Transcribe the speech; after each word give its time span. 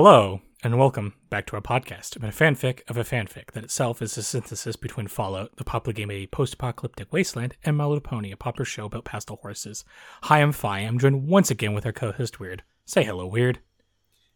Hello, 0.00 0.42
and 0.62 0.78
welcome 0.78 1.14
back 1.28 1.44
to 1.48 1.56
our 1.56 1.60
podcast 1.60 2.14
about 2.14 2.32
a 2.32 2.32
fanfic 2.32 2.82
of 2.88 2.96
a 2.96 3.02
fanfic 3.02 3.50
that 3.50 3.64
itself 3.64 4.00
is 4.00 4.16
a 4.16 4.22
synthesis 4.22 4.76
between 4.76 5.08
Fallout, 5.08 5.56
the 5.56 5.64
popular 5.64 5.92
game 5.92 6.12
a 6.12 6.28
post-apocalyptic 6.28 7.12
wasteland, 7.12 7.56
and 7.64 7.76
My 7.76 7.84
Little 7.84 8.00
Pony, 8.00 8.30
a 8.30 8.36
popular 8.36 8.64
show 8.64 8.84
about 8.84 9.04
pastel 9.04 9.40
horses. 9.42 9.84
Hi, 10.22 10.40
I'm 10.40 10.52
Fi. 10.52 10.78
I'm 10.78 11.00
joined 11.00 11.26
once 11.26 11.50
again 11.50 11.74
with 11.74 11.84
our 11.84 11.90
co-host 11.90 12.38
Weird. 12.38 12.62
Say 12.84 13.02
hello, 13.02 13.26
Weird. 13.26 13.58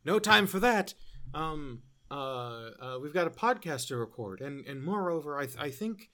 No 0.05 0.19
time 0.19 0.49
for 0.49 0.59
that. 0.59 0.95
Um, 1.33 1.83
uh, 2.11 2.71
uh, 2.81 2.99
we've 3.01 3.15
got 3.15 3.29
a 3.29 3.31
podcast 3.31 3.87
to 3.87 3.97
record, 3.97 4.41
and 4.41 4.67
and 4.67 4.83
moreover, 4.83 5.39
I 5.39 5.47
th- 5.47 5.59
I 5.61 5.71
think 5.71 6.11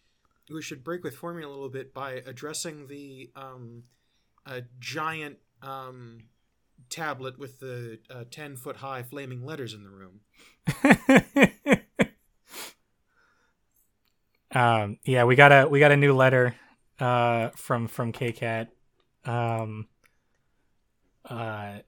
we 0.53 0.61
should 0.61 0.85
break 0.85 1.03
with 1.03 1.17
formula 1.17 1.51
a 1.51 1.55
little 1.55 1.71
bit 1.71 1.95
by 1.95 2.23
addressing 2.27 2.89
the 2.89 3.31
um, 3.35 3.85
a 4.45 4.65
giant 4.79 5.39
um 5.63 6.19
tablet 6.91 7.39
with 7.39 7.61
the 7.61 7.99
uh, 8.11 8.25
ten 8.31 8.57
foot 8.57 8.77
high 8.77 9.03
flaming 9.03 9.45
letters 9.45 9.75
in 9.75 9.83
the 9.83 9.91
room. 9.91 10.21
um, 14.55 14.99
yeah, 15.05 15.25
we 15.25 15.37
got 15.37 15.53
a 15.53 15.69
we 15.69 15.81
got 15.81 15.93
a 15.93 15.97
new 15.97 16.15
letter 16.15 16.55
uh, 17.01 17.51
from 17.51 17.89
from 17.89 18.13
KCAT. 18.13 18.69
Um, 19.25 19.87
uh, 21.29 21.79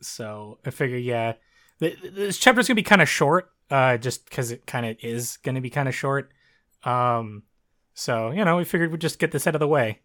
so 0.00 0.58
I 0.64 0.70
figure, 0.70 0.96
yeah, 0.96 1.34
th- 1.78 1.98
this 2.02 2.38
chapter's 2.38 2.68
gonna 2.68 2.76
be 2.76 2.82
kind 2.82 3.02
of 3.02 3.08
short, 3.08 3.50
uh, 3.70 3.96
just 3.98 4.24
because 4.28 4.50
it 4.50 4.66
kind 4.66 4.86
of 4.86 4.96
is 5.02 5.36
gonna 5.38 5.60
be 5.60 5.70
kind 5.70 5.88
of 5.88 5.94
short. 5.94 6.32
Um, 6.84 7.42
so 7.94 8.30
you 8.30 8.44
know, 8.44 8.56
we 8.56 8.64
figured 8.64 8.90
we'd 8.90 9.00
just 9.00 9.18
get 9.18 9.32
this 9.32 9.46
out 9.46 9.54
of 9.54 9.60
the 9.60 9.68
way. 9.68 10.00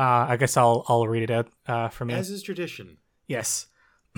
Uh, 0.00 0.26
I 0.30 0.36
guess 0.38 0.56
I'll 0.56 0.86
I'll 0.88 1.06
read 1.06 1.24
it 1.24 1.30
out 1.30 1.48
uh, 1.66 1.90
for 1.90 2.06
me. 2.06 2.14
As 2.14 2.30
is 2.30 2.42
tradition. 2.42 2.96
Yes. 3.26 3.66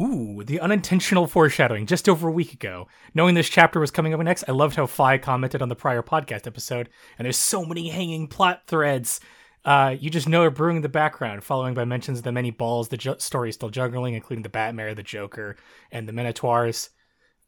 Ooh, 0.00 0.44
the 0.44 0.60
unintentional 0.60 1.26
foreshadowing 1.26 1.86
just 1.86 2.08
over 2.08 2.28
a 2.28 2.32
week 2.32 2.52
ago. 2.52 2.86
Knowing 3.12 3.34
this 3.34 3.48
chapter 3.48 3.80
was 3.80 3.90
coming 3.90 4.14
up 4.14 4.20
next, 4.20 4.44
I 4.46 4.52
loved 4.52 4.76
how 4.76 4.86
Fi 4.86 5.18
commented 5.18 5.62
on 5.62 5.68
the 5.68 5.74
prior 5.74 6.00
podcast 6.00 6.46
episode, 6.46 6.90
and 7.18 7.24
there's 7.24 7.36
so 7.36 7.64
many 7.64 7.88
hanging 7.88 8.28
plot 8.28 8.62
threads. 8.68 9.18
Uh, 9.64 9.96
you 9.98 10.10
just 10.10 10.28
know 10.28 10.44
are 10.44 10.50
brewing 10.50 10.76
in 10.76 10.82
the 10.82 10.88
background, 10.88 11.42
following 11.42 11.74
by 11.74 11.84
mentions 11.84 12.18
of 12.18 12.24
the 12.24 12.30
many 12.30 12.52
balls 12.52 12.88
the 12.88 12.96
ju- 12.96 13.16
story 13.18 13.48
is 13.48 13.56
still 13.56 13.68
juggling, 13.68 14.14
including 14.14 14.44
the 14.44 14.48
Batmare, 14.48 14.94
the 14.94 15.02
Joker, 15.02 15.56
and 15.90 16.08
the 16.08 16.12
Minotaurs. 16.12 16.90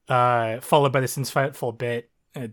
Uh, 0.09 0.59
followed 0.61 0.93
by 0.93 1.01
this 1.01 1.17
insightful 1.17 1.79
bit. 1.79 2.11
Uh, 2.35 2.49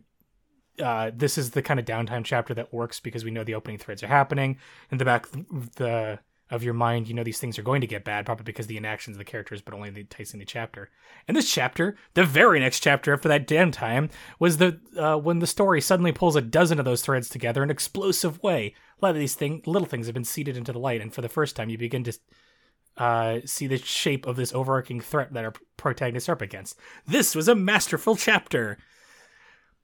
uh, 0.81 1.11
this 1.13 1.37
is 1.37 1.51
the 1.51 1.61
kind 1.61 1.79
of 1.79 1.85
downtime 1.85 2.25
chapter 2.25 2.53
that 2.53 2.73
works 2.73 2.99
because 2.99 3.23
we 3.23 3.31
know 3.31 3.43
the 3.43 3.55
opening 3.55 3.77
threads 3.77 4.03
are 4.03 4.07
happening. 4.07 4.57
In 4.91 4.97
the 4.97 5.05
back 5.05 5.25
of 5.33 5.75
the 5.75 6.19
of 6.49 6.63
your 6.63 6.73
mind, 6.73 7.07
you 7.07 7.13
know 7.13 7.23
these 7.23 7.39
things 7.39 7.57
are 7.57 7.63
going 7.63 7.79
to 7.79 7.87
get 7.87 8.03
bad, 8.03 8.25
probably 8.25 8.43
because 8.43 8.67
the 8.67 8.75
inactions 8.75 9.15
of 9.15 9.19
the 9.19 9.23
characters, 9.23 9.61
but 9.61 9.73
only 9.73 9.89
the 9.89 10.03
tasting 10.03 10.39
the 10.39 10.45
chapter. 10.45 10.89
And 11.25 11.37
this 11.37 11.49
chapter, 11.49 11.95
the 12.13 12.25
very 12.25 12.59
next 12.59 12.81
chapter 12.81 13.13
after 13.13 13.29
that 13.29 13.47
downtime, 13.47 14.11
was 14.37 14.57
the 14.57 14.79
uh, 14.97 15.17
when 15.17 15.39
the 15.39 15.47
story 15.47 15.79
suddenly 15.79 16.11
pulls 16.11 16.35
a 16.35 16.41
dozen 16.41 16.77
of 16.77 16.85
those 16.85 17.01
threads 17.01 17.29
together 17.29 17.63
in 17.63 17.69
an 17.69 17.71
explosive 17.71 18.43
way. 18.43 18.75
A 19.01 19.05
lot 19.05 19.15
of 19.15 19.19
these 19.19 19.35
thing, 19.35 19.63
little 19.65 19.87
things 19.87 20.07
have 20.07 20.13
been 20.13 20.25
seeded 20.25 20.57
into 20.57 20.73
the 20.73 20.79
light, 20.79 21.01
and 21.01 21.13
for 21.13 21.21
the 21.21 21.29
first 21.29 21.55
time, 21.55 21.69
you 21.69 21.77
begin 21.77 22.03
to 22.03 22.13
uh, 22.97 23.39
see 23.45 23.67
the 23.67 23.77
shape 23.77 24.27
of 24.27 24.35
this 24.35 24.53
overarching 24.53 24.99
threat 24.99 25.33
that 25.33 25.45
our 25.45 25.53
protagonists 25.77 26.27
are 26.27 26.33
up 26.33 26.41
against. 26.41 26.77
This 27.07 27.33
was 27.33 27.47
a 27.47 27.55
masterful 27.55 28.17
chapter. 28.17 28.77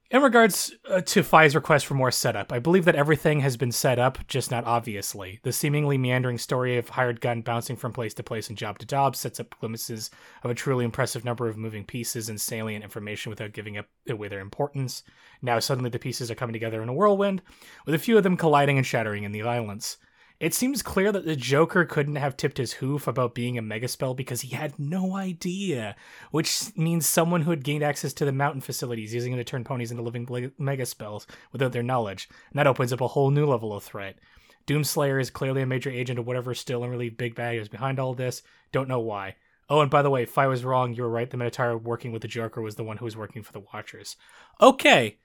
In 0.09 0.21
regards 0.21 0.73
uh, 0.89 1.01
to 1.01 1.21
Fi's 1.21 1.53
request 1.53 1.85
for 1.85 1.93
more 1.93 2.11
setup, 2.11 2.53
I 2.53 2.59
believe 2.59 2.85
that 2.85 2.95
everything 2.95 3.41
has 3.41 3.57
been 3.57 3.73
set 3.73 3.99
up, 3.99 4.25
just 4.27 4.49
not 4.49 4.63
obviously. 4.63 5.41
The 5.43 5.51
seemingly 5.51 5.97
meandering 5.97 6.37
story 6.37 6.77
of 6.77 6.87
hired 6.87 7.19
gun 7.19 7.41
bouncing 7.41 7.75
from 7.75 7.91
place 7.91 8.13
to 8.13 8.23
place 8.23 8.47
and 8.47 8.57
job 8.57 8.79
to 8.79 8.85
job 8.85 9.17
sets 9.17 9.41
up 9.41 9.59
glimpses 9.59 10.09
of 10.43 10.51
a 10.51 10.55
truly 10.55 10.85
impressive 10.85 11.25
number 11.25 11.49
of 11.49 11.57
moving 11.57 11.83
pieces 11.83 12.29
and 12.29 12.39
salient 12.39 12.85
information 12.85 13.31
without 13.31 13.51
giving 13.51 13.77
up 13.77 13.87
away 14.07 14.29
their 14.29 14.39
importance. 14.39 15.03
Now 15.41 15.59
suddenly 15.59 15.89
the 15.89 15.99
pieces 15.99 16.31
are 16.31 16.35
coming 16.35 16.53
together 16.53 16.81
in 16.81 16.87
a 16.87 16.93
whirlwind, 16.93 17.41
with 17.85 17.93
a 17.93 17.99
few 17.99 18.15
of 18.15 18.23
them 18.23 18.37
colliding 18.37 18.77
and 18.77 18.87
shattering 18.87 19.25
in 19.25 19.33
the 19.33 19.41
violence. 19.41 19.97
It 20.39 20.53
seems 20.53 20.83
clear 20.83 21.11
that 21.11 21.25
the 21.25 21.35
Joker 21.35 21.83
couldn't 21.83 22.17
have 22.17 22.37
tipped 22.37 22.59
his 22.59 22.73
hoof 22.73 23.07
about 23.07 23.33
being 23.33 23.57
a 23.57 23.63
megaspell 23.63 24.15
because 24.15 24.41
he 24.41 24.55
had 24.55 24.77
no 24.77 25.15
idea, 25.15 25.95
which 26.29 26.75
means 26.77 27.07
someone 27.07 27.41
who 27.41 27.49
had 27.49 27.63
gained 27.63 27.83
access 27.83 28.13
to 28.13 28.25
the 28.25 28.31
mountain 28.31 28.61
facilities 28.61 29.15
using 29.15 29.33
it 29.33 29.37
to 29.37 29.43
turn 29.43 29.63
ponies 29.63 29.89
into 29.89 30.03
living 30.03 30.27
megaspells 30.27 31.25
without 31.51 31.71
their 31.71 31.81
knowledge. 31.81 32.29
And 32.51 32.59
that 32.59 32.67
opens 32.67 32.93
up 32.93 33.01
a 33.01 33.07
whole 33.07 33.31
new 33.31 33.47
level 33.47 33.73
of 33.73 33.83
threat. 33.83 34.19
Doomslayer 34.67 35.19
is 35.19 35.31
clearly 35.31 35.63
a 35.63 35.65
major 35.65 35.89
agent 35.89 36.19
of 36.19 36.27
whatever 36.27 36.53
still 36.53 36.83
and 36.83 36.91
really 36.91 37.09
big 37.09 37.33
bad 37.33 37.55
is 37.55 37.69
behind 37.69 37.99
all 37.99 38.13
this. 38.13 38.43
Don't 38.71 38.89
know 38.89 38.99
why. 38.99 39.35
Oh, 39.69 39.81
and 39.81 39.89
by 39.89 40.03
the 40.03 40.09
way, 40.11 40.23
if 40.23 40.37
I 40.37 40.45
was 40.45 40.63
wrong, 40.63 40.93
you 40.93 41.01
were 41.01 41.09
right. 41.09 41.29
The 41.29 41.37
Minotaur 41.37 41.77
working 41.77 42.11
with 42.11 42.21
the 42.21 42.27
Joker 42.27 42.61
was 42.61 42.75
the 42.75 42.83
one 42.83 42.97
who 42.97 43.05
was 43.05 43.17
working 43.17 43.41
for 43.41 43.53
the 43.53 43.63
Watchers. 43.73 44.17
Okay. 44.61 45.17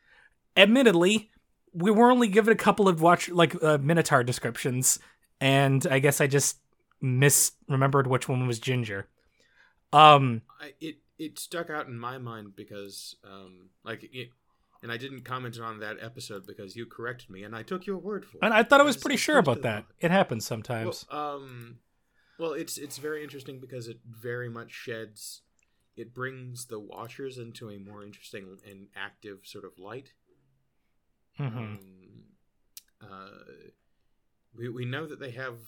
Admittedly, 0.57 1.31
we 1.73 1.91
were 1.91 2.11
only 2.11 2.29
given 2.29 2.53
a 2.53 2.57
couple 2.57 2.89
of 2.89 3.01
watch 3.01 3.29
like 3.29 3.61
uh, 3.63 3.79
Minotaur 3.79 4.23
descriptions, 4.25 4.99
and 5.41 5.87
I 5.91 5.99
guess 5.99 6.21
I 6.21 6.27
just 6.27 6.59
misremembered 7.03 8.07
which 8.07 8.29
one 8.29 8.47
was 8.47 8.59
Ginger. 8.59 9.09
Um, 9.93 10.43
I, 10.61 10.73
it 10.81 10.97
it 11.19 11.39
stuck 11.39 11.71
out 11.71 11.87
in 11.87 11.99
my 11.99 12.19
mind 12.19 12.57
because 12.57 13.17
um 13.25 13.71
like 13.85 14.05
it, 14.13 14.31
and 14.83 14.91
I 14.91 14.97
didn't 14.97 15.23
comment 15.23 15.59
on 15.61 15.81
that 15.81 15.97
episode 16.01 16.47
because 16.47 16.77
you 16.77 16.87
corrected 16.87 17.31
me, 17.31 17.43
and 17.43 17.55
I 17.55 17.63
took 17.63 17.87
your 17.87 17.99
word 17.99 18.25
for 18.25 18.39
it. 18.39 18.45
and 18.45 18.55
I 18.55 18.63
thought 18.63 18.81
I 18.81 18.85
was 18.85 18.97
pretty 18.97 19.17
sure 19.17 19.39
about 19.39 19.63
that. 19.63 19.85
It 20.01 20.11
happens 20.11 20.47
sometimes. 20.47 21.07
Well, 21.11 21.37
um, 21.37 21.79
well, 22.39 22.53
it's 22.53 22.79
it's 22.79 22.99
very 22.99 23.23
interesting 23.23 23.61
because 23.61 23.89
it 23.89 23.99
very 24.09 24.49
much 24.49 24.73
sheds. 24.73 25.43
It 25.95 26.15
brings 26.15 26.67
the 26.67 26.81
watchers 26.81 27.37
into 27.37 27.69
a 27.69 27.79
more 27.79 28.03
interesting 28.03 28.57
and 28.69 28.87
active 28.97 29.41
sort 29.45 29.65
of 29.65 29.79
light. 29.79 30.15
Hmm 31.49 31.59
Um, 31.59 31.79
uh, 33.03 33.29
we 34.57 34.69
we 34.69 34.85
know 34.85 35.07
that 35.07 35.21
they 35.21 35.33
have. 35.33 35.59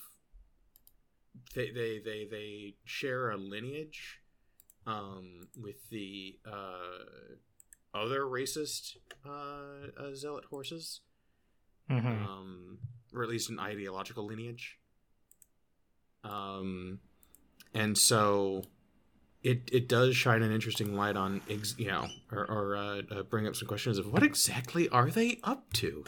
They 1.54 1.70
they 1.70 1.98
they 1.98 2.26
they 2.30 2.74
share 2.84 3.30
a 3.30 3.36
lineage, 3.36 4.20
um, 4.86 5.48
with 5.56 5.88
the 5.90 6.38
uh, 6.46 7.34
other 7.92 8.22
racist 8.22 8.96
uh, 9.26 9.90
uh 9.98 10.14
zealot 10.14 10.44
horses 10.44 11.00
hmm 11.88 12.06
um, 12.06 12.78
or 13.14 13.22
at 13.22 13.28
least 13.28 13.50
an 13.50 13.58
ideological 13.58 14.24
lineage. 14.24 14.78
Um, 16.24 17.00
and 17.74 17.96
so 17.96 18.64
it 19.44 19.68
it 19.72 19.88
does 19.88 20.16
shine 20.16 20.42
an 20.42 20.50
interesting 20.50 20.96
light 20.96 21.16
on, 21.16 21.40
ex- 21.48 21.76
you 21.78 21.86
know, 21.86 22.08
or, 22.32 22.44
or 22.50 22.76
uh, 22.76 23.02
uh, 23.10 23.22
bring 23.22 23.46
up 23.46 23.54
some 23.54 23.68
questions 23.68 23.98
of 23.98 24.10
what 24.12 24.22
exactly 24.22 24.88
are 24.88 25.10
they 25.10 25.38
up 25.44 25.72
to? 25.74 26.04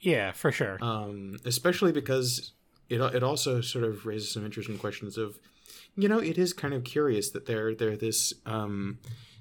Yeah, 0.00 0.32
for 0.32 0.50
sure. 0.50 0.78
Um, 0.80 1.36
especially 1.44 1.92
because 1.92 2.52
it 2.88 3.00
it 3.00 3.22
also 3.22 3.60
sort 3.60 3.84
of 3.84 4.06
raises 4.06 4.32
some 4.32 4.44
interesting 4.44 4.78
questions 4.78 5.16
of, 5.18 5.38
you 5.96 6.08
know, 6.08 6.18
it 6.18 6.38
is 6.38 6.52
kind 6.52 6.74
of 6.74 6.82
curious 6.84 7.30
that 7.30 7.46
they're 7.46 7.74
they're 7.74 7.96
this 7.96 8.32
um, 8.46 8.98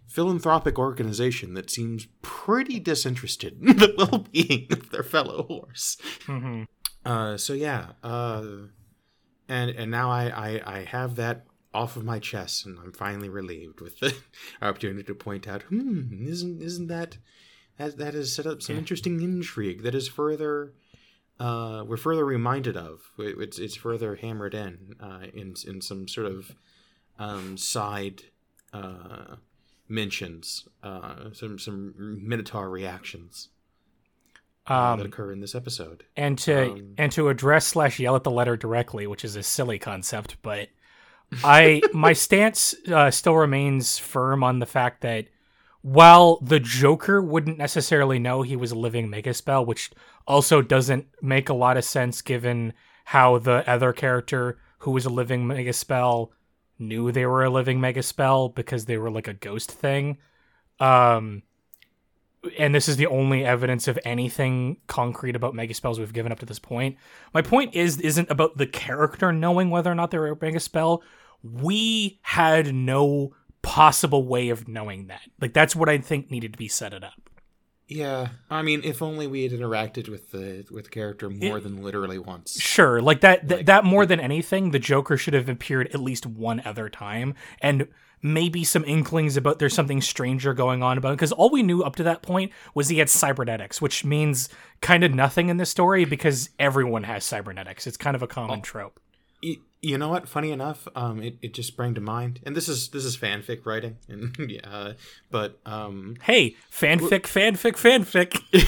philanthropic 0.07 0.77
organization 0.77 1.53
that 1.55 1.69
seems 1.69 2.07
pretty 2.21 2.79
disinterested 2.79 3.57
in 3.61 3.77
the 3.77 3.93
well 3.97 4.25
being 4.31 4.67
of 4.71 4.91
their 4.91 5.03
fellow 5.03 5.43
horse. 5.43 5.97
hmm 6.25 6.63
Uh, 7.05 7.37
so 7.37 7.53
yeah, 7.53 7.91
uh, 8.03 8.43
and 9.47 9.69
and 9.71 9.91
now 9.91 10.09
I, 10.09 10.23
I 10.29 10.77
I 10.77 10.79
have 10.85 11.15
that 11.17 11.45
off 11.75 11.97
of 11.97 12.03
my 12.05 12.19
chest, 12.19 12.65
and 12.65 12.79
I'm 12.79 12.91
finally 12.93 13.29
relieved 13.29 13.81
with 13.81 13.99
the 13.99 14.15
opportunity 14.61 15.03
to 15.03 15.15
point 15.15 15.47
out, 15.47 15.63
hmm, 15.63 16.25
isn't 16.27 16.61
isn't 16.61 16.87
that 16.87 17.17
that 17.77 17.97
that 17.97 18.13
has 18.13 18.33
set 18.33 18.47
up 18.47 18.61
some 18.61 18.75
Yeah. 18.75 18.79
interesting 18.79 19.21
intrigue 19.21 19.83
that 19.83 19.93
is 19.95 20.07
further. 20.07 20.73
Uh, 21.39 21.83
we're 21.85 21.97
further 21.97 22.23
reminded 22.25 22.77
of 22.77 23.11
It- 23.19 23.37
it's 23.39 23.59
it's 23.59 23.75
further 23.75 24.15
hammered 24.15 24.53
in 24.53 24.95
uh, 25.01 25.25
in 25.33 25.55
in 25.67 25.81
some 25.81 26.07
sort 26.07 26.27
of 26.27 26.55
um, 27.19 27.57
side 27.57 28.23
uh, 28.73 29.35
mentions 29.87 30.67
uh, 30.83 31.31
some 31.33 31.59
some 31.59 31.93
minotaur 32.27 32.69
reactions 32.69 33.49
uh, 34.67 34.95
that 34.95 35.01
Um, 35.03 35.07
occur 35.07 35.31
in 35.31 35.41
this 35.41 35.55
episode. 35.55 36.05
and 36.15 36.37
to 36.39 36.71
um, 36.71 36.93
and 36.97 37.11
to 37.11 37.29
address 37.29 37.67
slash 37.67 37.99
yell 37.99 38.15
at 38.15 38.23
the 38.23 38.31
letter 38.31 38.55
directly, 38.57 39.05
which 39.05 39.23
is 39.25 39.35
a 39.35 39.43
silly 39.43 39.77
concept, 39.77 40.37
but 40.41 40.69
I 41.43 41.81
my 41.93 42.13
stance 42.13 42.75
uh, 42.87 43.11
still 43.11 43.35
remains 43.35 43.97
firm 43.97 44.43
on 44.43 44.59
the 44.59 44.65
fact 44.65 45.01
that 45.01 45.25
while 45.81 46.39
the 46.41 46.59
Joker 46.59 47.21
wouldn't 47.21 47.57
necessarily 47.57 48.17
know 48.17 48.41
he 48.41 48.55
was 48.55 48.71
a 48.71 48.77
living 48.77 49.07
megaspell, 49.07 49.65
which 49.65 49.91
also 50.27 50.61
doesn't 50.61 51.07
make 51.21 51.49
a 51.49 51.53
lot 51.53 51.77
of 51.77 51.83
sense 51.83 52.21
given 52.21 52.73
how 53.05 53.37
the 53.37 53.67
other 53.69 53.93
character 53.93 54.57
who 54.79 54.91
was 54.91 55.05
a 55.05 55.09
living 55.11 55.45
megaspell 55.45 56.29
knew 56.79 57.11
they 57.11 57.25
were 57.25 57.43
a 57.43 57.49
living 57.49 57.79
megaspell 57.79 58.53
because 58.53 58.85
they 58.85 58.97
were 58.97 59.11
like 59.11 59.27
a 59.27 59.33
ghost 59.33 59.71
thing. 59.71 60.17
Um 60.79 61.43
and 62.57 62.73
this 62.73 62.87
is 62.87 62.97
the 62.97 63.07
only 63.07 63.45
evidence 63.45 63.87
of 63.87 63.99
anything 64.05 64.77
concrete 64.87 65.35
about 65.35 65.53
megaspells 65.53 65.97
we've 65.99 66.13
given 66.13 66.31
up 66.31 66.39
to 66.39 66.45
this 66.45 66.59
point. 66.59 66.97
My 67.33 67.41
point 67.41 67.75
is 67.75 67.99
isn't 67.99 68.29
about 68.29 68.57
the 68.57 68.67
character 68.67 69.31
knowing 69.31 69.69
whether 69.69 69.91
or 69.91 69.95
not 69.95 70.11
they're 70.11 70.27
a 70.27 70.35
megaspell. 70.35 71.01
we 71.43 72.19
had 72.21 72.73
no 72.73 73.33
possible 73.61 74.25
way 74.27 74.49
of 74.49 74.67
knowing 74.67 75.07
that. 75.07 75.21
Like 75.41 75.53
that's 75.53 75.75
what 75.75 75.89
I 75.89 75.97
think 75.97 76.29
needed 76.29 76.53
to 76.53 76.59
be 76.59 76.67
set 76.67 76.93
it 76.93 77.03
up. 77.03 77.24
Yeah, 77.87 78.29
I 78.49 78.63
mean, 78.63 78.81
if 78.83 79.01
only 79.01 79.27
we 79.27 79.43
had 79.43 79.51
interacted 79.51 80.09
with 80.09 80.31
the 80.31 80.65
with 80.71 80.85
the 80.85 80.89
character 80.89 81.29
more 81.29 81.57
It- 81.57 81.63
than 81.63 81.83
literally 81.83 82.17
once. 82.17 82.59
Sure, 82.59 83.01
like 83.01 83.21
that 83.21 83.47
th- 83.47 83.59
Like- 83.59 83.65
that 83.67 83.83
more 83.85 84.05
than 84.05 84.19
anything, 84.19 84.71
the 84.71 84.79
Joker 84.79 85.17
should 85.17 85.35
have 85.35 85.49
appeared 85.49 85.87
at 85.93 85.99
least 85.99 86.25
one 86.25 86.61
other 86.65 86.89
time 86.89 87.35
and 87.61 87.87
maybe 88.23 88.63
some 88.63 88.83
inklings 88.85 89.37
about 89.37 89.59
there's 89.59 89.73
something 89.73 90.01
stranger 90.01 90.51
going 90.53 90.81
on 90.81 90.97
about 90.97 91.11
because 91.11 91.31
all 91.31 91.51
we 91.51 91.61
knew 91.61 91.83
up 91.83 91.95
to 91.95 92.03
that 92.03 92.23
point 92.23 92.51
was 92.73 92.89
he 92.89 92.97
had 92.97 93.09
cybernetics, 93.09 93.79
which 93.79 94.03
means 94.03 94.49
kind 94.81 95.03
of 95.03 95.13
nothing 95.13 95.49
in 95.49 95.57
this 95.57 95.69
story 95.69 96.05
because 96.05 96.49
everyone 96.57 97.03
has 97.03 97.23
cybernetics. 97.23 97.85
It's 97.85 97.97
kind 97.97 98.15
of 98.15 98.23
a 98.23 98.27
common 98.27 98.59
oh. 98.59 98.63
trope. 98.63 98.99
You 99.85 99.99
know 99.99 100.09
what? 100.09 100.27
Funny 100.27 100.51
enough, 100.51 100.87
um, 100.95 101.21
it, 101.21 101.37
it 101.43 101.53
just 101.53 101.67
sprang 101.67 101.93
to 101.93 102.01
mind, 102.01 102.39
and 102.43 102.55
this 102.55 102.67
is 102.67 102.89
this 102.89 103.05
is 103.05 103.15
fanfic 103.15 103.67
writing, 103.67 103.97
and 104.09 104.35
yeah, 104.49 104.93
but 105.29 105.59
um, 105.63 106.15
Hey, 106.23 106.55
fanfic, 106.71 107.21
fanfic, 107.21 107.73
fanfic. 107.73 108.41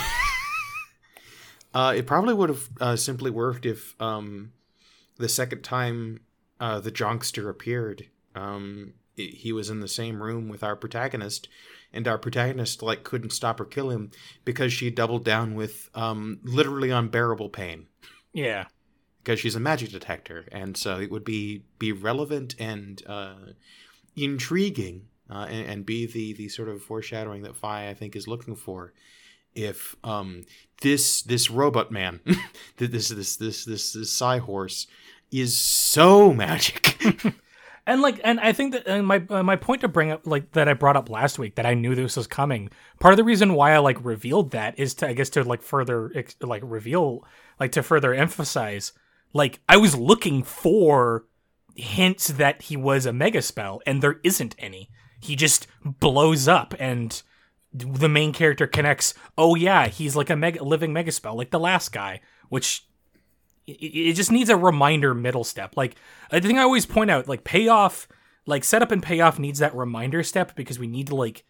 uh, 1.74 1.96
it 1.98 2.06
probably 2.06 2.36
would 2.36 2.50
have 2.50 2.70
uh, 2.80 2.96
simply 2.96 3.32
worked 3.32 3.66
if 3.66 4.00
um, 4.00 4.52
the 5.18 5.28
second 5.28 5.64
time 5.64 6.20
uh, 6.60 6.80
the 6.80 6.92
Jonkster 6.92 7.50
appeared, 7.50 8.08
um, 8.36 8.94
i 9.18 9.24
he 9.24 9.52
was 9.52 9.72
in 9.72 9.80
the 9.80 9.88
same 9.88 10.22
room 10.22 10.50
with 10.50 10.64
our 10.64 10.76
protagonist, 10.76 11.48
and 11.92 12.08
our 12.08 12.20
protagonist 12.20 12.84
like 12.84 13.04
couldn't 13.04 13.34
stop 13.34 13.60
or 13.60 13.66
kill 13.66 13.90
him 13.90 14.12
because 14.46 14.72
she 14.72 14.92
doubled 14.92 15.26
down 15.26 15.56
with 15.56 15.90
um, 15.96 16.40
literally 16.44 16.92
unbearable 16.92 17.50
pain. 17.50 17.88
yeah. 18.34 18.66
Because 19.28 19.42
she's 19.42 19.56
a 19.56 19.60
magic 19.60 19.92
detector, 19.92 20.46
and 20.54 20.78
so 20.78 21.02
it 21.02 21.12
would 21.12 21.26
be 21.26 21.64
be 21.80 21.92
relevant 21.92 22.56
and 22.60 23.04
uh, 23.08 23.36
intriguing, 24.16 25.10
uh, 25.30 25.48
and, 25.50 25.70
and 25.70 25.86
be 25.86 26.06
the 26.06 26.32
the 26.32 26.48
sort 26.48 26.70
of 26.70 26.82
foreshadowing 26.82 27.42
that 27.42 27.58
Fi 27.58 27.90
I 27.90 27.94
think 27.94 28.16
is 28.16 28.26
looking 28.26 28.56
for. 28.56 28.94
If 29.54 29.98
um, 30.02 30.46
this 30.82 31.24
this 31.24 31.52
robot 31.52 31.92
man, 31.92 32.22
this 32.78 33.10
this 33.10 33.36
this 33.36 33.66
this 33.66 33.92
this 33.92 34.12
Psy 34.12 34.38
horse, 34.38 34.88
is 35.30 35.58
so 35.58 36.32
magic. 36.34 36.96
And 37.90 38.02
like, 38.02 38.20
and 38.22 38.42
I 38.42 38.52
think 38.52 38.74
that 38.74 39.02
my 39.02 39.24
uh, 39.30 39.44
my 39.44 39.56
point 39.56 39.80
to 39.80 39.88
bring 39.88 40.12
up 40.12 40.28
like 40.28 40.52
that 40.52 40.68
I 40.68 40.74
brought 40.74 40.98
up 40.98 41.10
last 41.10 41.40
week 41.40 41.56
that 41.56 41.66
I 41.66 41.74
knew 41.74 41.96
this 41.96 42.18
was 42.18 42.28
coming. 42.28 42.70
Part 43.00 43.14
of 43.14 43.18
the 43.18 43.24
reason 43.24 43.54
why 43.54 43.72
I 43.72 43.78
like 43.78 44.04
revealed 44.04 44.52
that 44.52 44.78
is 44.78 44.94
to 44.96 45.08
I 45.08 45.14
guess 45.14 45.30
to 45.30 45.44
like 45.46 45.62
further 45.62 46.12
like 46.42 46.64
reveal 46.66 47.24
like 47.62 47.72
to 47.72 47.84
further 47.84 48.14
emphasize 48.14 48.92
like 49.34 49.60
I 49.68 49.78
was 49.78 49.96
looking 49.96 50.44
for 50.44 51.26
hints 51.76 52.28
that 52.28 52.64
he 52.64 52.76
was 52.76 53.06
a 53.06 53.14
mega 53.14 53.42
spell 53.42 53.82
and 53.86 54.02
there 54.02 54.20
isn't 54.24 54.56
any. 54.58 54.90
He 55.20 55.36
just 55.36 55.68
blows 55.84 56.48
up 56.48 56.74
and 56.80 57.22
the 57.74 58.10
main 58.10 58.34
character 58.34 58.68
connects. 58.68 59.14
Oh 59.38 59.56
yeah, 59.56 59.88
he's 59.88 60.16
like 60.16 60.30
a 60.30 60.36
mega 60.36 60.64
living 60.64 60.94
mega 60.94 61.12
spell 61.12 61.36
like 61.36 61.52
the 61.52 61.60
last 61.60 61.92
guy, 61.92 62.22
which 62.50 62.88
it, 63.68 64.14
just 64.14 64.32
needs 64.32 64.50
a 64.50 64.58
reminder 64.58 65.14
middle 65.14 65.44
step. 65.44 65.76
Like 65.76 65.96
I 66.32 66.40
think 66.40 66.58
I 66.58 66.64
always 66.64 66.86
point 66.86 67.12
out, 67.12 67.28
like 67.28 67.44
payoff, 67.44 68.08
like 68.46 68.64
setup 68.64 68.92
and 68.92 69.04
payoff 69.04 69.40
needs 69.40 69.60
that 69.60 69.76
reminder 69.76 70.24
step 70.24 70.56
because 70.56 70.80
we 70.80 70.88
need 70.88 71.08
to 71.08 71.16
like 71.16 71.44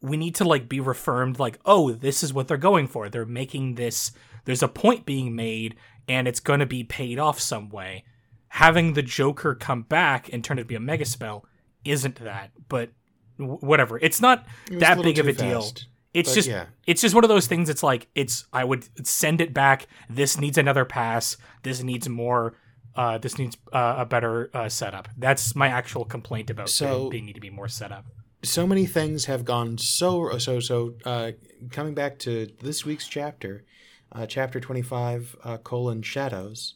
we 0.00 0.16
need 0.16 0.34
to 0.34 0.44
like 0.44 0.68
be 0.68 0.80
reaffirmed 0.80 1.38
like 1.38 1.58
oh 1.64 1.92
this 1.92 2.22
is 2.22 2.34
what 2.34 2.48
they're 2.48 2.56
going 2.56 2.88
for 2.88 3.08
they're 3.08 3.24
making 3.24 3.76
this 3.76 4.10
there's 4.44 4.62
a 4.62 4.68
point 4.68 5.06
being 5.06 5.36
made 5.36 5.76
and 6.08 6.26
it's 6.28 6.40
going 6.40 6.60
to 6.60 6.66
be 6.66 6.84
paid 6.84 7.18
off 7.18 7.38
some 7.40 7.68
way. 7.68 8.04
Having 8.48 8.92
the 8.94 9.02
joker 9.02 9.54
come 9.54 9.82
back 9.82 10.30
and 10.32 10.44
turn 10.44 10.58
it 10.58 10.62
to 10.62 10.66
be 10.66 10.74
a 10.74 10.80
mega 10.80 11.04
spell 11.04 11.44
isn't 11.84 12.16
that 12.16 12.50
but 12.68 12.90
w- 13.38 13.58
whatever. 13.60 13.98
It's 13.98 14.20
not 14.20 14.46
It 14.70 14.80
that 14.80 15.02
big 15.02 15.18
of 15.18 15.26
a 15.26 15.32
deal. 15.32 15.66
it's 16.14 16.34
just 16.34 16.48
yeah. 16.48 16.66
it's 16.86 17.00
just 17.00 17.14
one 17.14 17.24
of 17.24 17.28
those 17.28 17.46
things 17.46 17.70
it's 17.70 17.82
like 17.82 18.06
it's 18.14 18.44
i 18.52 18.62
would 18.62 18.86
send 19.06 19.40
it 19.40 19.54
back. 19.54 19.86
This 20.10 20.38
needs 20.38 20.58
another 20.58 20.84
pass. 20.84 21.36
This 21.62 21.82
needs 21.82 22.08
more 22.08 22.54
uh 22.94 23.16
this 23.18 23.38
needs 23.38 23.56
uh, 23.72 23.94
a 23.98 24.04
better 24.04 24.50
uh, 24.52 24.68
setup. 24.68 25.08
That's 25.16 25.56
my 25.56 25.68
actual 25.68 26.04
complaint 26.04 26.50
about 26.50 26.68
So- 26.68 27.08
they 27.10 27.20
need 27.22 27.34
to 27.34 27.40
be 27.40 27.50
more 27.50 27.68
set 27.68 27.90
up 27.92 28.04
so 28.44 28.66
many 28.66 28.86
things 28.86 29.26
have 29.26 29.44
gone 29.44 29.78
so 29.78 30.36
so 30.38 30.58
so 30.58 30.94
uh 31.04 31.30
coming 31.70 31.94
back 31.94 32.18
to 32.18 32.48
this 32.60 32.84
week's 32.84 33.06
chapter 33.06 33.64
uh 34.12 34.26
chapter 34.26 34.60
25 34.60 35.36
uh 35.44 35.58
colon 35.58 36.02
shadows. 36.02 36.74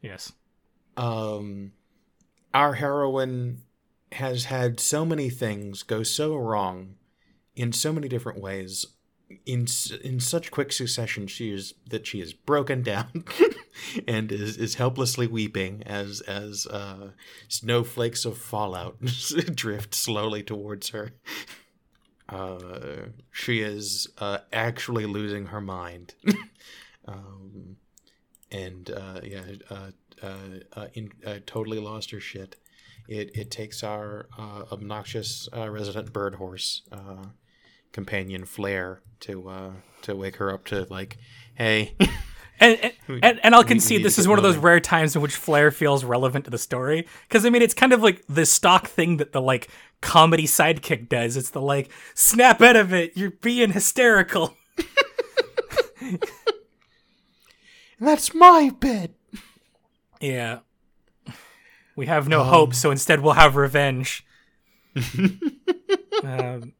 Yes. 0.00 0.32
Um 0.96 1.72
our 2.54 2.74
heroine 2.74 3.62
has 4.12 4.46
had 4.46 4.80
so 4.80 5.04
many 5.04 5.30
things 5.30 5.82
go 5.82 6.02
so 6.02 6.34
wrong 6.34 6.94
in 7.54 7.72
so 7.72 7.92
many 7.92 8.08
different 8.08 8.40
ways 8.40 8.86
in 9.44 9.66
in 10.02 10.20
such 10.20 10.50
quick 10.50 10.72
succession 10.72 11.26
she 11.26 11.52
is 11.52 11.74
that 11.88 12.06
she 12.06 12.20
is 12.20 12.32
broken 12.32 12.82
down 12.94 13.24
and 14.06 14.32
is 14.32 14.56
is 14.56 14.76
helplessly 14.76 15.26
weeping 15.26 15.82
as 15.84 16.20
as 16.22 16.66
uh 16.66 17.10
snowflakes 17.48 18.24
of 18.24 18.38
fallout 18.38 18.98
drift 19.54 19.94
slowly 19.94 20.42
towards 20.42 20.90
her 20.90 21.12
uh 22.28 23.06
she 23.30 23.60
is 23.60 24.08
uh 24.18 24.38
actually 24.52 25.06
losing 25.06 25.46
her 25.46 25.60
mind. 25.60 26.14
Um 27.06 27.78
and 28.52 28.90
uh 28.90 29.20
yeah 29.22 29.44
uh 29.70 29.90
uh, 30.22 30.88
in, 30.92 31.10
totally 31.46 31.78
lost 31.78 32.10
her 32.10 32.20
shit. 32.20 32.56
It 33.08 33.30
it 33.34 33.50
takes 33.50 33.82
our 33.82 34.26
obnoxious 34.38 35.48
resident 35.54 36.12
bird 36.12 36.34
horse 36.34 36.82
companion 37.92 38.44
Flair 38.44 39.00
to 39.20 39.72
to 40.02 40.14
wake 40.14 40.36
her 40.36 40.52
up 40.52 40.66
to 40.66 40.86
like, 40.90 41.16
hey, 41.54 41.94
and 42.60 42.78
and, 42.82 42.92
and, 43.22 43.40
and 43.42 43.54
I'll 43.54 43.64
concede 43.64 44.04
this 44.04 44.18
is 44.18 44.28
one 44.28 44.38
of 44.38 44.42
those 44.42 44.56
rare 44.56 44.80
times 44.80 45.14
in 45.16 45.22
which 45.22 45.34
Flair 45.34 45.70
feels 45.70 46.04
relevant 46.04 46.44
to 46.46 46.50
the 46.50 46.58
story. 46.58 47.06
Because 47.28 47.44
I 47.44 47.50
mean, 47.50 47.62
it's 47.62 47.74
kind 47.74 47.92
of 47.92 48.02
like 48.02 48.24
the 48.28 48.46
stock 48.46 48.86
thing 48.86 49.18
that 49.18 49.32
the 49.32 49.40
like 49.40 49.68
comedy 50.00 50.44
sidekick 50.44 51.08
does. 51.08 51.36
It's 51.36 51.50
the 51.50 51.60
like 51.60 51.90
snap 52.14 52.60
out 52.60 52.76
of 52.76 52.92
it. 52.92 53.16
You're 53.16 53.30
being 53.30 53.72
hysterical. 53.72 54.56
And 56.00 56.20
that's 58.00 58.34
my 58.34 58.70
bed. 58.78 59.14
Yeah. 60.20 60.60
We 61.96 62.06
have 62.06 62.28
no 62.28 62.44
hope, 62.44 62.74
so 62.74 62.90
instead 62.92 63.20
we'll 63.20 63.32
have 63.32 63.56
revenge. 63.56 64.24
um, 66.22 66.72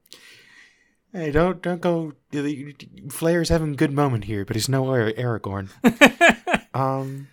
Hey, 1.13 1.31
don't 1.31 1.63
don't 1.63 1.81
go. 1.81 2.13
Flair's 3.11 3.49
having 3.49 3.73
a 3.73 3.77
good 3.77 3.93
moment 3.93 4.25
here, 4.25 4.45
but 4.45 4.57
he's 4.57 4.69
no 4.69 4.85
Aragorn. 4.85 5.71
um. 6.75 7.29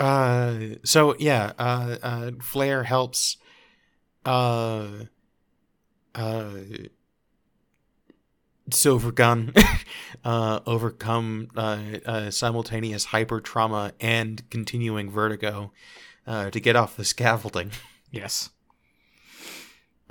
Uh. 0.00 0.76
So 0.84 1.14
yeah. 1.18 1.52
Uh. 1.58 1.96
uh 2.02 2.30
Flair 2.40 2.84
helps. 2.84 3.36
Uh. 4.24 4.88
Uh. 6.14 6.50
Silver 8.70 9.12
Gun. 9.12 9.52
uh. 10.24 10.60
Overcome. 10.66 11.48
Uh. 11.54 11.78
uh 12.06 12.30
simultaneous 12.30 13.06
hyper 13.06 13.40
trauma 13.40 13.92
and 14.00 14.48
continuing 14.48 15.10
vertigo. 15.10 15.70
Uh. 16.26 16.48
To 16.48 16.60
get 16.60 16.76
off 16.76 16.96
the 16.96 17.04
scaffolding 17.04 17.72
yes. 18.10 18.50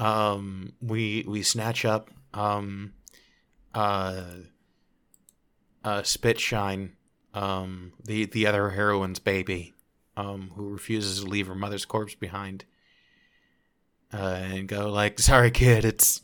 Um 0.02 0.74
we 0.82 1.24
we 1.28 1.44
snatch 1.44 1.86
up 1.86 2.10
um 2.34 2.92
uh 3.76 4.24
uh 5.84 6.02
spitshine 6.02 6.90
um 7.34 7.94
the 8.04 8.26
the 8.26 8.48
other 8.48 8.72
heroine's 8.72 9.20
baby 9.20 9.74
um 10.18 10.52
who 10.56 10.70
refuses 10.70 11.24
to 11.24 11.30
leave 11.30 11.48
her 11.48 11.56
mother's 11.56 11.86
corpse 11.86 12.16
behind 12.16 12.66
uh 14.12 14.40
and 14.42 14.68
go 14.68 14.90
like 14.90 15.20
sorry 15.20 15.52
kid 15.52 15.86
it's 15.86 16.22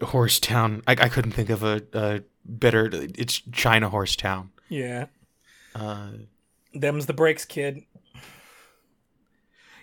horsetown 0.00 0.82
i, 0.86 0.92
I 0.92 1.08
couldn't 1.08 1.32
think 1.32 1.50
of 1.50 1.62
a, 1.62 1.82
a 1.92 2.22
better 2.44 2.88
it's 2.92 3.42
china 3.52 3.88
Horse 3.90 4.16
Town. 4.16 4.50
Yeah. 4.68 5.06
uh 5.74 6.10
Them's 6.74 7.06
the 7.06 7.12
breaks, 7.14 7.44
kid. 7.44 7.82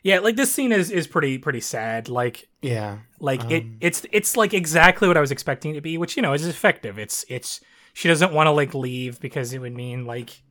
Yeah, 0.04 0.20
like 0.20 0.36
this 0.36 0.54
scene 0.54 0.72
is 0.72 0.92
is 0.92 1.08
pretty 1.08 1.38
pretty 1.38 1.62
sad. 1.62 2.10
Like 2.10 2.50
yeah 2.62 3.00
like 3.20 3.50
it 3.50 3.64
Um, 3.64 3.78
it's 3.80 4.06
it's 4.12 4.36
like 4.38 4.54
exactly 4.54 5.08
what 5.08 5.18
I 5.18 5.22
was 5.22 5.32
expecting 5.32 5.72
it 5.72 5.76
to 5.76 5.82
be, 5.82 5.98
which 5.98 6.16
you 6.18 6.22
know 6.22 6.34
is 6.34 6.46
effective. 6.46 7.00
It's 7.00 7.26
it's 7.30 7.62
she 7.94 8.10
doesn't 8.10 8.34
want 8.34 8.48
to 8.48 8.52
like 8.52 8.74
leave 8.74 9.20
because 9.20 9.54
it 9.54 9.60
would 9.60 9.74
mean 9.74 10.06
like 10.06 10.42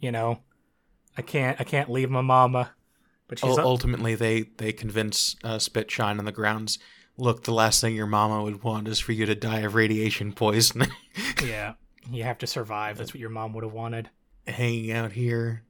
you 0.00 0.10
know 0.10 0.40
I 1.16 1.22
can't 1.22 1.60
I 1.60 1.64
can't 1.64 1.90
leave 1.90 2.10
my 2.10 2.22
mama. 2.22 2.72
But 3.28 3.38
she's 3.38 3.58
ultimately 3.58 4.14
they 4.14 4.42
they 4.56 4.72
convince 4.72 5.36
uh, 5.44 5.56
spitshine 5.56 6.18
on 6.18 6.24
the 6.24 6.32
grounds 6.32 6.78
look 7.16 7.44
the 7.44 7.54
last 7.54 7.80
thing 7.80 7.94
your 7.94 8.06
mama 8.06 8.42
would 8.42 8.62
want 8.64 8.88
is 8.88 8.98
for 8.98 9.12
you 9.12 9.24
to 9.24 9.34
die 9.36 9.60
of 9.60 9.74
radiation 9.74 10.32
poisoning 10.32 10.90
yeah, 11.44 11.74
you 12.10 12.24
have 12.24 12.38
to 12.38 12.46
survive. 12.46 12.98
That's 12.98 13.14
what 13.14 13.20
your 13.20 13.30
mom 13.30 13.52
would 13.52 13.64
have 13.64 13.72
wanted. 13.72 14.10
hanging 14.46 14.92
out 14.92 15.12
here 15.12 15.62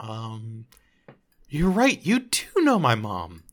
um 0.00 0.66
You're 1.54 1.70
right, 1.70 2.04
you 2.04 2.18
do 2.18 2.46
know 2.62 2.80
my 2.80 2.96
mom. 2.96 3.44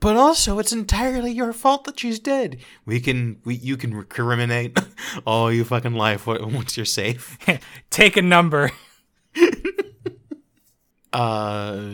But 0.00 0.16
also, 0.16 0.58
it's 0.58 0.72
entirely 0.72 1.32
your 1.32 1.52
fault 1.52 1.84
that 1.84 2.00
she's 2.00 2.18
dead. 2.18 2.56
We 2.86 2.98
can, 2.98 3.42
we, 3.44 3.56
you 3.56 3.76
can 3.76 3.92
recriminate 3.92 4.82
all 5.26 5.52
you 5.52 5.64
fucking 5.64 5.92
life 5.92 6.26
once 6.26 6.78
you're 6.78 6.86
safe. 6.86 7.36
Take 7.90 8.16
a 8.16 8.22
number. 8.22 8.70
uh, 11.12 11.90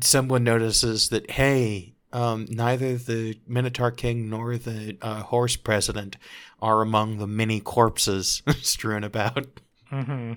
someone 0.00 0.44
notices 0.44 1.08
that 1.08 1.32
hey, 1.32 1.96
um, 2.12 2.46
neither 2.48 2.96
the 2.96 3.40
Minotaur 3.48 3.90
King 3.90 4.30
nor 4.30 4.56
the 4.58 4.96
uh, 5.02 5.22
Horse 5.22 5.56
President 5.56 6.18
are 6.62 6.82
among 6.82 7.18
the 7.18 7.26
many 7.26 7.58
corpses 7.58 8.42
strewn 8.62 9.02
about. 9.02 9.60
Mm-hmm. 9.90 10.34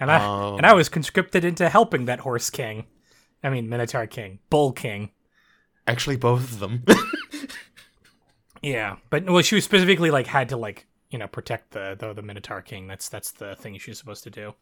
And 0.00 0.10
I 0.10 0.24
um, 0.24 0.56
and 0.56 0.66
I 0.66 0.72
was 0.72 0.88
conscripted 0.88 1.44
into 1.44 1.68
helping 1.68 2.06
that 2.06 2.20
Horse 2.20 2.50
King. 2.50 2.86
I 3.42 3.50
mean, 3.50 3.68
Minotaur 3.68 4.06
King, 4.06 4.40
Bull 4.50 4.72
King. 4.72 5.10
Actually, 5.86 6.16
both 6.16 6.40
of 6.40 6.58
them. 6.58 6.84
yeah, 8.62 8.96
but 9.10 9.26
well, 9.26 9.42
she 9.42 9.54
was 9.54 9.64
specifically 9.64 10.10
like 10.10 10.26
had 10.26 10.48
to 10.48 10.56
like 10.56 10.86
you 11.10 11.18
know 11.18 11.28
protect 11.28 11.72
the 11.72 11.96
the, 11.98 12.12
the 12.12 12.22
Minotaur 12.22 12.62
King. 12.62 12.86
That's 12.88 13.08
that's 13.08 13.32
the 13.32 13.54
thing 13.56 13.78
she 13.78 13.90
was 13.90 13.98
supposed 13.98 14.24
to 14.24 14.30
do. 14.30 14.54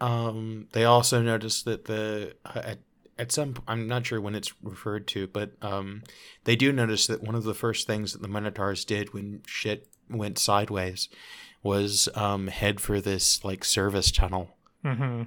Um, 0.00 0.68
they 0.72 0.84
also 0.84 1.22
noticed 1.22 1.66
that 1.66 1.84
the 1.84 2.34
uh, 2.44 2.62
at 2.64 2.78
at 3.18 3.30
some 3.30 3.54
I'm 3.68 3.86
not 3.86 4.06
sure 4.06 4.20
when 4.20 4.34
it's 4.34 4.52
referred 4.62 5.06
to, 5.08 5.26
but 5.26 5.52
um, 5.62 6.02
they 6.44 6.56
do 6.56 6.72
notice 6.72 7.06
that 7.06 7.22
one 7.22 7.34
of 7.34 7.44
the 7.44 7.54
first 7.54 7.86
things 7.86 8.12
that 8.12 8.22
the 8.22 8.28
Minotaurs 8.28 8.84
did 8.84 9.12
when 9.12 9.42
shit 9.46 9.86
went 10.08 10.38
sideways 10.38 11.08
was 11.62 12.08
um, 12.14 12.48
head 12.48 12.80
for 12.80 13.00
this 13.00 13.44
like 13.44 13.64
service 13.64 14.10
tunnel. 14.10 14.56
Mm-hmm. 14.84 15.22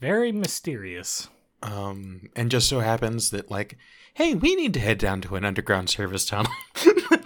Very 0.00 0.32
mysterious. 0.32 1.28
Um, 1.62 2.30
and 2.36 2.50
just 2.50 2.68
so 2.68 2.80
happens 2.80 3.30
that 3.30 3.50
like, 3.50 3.76
hey, 4.14 4.34
we 4.34 4.54
need 4.54 4.74
to 4.74 4.80
head 4.80 4.98
down 4.98 5.20
to 5.22 5.36
an 5.36 5.44
underground 5.44 5.90
service 5.90 6.24
tunnel. 6.24 6.52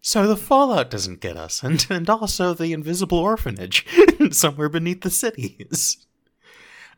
so 0.00 0.26
the 0.26 0.36
fallout 0.36 0.90
doesn't 0.90 1.20
get 1.20 1.36
us, 1.36 1.62
and 1.62 1.86
and 1.90 2.10
also 2.10 2.54
the 2.54 2.72
invisible 2.72 3.18
orphanage 3.18 3.86
somewhere 4.30 4.68
beneath 4.68 5.02
the 5.02 5.10
cities, 5.10 6.06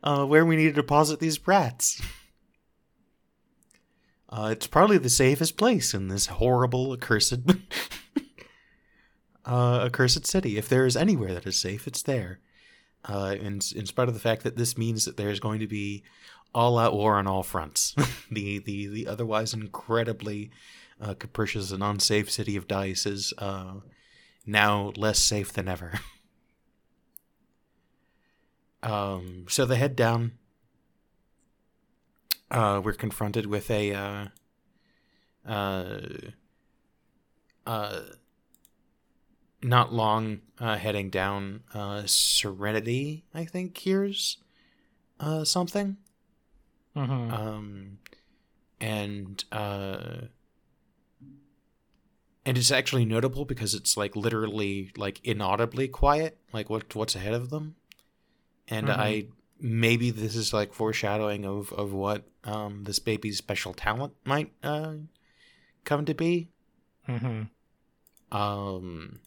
uh, 0.03 0.25
where 0.25 0.45
we 0.45 0.55
need 0.55 0.69
to 0.69 0.81
deposit 0.81 1.19
these 1.19 1.37
brats. 1.37 2.01
Uh, 4.27 4.49
it's 4.51 4.67
probably 4.67 4.97
the 4.97 5.09
safest 5.09 5.55
place 5.55 5.93
in 5.93 6.07
this 6.07 6.25
horrible, 6.25 6.93
accursed, 6.93 7.39
uh, 9.45 9.85
accursed 9.85 10.25
city. 10.25 10.57
If 10.57 10.69
there 10.69 10.85
is 10.85 10.97
anywhere 10.97 11.33
that 11.33 11.45
is 11.45 11.57
safe, 11.57 11.87
it's 11.87 12.01
there. 12.01 12.39
Uh, 13.03 13.35
in, 13.39 13.61
in 13.75 13.85
spite 13.85 14.07
of 14.07 14.13
the 14.13 14.19
fact 14.19 14.43
that 14.43 14.57
this 14.57 14.77
means 14.77 15.05
that 15.05 15.15
there's 15.15 15.39
going 15.39 15.59
to 15.59 15.67
be 15.67 16.03
all-out 16.55 16.93
war 16.93 17.17
on 17.17 17.27
all 17.27 17.43
fronts. 17.43 17.93
the, 18.31 18.59
the 18.59 18.87
the 18.87 19.07
otherwise 19.07 19.53
incredibly 19.53 20.49
uh, 20.99 21.13
capricious 21.13 21.71
and 21.71 21.83
unsafe 21.83 22.31
city 22.31 22.55
of 22.55 22.67
Dice 22.67 23.05
is 23.05 23.33
uh, 23.37 23.75
now 24.45 24.93
less 24.95 25.19
safe 25.19 25.53
than 25.53 25.67
ever. 25.67 25.93
um, 28.83 29.45
so 29.49 29.65
they 29.65 29.75
head 29.75 29.95
down. 29.95 30.31
Uh, 32.49 32.81
we're 32.83 32.93
confronted 32.93 33.47
with 33.47 33.69
a 33.69 33.93
uh, 33.93 34.27
uh, 35.45 35.99
uh, 37.65 38.01
not 39.65 39.91
long 39.93 40.41
uh, 40.59 40.77
heading 40.77 41.09
down 41.09 41.63
uh, 41.73 42.03
Serenity, 42.05 43.25
I 43.33 43.45
think 43.45 43.77
here's 43.77 44.37
uh, 45.19 45.43
something. 45.43 45.97
Mm-hmm. 46.95 47.33
Um, 47.33 47.97
and 48.79 49.43
uh, 49.51 50.21
and 52.45 52.57
it's 52.57 52.71
actually 52.71 53.05
notable 53.05 53.43
because 53.43 53.73
it's 53.73 53.97
like 53.97 54.15
literally 54.15 54.91
like 54.95 55.19
inaudibly 55.23 55.87
quiet, 55.87 56.37
like 56.53 56.69
what 56.69 56.95
what's 56.95 57.15
ahead 57.15 57.33
of 57.33 57.49
them. 57.49 57.75
And 58.67 58.87
mm-hmm. 58.87 59.01
I 59.01 59.27
maybe 59.59 60.11
this 60.11 60.35
is 60.35 60.53
like 60.53 60.73
foreshadowing 60.73 61.45
of 61.45 61.73
of 61.73 61.91
what 61.91 62.23
um 62.43 62.83
this 62.83 62.99
baby's 62.99 63.37
special 63.37 63.73
talent 63.73 64.13
might 64.23 64.51
uh 64.63 64.93
come 65.83 66.05
to 66.05 66.13
be. 66.13 66.49
Mm-hmm. 67.09 68.37
Um 68.37 69.19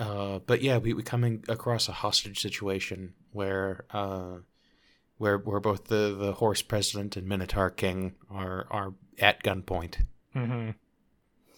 uh, 0.00 0.38
but 0.46 0.62
yeah, 0.62 0.78
we 0.78 0.94
we 0.94 1.02
coming 1.02 1.44
across 1.46 1.88
a 1.88 1.92
hostage 1.92 2.40
situation 2.40 3.12
where 3.32 3.84
uh, 3.90 4.38
where 5.18 5.36
where 5.36 5.60
both 5.60 5.88
the, 5.88 6.16
the 6.18 6.32
horse 6.32 6.62
president 6.62 7.18
and 7.18 7.28
Minotaur 7.28 7.68
King 7.68 8.14
are 8.30 8.66
are 8.70 8.94
at 9.18 9.42
gunpoint. 9.42 10.06
Mm-hmm. 10.34 10.70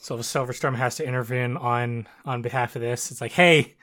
So 0.00 0.16
the 0.16 0.24
Silverstorm 0.24 0.74
has 0.74 0.96
to 0.96 1.06
intervene 1.06 1.56
on 1.56 2.08
on 2.24 2.42
behalf 2.42 2.74
of 2.74 2.82
this. 2.82 3.12
It's 3.12 3.20
like, 3.20 3.30
hey, 3.30 3.76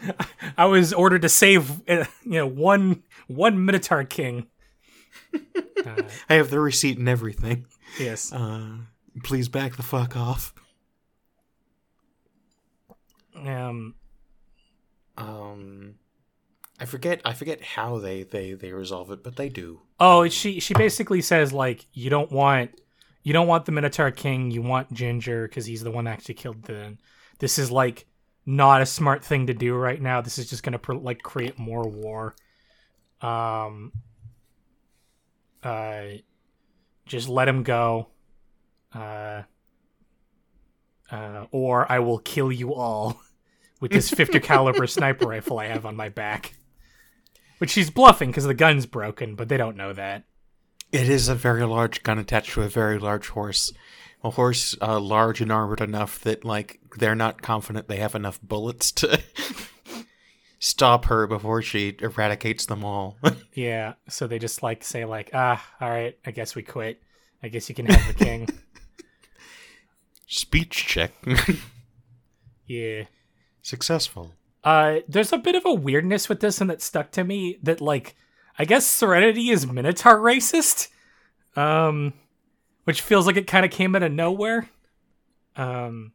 I 0.58 0.64
was 0.64 0.92
ordered 0.92 1.22
to 1.22 1.28
save 1.28 1.88
uh, 1.88 2.06
you 2.24 2.32
know 2.32 2.48
one 2.48 3.04
one 3.28 3.64
Minotaur 3.64 4.04
King. 4.04 4.48
Uh, 5.80 6.02
I 6.28 6.34
have 6.34 6.50
the 6.50 6.60
receipt 6.60 6.98
and 6.98 7.08
everything. 7.08 7.64
Yes. 7.98 8.30
Uh, 8.34 8.80
please 9.24 9.48
back 9.48 9.76
the 9.76 9.82
fuck 9.82 10.14
off. 10.14 10.52
Um, 13.34 13.94
um 15.20 15.94
I 16.80 16.86
forget 16.86 17.20
I 17.24 17.34
forget 17.34 17.62
how 17.62 17.98
they 17.98 18.22
they 18.22 18.54
they 18.54 18.72
resolve 18.72 19.10
it, 19.10 19.22
but 19.22 19.36
they 19.36 19.50
do. 19.50 19.82
Oh, 20.00 20.26
she 20.28 20.60
she 20.60 20.72
basically 20.72 21.20
says 21.20 21.52
like 21.52 21.84
you 21.92 22.08
don't 22.08 22.32
want 22.32 22.70
you 23.22 23.34
don't 23.34 23.46
want 23.46 23.66
the 23.66 23.72
Minotaur 23.72 24.10
King, 24.10 24.50
you 24.50 24.62
want 24.62 24.92
Ginger 24.92 25.46
because 25.46 25.66
he's 25.66 25.82
the 25.82 25.90
one 25.90 26.06
that 26.06 26.12
actually 26.12 26.34
killed 26.34 26.62
the. 26.64 26.96
This 27.38 27.58
is 27.58 27.70
like 27.70 28.06
not 28.46 28.80
a 28.80 28.86
smart 28.86 29.22
thing 29.22 29.46
to 29.48 29.54
do 29.54 29.74
right 29.74 30.00
now. 30.00 30.22
This 30.22 30.38
is 30.38 30.48
just 30.48 30.62
gonna 30.62 30.80
like 30.88 31.22
create 31.22 31.58
more 31.58 31.86
war. 31.86 32.34
Um. 33.20 33.92
Uh, 35.62 36.04
just 37.04 37.28
let 37.28 37.46
him 37.46 37.62
go. 37.62 38.08
Uh. 38.94 39.42
Uh, 41.10 41.44
or 41.50 41.90
I 41.92 41.98
will 41.98 42.18
kill 42.18 42.50
you 42.50 42.72
all. 42.72 43.20
with 43.80 43.90
this 43.90 44.10
50 44.10 44.40
caliber 44.40 44.86
sniper 44.86 45.26
rifle 45.26 45.58
I 45.58 45.66
have 45.66 45.86
on 45.86 45.96
my 45.96 46.08
back. 46.08 46.54
Which 47.58 47.70
she's 47.70 47.90
bluffing 47.90 48.30
because 48.30 48.44
the 48.44 48.54
gun's 48.54 48.86
broken, 48.86 49.34
but 49.34 49.48
they 49.48 49.56
don't 49.56 49.76
know 49.76 49.92
that. 49.92 50.24
It 50.92 51.08
is 51.08 51.28
a 51.28 51.34
very 51.34 51.64
large 51.64 52.02
gun 52.02 52.18
attached 52.18 52.52
to 52.52 52.62
a 52.62 52.68
very 52.68 52.98
large 52.98 53.28
horse. 53.28 53.72
A 54.22 54.30
horse 54.30 54.76
uh, 54.82 55.00
large 55.00 55.40
and 55.40 55.50
armored 55.52 55.80
enough 55.80 56.20
that, 56.20 56.44
like, 56.44 56.80
they're 56.98 57.14
not 57.14 57.42
confident 57.42 57.88
they 57.88 57.96
have 57.96 58.14
enough 58.14 58.40
bullets 58.42 58.92
to 58.92 59.20
stop 60.58 61.06
her 61.06 61.26
before 61.26 61.62
she 61.62 61.96
eradicates 62.00 62.66
them 62.66 62.84
all. 62.84 63.16
yeah, 63.54 63.94
so 64.08 64.26
they 64.26 64.38
just, 64.38 64.62
like, 64.62 64.84
say, 64.84 65.04
like, 65.06 65.30
ah, 65.32 65.64
all 65.80 65.88
right, 65.88 66.18
I 66.26 66.32
guess 66.32 66.54
we 66.54 66.62
quit. 66.62 67.00
I 67.42 67.48
guess 67.48 67.68
you 67.70 67.74
can 67.74 67.86
have 67.86 68.06
the 68.08 68.24
king. 68.24 68.48
Speech 70.26 70.86
check. 70.86 71.12
yeah 72.66 73.04
successful. 73.62 74.32
Uh, 74.62 75.00
there's 75.08 75.32
a 75.32 75.38
bit 75.38 75.54
of 75.54 75.64
a 75.64 75.72
weirdness 75.72 76.28
with 76.28 76.40
this, 76.40 76.60
and 76.60 76.68
that 76.70 76.82
stuck 76.82 77.10
to 77.12 77.24
me. 77.24 77.58
That 77.62 77.80
like, 77.80 78.14
I 78.58 78.64
guess 78.64 78.86
Serenity 78.86 79.50
is 79.50 79.66
Minotaur 79.66 80.18
racist, 80.18 80.88
um, 81.56 82.12
which 82.84 83.00
feels 83.00 83.26
like 83.26 83.36
it 83.36 83.46
kind 83.46 83.64
of 83.64 83.70
came 83.70 83.96
out 83.96 84.02
of 84.02 84.12
nowhere. 84.12 84.68
Um, 85.56 86.12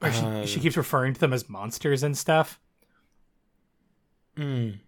uh, 0.00 0.42
she, 0.42 0.54
she 0.54 0.60
keeps 0.60 0.76
referring 0.76 1.14
to 1.14 1.20
them 1.20 1.32
as 1.32 1.48
monsters 1.48 2.02
and 2.02 2.16
stuff. 2.16 2.58
Mm. 4.36 4.78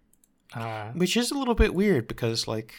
Uh, 0.53 0.91
which 0.91 1.17
is 1.17 1.31
a 1.31 1.37
little 1.37 1.55
bit 1.55 1.73
weird 1.73 2.07
because 2.07 2.47
like 2.47 2.73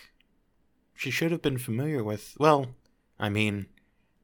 she 0.94 1.11
should 1.11 1.30
have 1.30 1.42
been 1.42 1.58
familiar 1.58 2.02
with. 2.02 2.37
Well, 2.38 2.66
I 3.18 3.28
mean, 3.28 3.66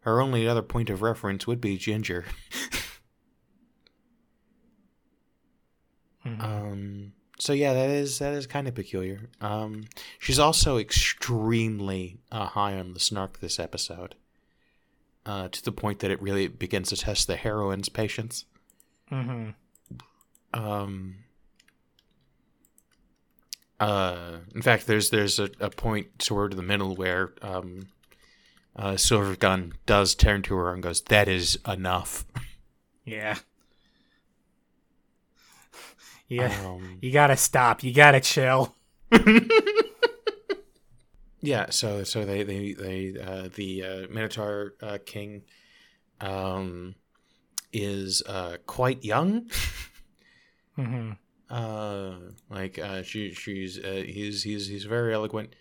her 0.02 0.21
only 0.21 0.47
other 0.47 0.62
point 0.62 0.90
of 0.90 1.00
reference 1.02 1.47
would 1.47 1.61
be 1.61 1.78
Ginger. 1.78 2.25
mm-hmm. 6.26 6.40
Um. 6.40 7.12
So 7.38 7.52
yeah, 7.52 7.73
that 7.73 7.90
is 7.90 8.18
that 8.18 8.35
is 8.35 8.47
kind 8.47 8.68
of 8.68 8.75
peculiar. 8.75 9.30
Um, 9.40 9.85
she's 10.18 10.38
also 10.38 10.78
extremely 10.78 12.18
uh, 12.30 12.47
high 12.47 12.78
on 12.78 12.94
the 12.94 13.00
snark 13.00 13.40
this 13.40 13.59
episode, 13.59 14.16
uh, 15.25 15.49
to 15.49 15.64
the 15.64 15.73
point 15.73 16.00
that 16.00 16.11
it 16.11 16.21
really 16.21 16.49
begins 16.49 16.88
to 16.90 16.97
test 16.97 17.26
the 17.26 17.37
heroine's 17.37 17.88
patience. 17.88 18.44
Mm-hmm. 19.11 19.50
Um. 20.52 21.16
Uh, 23.78 24.38
in 24.54 24.62
fact, 24.62 24.87
there's 24.87 25.11
there's 25.11 25.38
a, 25.38 25.49
a 25.61 25.71
point 25.71 26.18
toward 26.18 26.56
the 26.56 26.62
middle 26.62 26.94
where 26.94 27.35
um, 27.42 27.88
uh, 28.76 28.92
Silvergun 28.92 29.72
does 29.86 30.14
turn 30.14 30.42
to 30.42 30.54
her 30.54 30.72
and 30.72 30.82
goes, 30.82 31.00
"That 31.02 31.28
is 31.28 31.58
enough." 31.66 32.24
Yeah. 33.04 33.36
Yeah, 36.28 36.46
Um, 36.64 36.96
you 37.02 37.12
gotta 37.12 37.36
stop. 37.36 37.82
You 37.84 37.92
gotta 37.92 38.18
chill. 38.20 38.74
yeah. 41.40 41.66
So 41.70 42.04
so 42.04 42.24
they 42.24 42.42
they 42.42 42.72
they 42.72 43.14
uh, 43.20 43.48
the 43.54 43.84
uh, 43.84 44.06
Minotaur 44.10 44.74
uh, 44.80 44.98
King 45.04 45.42
um, 46.20 46.94
is 47.72 48.22
uh, 48.26 48.58
quite 48.66 49.04
young. 49.04 49.50
hmm 50.76 51.10
uh 51.50 52.14
like 52.48 52.78
uh 52.78 53.02
she 53.02 53.34
she's 53.34 53.78
uh, 53.78 54.02
he's 54.06 54.42
he's 54.42 54.68
he's 54.68 54.84
very 54.84 55.12
eloquent 55.12 55.54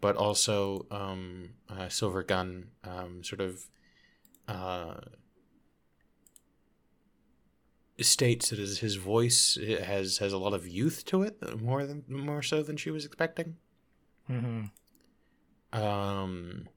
but 0.00 0.16
also 0.16 0.86
um 0.90 1.50
uh, 1.68 1.88
silver 1.88 2.22
gun 2.22 2.68
um 2.84 3.22
sort 3.22 3.40
of 3.40 3.68
uh 4.48 4.94
states 8.00 8.50
that 8.50 8.58
his, 8.58 8.80
his 8.80 8.96
voice 8.96 9.58
has 9.84 10.18
has 10.18 10.32
a 10.32 10.38
lot 10.38 10.52
of 10.52 10.68
youth 10.68 11.04
to 11.06 11.22
it 11.22 11.60
more 11.60 11.86
than 11.86 12.04
more 12.08 12.42
so 12.42 12.62
than 12.62 12.76
she 12.76 12.90
was 12.90 13.04
expecting. 13.04 13.56
Hmm 14.26 14.64
um 15.72 16.68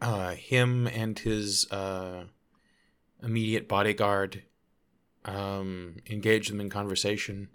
uh 0.00 0.32
him 0.34 0.86
and 0.86 1.18
his 1.20 1.70
uh 1.70 2.24
immediate 3.22 3.68
bodyguard 3.68 4.42
um 5.24 5.96
engage 6.10 6.48
them 6.48 6.60
in 6.60 6.68
conversation 6.68 7.48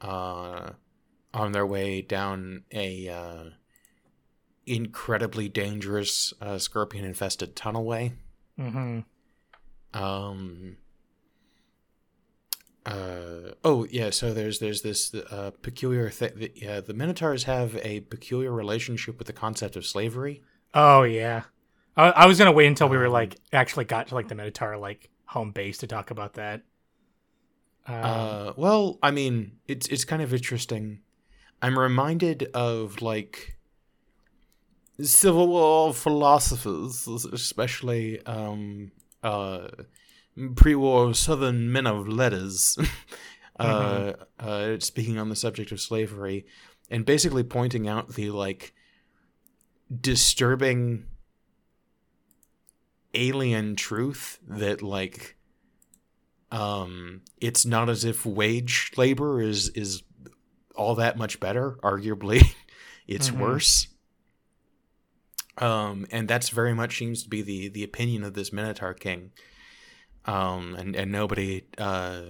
uh 0.00 0.70
on 1.38 1.52
their 1.52 1.66
way 1.66 2.02
down 2.02 2.64
a 2.72 3.08
uh 3.08 3.44
incredibly 4.66 5.48
dangerous 5.48 6.34
uh, 6.42 6.58
scorpion 6.58 7.04
infested 7.04 7.56
tunnelway 7.56 8.12
hmm 8.56 9.00
um 9.94 10.76
uh 12.86 13.52
oh 13.64 13.86
yeah 13.90 14.10
so 14.10 14.32
there's 14.32 14.58
there's 14.58 14.82
this 14.82 15.14
uh 15.14 15.50
peculiar 15.62 16.10
thing 16.10 16.48
yeah 16.54 16.80
the 16.80 16.94
minotaurs 16.94 17.44
have 17.44 17.76
a 17.82 18.00
peculiar 18.00 18.52
relationship 18.52 19.18
with 19.18 19.26
the 19.26 19.32
concept 19.32 19.76
of 19.76 19.86
slavery 19.86 20.42
Oh 20.74 21.02
yeah. 21.02 21.44
I, 21.96 22.10
I 22.10 22.26
was 22.26 22.38
gonna 22.38 22.52
wait 22.52 22.66
until 22.66 22.90
we 22.90 22.98
were 22.98 23.06
Um, 23.06 23.12
like 23.12 23.36
actually 23.54 23.86
got 23.86 24.08
to 24.08 24.14
like 24.14 24.28
the 24.28 24.34
Minotaur 24.34 24.76
like 24.76 25.08
home 25.24 25.50
base 25.50 25.78
to 25.78 25.86
talk 25.86 26.10
about 26.10 26.34
that. 26.34 26.60
Um, 27.86 27.94
uh 28.04 28.52
well 28.56 28.98
i 29.02 29.10
mean 29.10 29.52
it's 29.66 29.88
it's 29.88 30.04
kind 30.04 30.20
of 30.20 30.34
interesting 30.34 31.00
i'm 31.62 31.78
reminded 31.78 32.44
of 32.54 33.02
like 33.02 33.56
civil 35.00 35.48
war 35.48 35.94
philosophers 35.94 37.06
especially 37.32 38.24
um 38.26 38.90
uh 39.22 39.68
pre-war 40.54 41.14
southern 41.14 41.70
men 41.72 41.86
of 41.86 42.08
letters. 42.08 42.78
Uh, 43.60 44.12
uh 44.38 44.78
speaking 44.78 45.18
on 45.18 45.30
the 45.30 45.34
subject 45.34 45.72
of 45.72 45.80
slavery 45.80 46.46
and 46.92 47.04
basically 47.04 47.42
pointing 47.42 47.88
out 47.88 48.14
the 48.14 48.30
like 48.30 48.72
disturbing 50.00 51.04
alien 53.14 53.74
truth 53.74 54.38
that 54.46 54.80
like 54.80 55.36
um 56.52 57.20
it's 57.40 57.66
not 57.66 57.88
as 57.88 58.04
if 58.04 58.24
wage 58.24 58.92
labor 58.96 59.40
is 59.40 59.70
is 59.70 60.04
all 60.78 60.94
that 60.94 61.18
much 61.18 61.38
better 61.40 61.72
arguably 61.82 62.54
it's 63.06 63.30
Mhm. 63.30 63.38
worse 63.40 63.88
um 65.58 66.06
and 66.10 66.28
that's 66.28 66.48
very 66.50 66.74
much 66.74 66.96
seems 66.98 67.22
to 67.24 67.28
be 67.28 67.42
the 67.42 67.68
the 67.68 67.82
opinion 67.84 68.22
of 68.24 68.34
this 68.34 68.52
minotaur 68.52 68.94
king 68.94 69.32
um 70.24 70.74
and 70.76 70.94
and 70.96 71.10
nobody 71.12 71.64
uh 71.78 72.22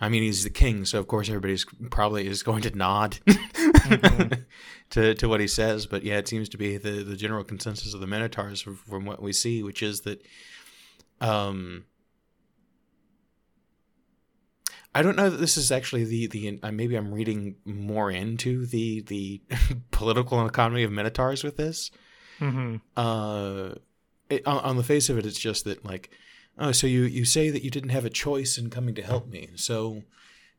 I 0.00 0.08
mean, 0.08 0.22
he's 0.24 0.42
the 0.42 0.50
king, 0.50 0.84
so 0.84 0.98
of 0.98 1.06
course 1.06 1.28
everybody's 1.28 1.64
probably 1.90 2.26
is 2.26 2.42
going 2.42 2.62
to 2.62 2.76
nod 2.76 3.20
Mhm. 3.26 4.44
to 4.90 5.14
to 5.14 5.28
what 5.28 5.40
he 5.40 5.46
says. 5.46 5.86
But 5.86 6.02
yeah, 6.02 6.18
it 6.18 6.28
seems 6.28 6.48
to 6.50 6.58
be 6.58 6.76
the 6.76 7.04
the 7.04 7.16
general 7.16 7.44
consensus 7.44 7.94
of 7.94 8.00
the 8.00 8.06
Minotaurs 8.06 8.60
from, 8.60 8.76
from 8.76 9.04
what 9.06 9.22
we 9.22 9.32
see, 9.32 9.62
which 9.62 9.82
is 9.82 10.00
that, 10.00 10.20
um, 11.20 11.84
I 14.94 15.02
don't 15.02 15.16
know 15.16 15.30
that 15.30 15.38
this 15.38 15.56
is 15.56 15.72
actually 15.72 16.04
the 16.04 16.26
the 16.26 16.60
uh, 16.62 16.72
maybe 16.72 16.96
I'm 16.96 17.12
reading 17.12 17.56
more 17.64 18.10
into 18.10 18.66
the 18.66 19.00
the 19.02 19.42
political 19.90 20.46
economy 20.46 20.82
of 20.82 20.92
Minotaurs 20.92 21.42
with 21.42 21.56
this 21.56 21.90
mhm. 22.38 22.80
uh 22.96 23.74
it, 24.30 24.46
on, 24.46 24.58
on 24.58 24.76
the 24.76 24.82
face 24.82 25.08
of 25.08 25.18
it 25.18 25.26
it's 25.26 25.38
just 25.38 25.64
that 25.64 25.84
like 25.84 26.10
oh 26.58 26.72
so 26.72 26.86
you 26.86 27.02
you 27.02 27.24
say 27.24 27.50
that 27.50 27.62
you 27.62 27.70
didn't 27.70 27.90
have 27.90 28.04
a 28.04 28.10
choice 28.10 28.56
in 28.56 28.70
coming 28.70 28.94
to 28.94 29.02
help 29.02 29.28
me 29.28 29.50
so 29.54 30.02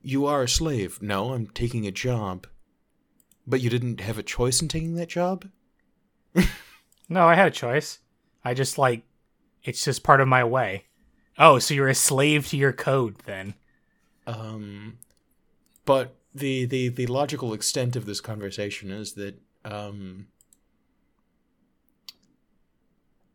you 0.01 0.25
are 0.25 0.43
a 0.43 0.47
slave 0.47 1.01
no 1.01 1.33
i'm 1.33 1.47
taking 1.47 1.87
a 1.87 1.91
job 1.91 2.45
but 3.47 3.61
you 3.61 3.69
didn't 3.69 3.99
have 4.01 4.17
a 4.17 4.23
choice 4.23 4.61
in 4.61 4.67
taking 4.67 4.95
that 4.95 5.09
job 5.09 5.49
No, 7.09 7.27
I 7.27 7.35
had 7.35 7.47
a 7.47 7.51
choice. 7.51 7.99
I 8.43 8.53
just 8.53 8.77
like 8.77 9.03
it's 9.63 9.83
just 9.83 10.03
part 10.03 10.21
of 10.21 10.27
my 10.27 10.43
way. 10.43 10.85
Oh, 11.37 11.59
so 11.59 11.73
you're 11.73 11.87
a 11.87 11.95
slave 11.95 12.47
to 12.49 12.57
your 12.57 12.73
code 12.73 13.17
then? 13.25 13.55
Um 14.27 14.97
but 15.85 16.15
the 16.33 16.65
the 16.65 16.89
the 16.89 17.07
logical 17.07 17.53
extent 17.53 17.95
of 17.95 18.05
this 18.05 18.21
conversation 18.21 18.91
is 18.91 19.13
that 19.13 19.39
um 19.63 20.27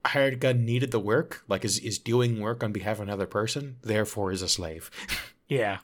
hired 0.04 0.40
gun 0.40 0.64
needed 0.64 0.90
the 0.90 1.00
work 1.00 1.44
like 1.48 1.64
is 1.64 1.78
is 1.78 1.98
doing 1.98 2.40
work 2.40 2.64
on 2.64 2.72
behalf 2.72 2.96
of 2.96 3.02
another 3.02 3.26
person 3.26 3.76
therefore 3.82 4.32
is 4.32 4.42
a 4.42 4.48
slave 4.48 4.90
Yeah. 5.50 5.78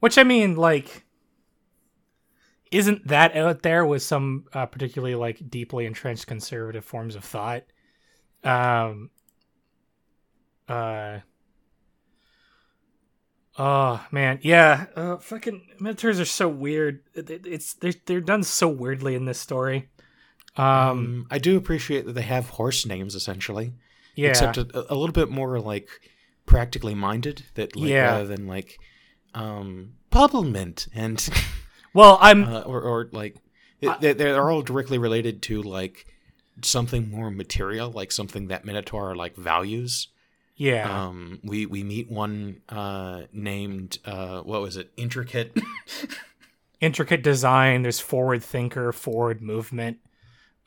Which 0.00 0.18
I 0.18 0.24
mean, 0.24 0.56
like, 0.56 1.06
isn't 2.72 3.06
that 3.06 3.34
out 3.36 3.62
there 3.62 3.86
with 3.86 4.02
some 4.02 4.46
uh, 4.52 4.66
particularly 4.66 5.14
like 5.14 5.48
deeply 5.48 5.86
entrenched 5.86 6.26
conservative 6.26 6.84
forms 6.84 7.14
of 7.14 7.24
thought? 7.24 7.62
Um. 8.44 9.10
Uh. 10.68 11.20
Oh 13.58 14.04
man, 14.10 14.38
yeah. 14.42 14.86
Uh, 14.96 15.16
fucking 15.18 15.66
minotaurs 15.78 16.18
are 16.18 16.24
so 16.24 16.48
weird. 16.48 17.02
It- 17.14 17.28
it- 17.30 17.46
It's 17.46 17.74
they're 17.74 17.92
they're 18.06 18.20
done 18.20 18.42
so 18.44 18.68
weirdly 18.68 19.14
in 19.14 19.24
this 19.26 19.38
story. 19.40 19.88
Um. 20.56 20.66
Um, 20.66 21.26
I 21.30 21.38
do 21.38 21.56
appreciate 21.56 22.06
that 22.06 22.12
they 22.12 22.22
have 22.22 22.50
horse 22.50 22.84
names 22.86 23.14
essentially, 23.14 23.72
yeah. 24.14 24.30
except 24.30 24.56
a, 24.58 24.92
a 24.92 24.94
little 24.94 25.12
bit 25.12 25.30
more 25.30 25.58
like 25.60 25.88
practically 26.46 26.94
minded. 26.94 27.44
That 27.54 27.76
like, 27.76 27.88
Yeah. 27.90 28.12
rather 28.12 28.26
than 28.26 28.46
like 28.46 28.78
um 29.34 29.94
Puddlement 30.10 30.88
and 30.94 31.26
well, 31.94 32.18
I'm 32.20 32.44
uh, 32.44 32.60
or 32.62 32.80
or 32.82 33.08
like 33.12 33.36
they 34.00 34.12
they're 34.12 34.50
all 34.50 34.62
directly 34.62 34.98
related 34.98 35.42
to 35.42 35.62
like 35.62 36.06
something 36.62 37.10
more 37.10 37.30
material, 37.30 37.90
like 37.90 38.12
something 38.12 38.48
that 38.48 38.64
Minotaur 38.64 39.16
like 39.16 39.36
values. 39.36 40.08
Yeah. 40.62 41.06
Um, 41.06 41.40
we 41.42 41.66
we 41.66 41.82
meet 41.82 42.08
one 42.08 42.60
uh 42.68 43.22
named 43.32 43.98
uh 44.04 44.42
what 44.42 44.62
was 44.62 44.76
it 44.76 44.92
intricate 44.96 45.58
intricate 46.80 47.24
design. 47.24 47.82
There's 47.82 47.98
forward 47.98 48.44
thinker, 48.44 48.92
forward 48.92 49.42
movement, 49.42 49.98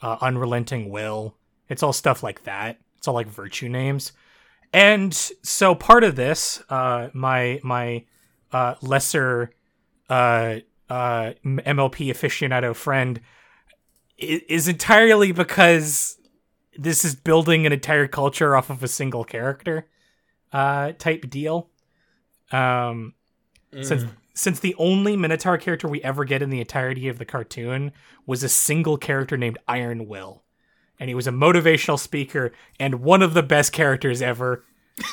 uh, 0.02 0.18
unrelenting 0.20 0.90
will. 0.90 1.38
It's 1.70 1.82
all 1.82 1.94
stuff 1.94 2.24
like 2.24 2.44
that. 2.44 2.78
It's 2.98 3.08
all 3.08 3.14
like 3.14 3.28
virtue 3.28 3.70
names. 3.70 4.12
And 4.74 5.14
so 5.14 5.74
part 5.76 6.04
of 6.04 6.18
this, 6.18 6.62
uh, 6.70 7.08
my 7.14 7.62
my 7.64 8.04
uh, 8.52 8.76
lesser 8.82 9.54
uh, 10.10 10.58
uh, 10.90 11.32
MLP 11.46 12.10
aficionado 12.10 12.76
friend 12.76 13.22
is 14.18 14.68
entirely 14.68 15.32
because 15.32 16.18
this 16.78 17.06
is 17.06 17.16
building 17.16 17.66
an 17.66 17.72
entire 17.74 18.08
culture 18.08 18.56
off 18.56 18.70
of 18.70 18.84
a 18.84 18.88
single 18.88 19.24
character 19.24 19.88
uh, 20.54 20.92
type 20.98 21.30
deal. 21.30 21.70
Um, 22.52 23.14
since 23.82 24.06
since 24.34 24.60
the 24.60 24.76
only 24.78 25.18
Minotaur 25.18 25.58
character 25.58 25.88
we 25.88 26.02
ever 26.04 26.24
get 26.26 26.42
in 26.42 26.50
the 26.50 26.60
entirety 26.60 27.08
of 27.08 27.18
the 27.18 27.26
cartoon 27.26 27.92
was 28.26 28.44
a 28.44 28.50
single 28.50 28.98
character 28.98 29.36
named 29.38 29.58
Iron 29.68 30.08
Will, 30.08 30.44
and 31.00 31.10
he 31.10 31.16
was 31.16 31.28
a 31.28 31.32
motivational 31.32 32.00
speaker 32.00 32.52
and 32.80 32.96
one 33.02 33.22
of 33.22 33.34
the 33.34 33.44
best 33.44 33.72
characters 33.74 34.22
ever. 34.22 34.64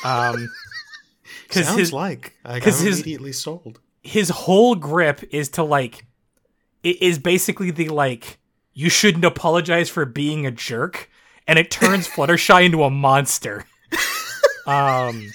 Um, 0.04 0.48
because 1.48 1.66
sounds 1.66 1.78
his 1.78 1.92
like 1.92 2.36
I, 2.44 2.56
I'm 2.56 2.60
'cause 2.60 2.80
his- 2.80 2.96
immediately 3.00 3.32
sold. 3.32 3.80
his 4.02 4.28
whole 4.28 4.74
grip 4.74 5.22
is 5.32 5.48
to 5.50 5.62
like, 5.64 6.06
it 6.82 7.00
is 7.02 7.18
basically 7.18 7.70
the 7.70 7.88
like 7.88 8.38
you 8.74 8.88
shouldn't 8.90 9.24
apologize 9.24 9.88
for 9.88 10.04
being 10.04 10.46
a 10.46 10.50
jerk, 10.50 11.08
and 11.46 11.58
it 11.58 11.70
turns 11.70 12.08
Fluttershy 12.08 12.64
into 12.66 12.84
a 12.84 12.90
monster. 12.90 13.64
Um, 14.66 15.30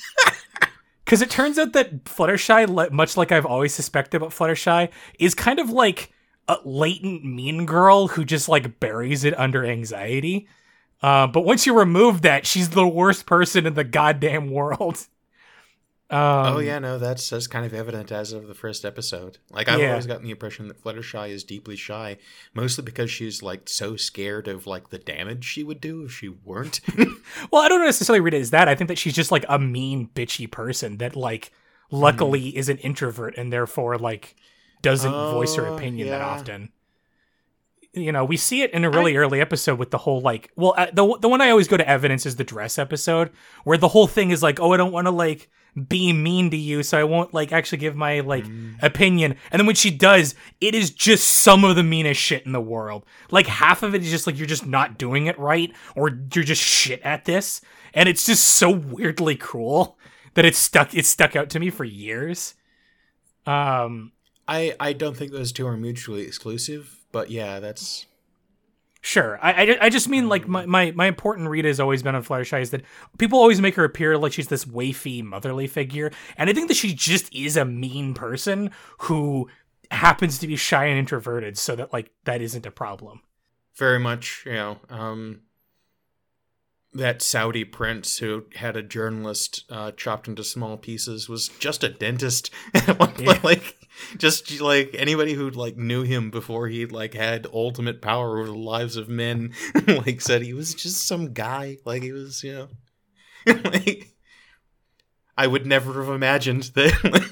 because 1.04 1.22
it 1.22 1.30
turns 1.30 1.58
out 1.58 1.74
that 1.74 2.04
Fluttershy, 2.06 2.92
much 2.92 3.18
like 3.18 3.32
I've 3.32 3.46
always 3.46 3.74
suspected 3.74 4.18
about 4.18 4.32
Fluttershy, 4.32 4.90
is 5.20 5.36
kind 5.36 5.60
of 5.60 5.70
like 5.70 6.12
a 6.48 6.58
latent 6.64 7.24
mean 7.26 7.66
girl 7.66 8.08
who 8.08 8.26
just 8.26 8.50
like 8.50 8.80
buries 8.80 9.24
it 9.24 9.38
under 9.38 9.66
anxiety. 9.66 10.48
Uh, 11.02 11.28
but 11.28 11.42
once 11.42 11.66
you 11.66 11.78
remove 11.78 12.22
that, 12.24 12.46
she's 12.46 12.70
the 12.70 12.88
worst 12.88 13.26
person 13.26 13.66
in 13.66 13.74
the 13.74 13.84
goddamn 13.84 14.50
world. 14.50 15.06
Um, 16.10 16.20
oh 16.56 16.60
yeah, 16.60 16.80
no, 16.80 16.98
that's 16.98 17.30
that's 17.30 17.48
kind 17.48 17.66
of 17.66 17.74
evident 17.74 18.12
as 18.14 18.32
of 18.32 18.48
the 18.48 18.54
first 18.54 18.86
episode. 18.86 19.40
Like 19.52 19.68
I've 19.68 19.80
Yeah. 19.80 19.90
always 19.90 20.08
gotten 20.08 20.24
the 20.24 20.32
impression 20.32 20.70
that 20.70 20.82
Fluttershy 20.82 21.30
is 21.30 21.44
deeply 21.44 21.76
shy, 21.76 22.18
mostly 22.54 22.84
because 22.86 23.12
she's 23.12 23.44
like 23.44 23.68
so 23.68 23.98
scared 23.98 24.48
of 24.48 24.66
like 24.66 24.90
the 24.90 24.98
damage 25.00 25.44
she 25.44 25.64
would 25.64 25.82
do 25.82 26.06
if 26.06 26.12
she 26.14 26.30
weren't. 26.30 26.80
Well, 27.52 27.62
I 27.62 27.68
don't 27.68 27.84
necessarily 27.84 28.22
read 28.22 28.34
it 28.34 28.40
as 28.42 28.52
that. 28.52 28.70
I 28.70 28.76
think 28.76 28.88
that 28.88 28.98
she's 28.98 29.14
just 29.16 29.32
like 29.32 29.46
a 29.50 29.60
mean, 29.60 30.10
bitchy 30.16 30.50
person 30.50 30.98
that 31.00 31.16
like 31.18 31.52
luckily 31.92 32.56
is 32.58 32.70
an 32.70 32.78
introvert 32.80 33.36
and 33.38 33.52
therefore 33.52 33.98
like 33.98 34.36
doesn't 34.82 35.26
voice 35.26 35.56
her 35.56 35.66
Oh, 35.66 35.74
opinion 35.76 36.08
that 36.10 36.22
often. 36.22 36.72
You 37.94 38.12
know, 38.12 38.24
we 38.26 38.38
see 38.38 38.62
it 38.62 38.72
in 38.72 38.84
a 38.86 38.90
really 38.92 39.16
early 39.18 39.42
episode 39.42 39.80
with 39.80 39.92
the 39.92 39.98
whole 39.98 40.22
like, 40.22 40.52
well, 40.56 40.74
uh, 40.78 40.88
the 40.94 41.18
the 41.20 41.28
one 41.30 41.42
I 41.42 41.50
always 41.50 41.68
go 41.68 41.78
to 41.78 41.88
evidence 41.90 42.26
is 42.26 42.36
the 42.36 42.44
dress 42.44 42.78
episode 42.78 43.32
where 43.64 43.78
the 43.78 43.88
whole 43.88 44.08
thing 44.08 44.30
is 44.32 44.44
like, 44.44 44.60
oh, 44.60 44.72
I 44.74 44.78
don't 44.78 44.92
want 44.92 45.06
to 45.08 45.12
like 45.12 45.50
be 45.78 46.12
mean 46.14 46.50
to 46.52 46.58
you, 46.58 46.84
so 46.84 46.98
I 46.98 47.04
won't 47.04 47.34
like 47.34 47.52
actually 47.52 47.78
give 47.78 47.96
my 47.96 48.22
like 48.22 48.46
opinion. 48.82 49.36
And 49.52 49.60
then 49.60 49.68
when 49.68 49.76
she 49.76 49.92
does, 49.92 50.36
it 50.60 50.74
is 50.74 50.90
just 50.90 51.28
some 51.28 51.64
of 51.64 51.76
the 51.76 51.84
meanest 51.84 52.20
shit 52.20 52.46
in 52.46 52.52
the 52.52 52.62
world. 52.62 53.06
Like 53.30 53.48
half 53.48 53.84
of 53.84 53.94
it 53.94 54.04
is 54.04 54.10
just 54.10 54.28
like 54.28 54.38
you're 54.38 54.48
just 54.48 54.66
not 54.66 54.98
doing 54.98 55.28
it 55.28 55.38
right, 55.38 55.72
or 55.96 56.10
you're 56.34 56.44
just 56.44 56.62
shit 56.62 57.02
at 57.04 57.26
this, 57.26 57.62
and 57.94 58.10
it's 58.10 58.26
just 58.26 58.44
so 58.44 58.70
weirdly 58.70 59.36
cruel 59.36 59.98
that 60.34 60.46
it's 60.46 60.58
stuck. 60.58 60.94
It's 60.96 61.10
stuck 61.10 61.36
out 61.36 61.50
to 61.52 61.60
me 61.60 61.70
for 61.70 61.84
years. 61.84 62.56
Um, 63.46 64.12
I 64.48 64.76
I 64.80 64.94
don't 64.94 65.16
think 65.16 65.32
those 65.32 65.52
two 65.52 65.68
are 65.68 65.78
mutually 65.78 66.24
exclusive, 66.24 67.06
but 67.12 67.30
yeah, 67.30 67.60
that's 67.60 68.06
Sure. 69.08 69.40
I, 69.42 69.52
I, 69.54 69.78
I 69.86 69.90
just 69.90 70.10
mean 70.10 70.28
like 70.28 70.50
my, 70.50 70.66
my, 70.66 70.92
my 70.92 71.06
important 71.06 71.48
read 71.48 71.64
has 71.64 71.80
always 71.80 72.04
been 72.04 72.14
on 72.14 72.24
Fluttershy 72.24 72.62
is 72.62 72.72
that 72.72 72.82
people 73.18 73.40
always 73.40 73.62
make 73.62 73.76
her 73.76 73.86
appear 73.86 74.18
like 74.18 74.34
she's 74.34 74.50
this 74.50 74.66
wafy 74.66 75.24
motherly 75.24 75.66
figure, 75.66 76.12
and 76.36 76.50
I 76.50 76.54
think 76.54 76.68
that 76.68 76.76
she 76.76 76.94
just 76.94 77.34
is 77.34 77.56
a 77.56 77.64
mean 77.64 78.14
person 78.14 78.70
who 79.04 79.50
happens 79.92 80.40
to 80.40 80.48
be 80.48 80.58
shy 80.58 80.88
and 80.88 81.00
introverted, 81.00 81.58
so 81.58 81.74
that 81.78 81.94
like 81.94 82.12
that 82.26 82.42
isn't 82.42 82.66
a 82.66 82.72
problem. 82.72 83.22
very 83.78 84.00
much 84.00 84.44
you 84.46 84.54
know 84.54 84.78
um 84.90 85.40
that 86.94 87.22
Saudi 87.22 87.64
prince 87.64 88.18
who 88.18 88.46
had 88.56 88.76
a 88.76 88.82
journalist 88.82 89.66
uh, 89.70 89.92
chopped 89.92 90.28
into 90.28 90.44
small 90.44 90.78
pieces 90.78 91.30
was 91.30 91.50
just 91.60 91.84
a 91.84 91.90
dentist. 91.90 92.50
at 92.74 92.98
one 93.00 93.10
point. 93.14 93.22
Yeah. 93.28 93.40
Like 93.44 93.76
just 94.18 94.60
like 94.62 94.92
anybody 94.98 95.34
who 95.34 95.50
like 95.50 95.76
knew 95.78 96.04
him 96.04 96.32
before 96.32 96.68
he 96.68 96.86
like 96.86 97.14
had 97.14 97.46
ultimate 97.54 98.02
power 98.02 98.40
over 98.40 98.48
the 98.48 98.54
lives 98.58 98.96
of 98.96 99.10
men, 99.10 99.54
like 99.88 100.22
said 100.22 100.42
he 100.42 100.54
was 100.54 100.74
just 100.74 101.06
some 101.08 101.34
guy. 101.34 101.78
Like 101.86 102.04
he 102.04 102.12
was, 102.14 102.44
you 102.44 102.54
know, 102.54 102.68
like 103.64 104.08
I 105.38 105.46
would 105.46 105.66
never 105.68 106.02
have 106.04 106.14
imagined 106.14 106.64
that 106.76 107.32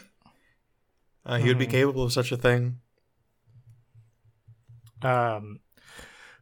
uh, 1.26 1.38
he 1.38 1.48
would 1.48 1.58
be 1.58 1.66
Mhm. 1.66 1.72
capable 1.72 2.04
of 2.04 2.14
such 2.14 2.32
a 2.32 2.38
thing. 2.38 2.80
Um, 5.02 5.60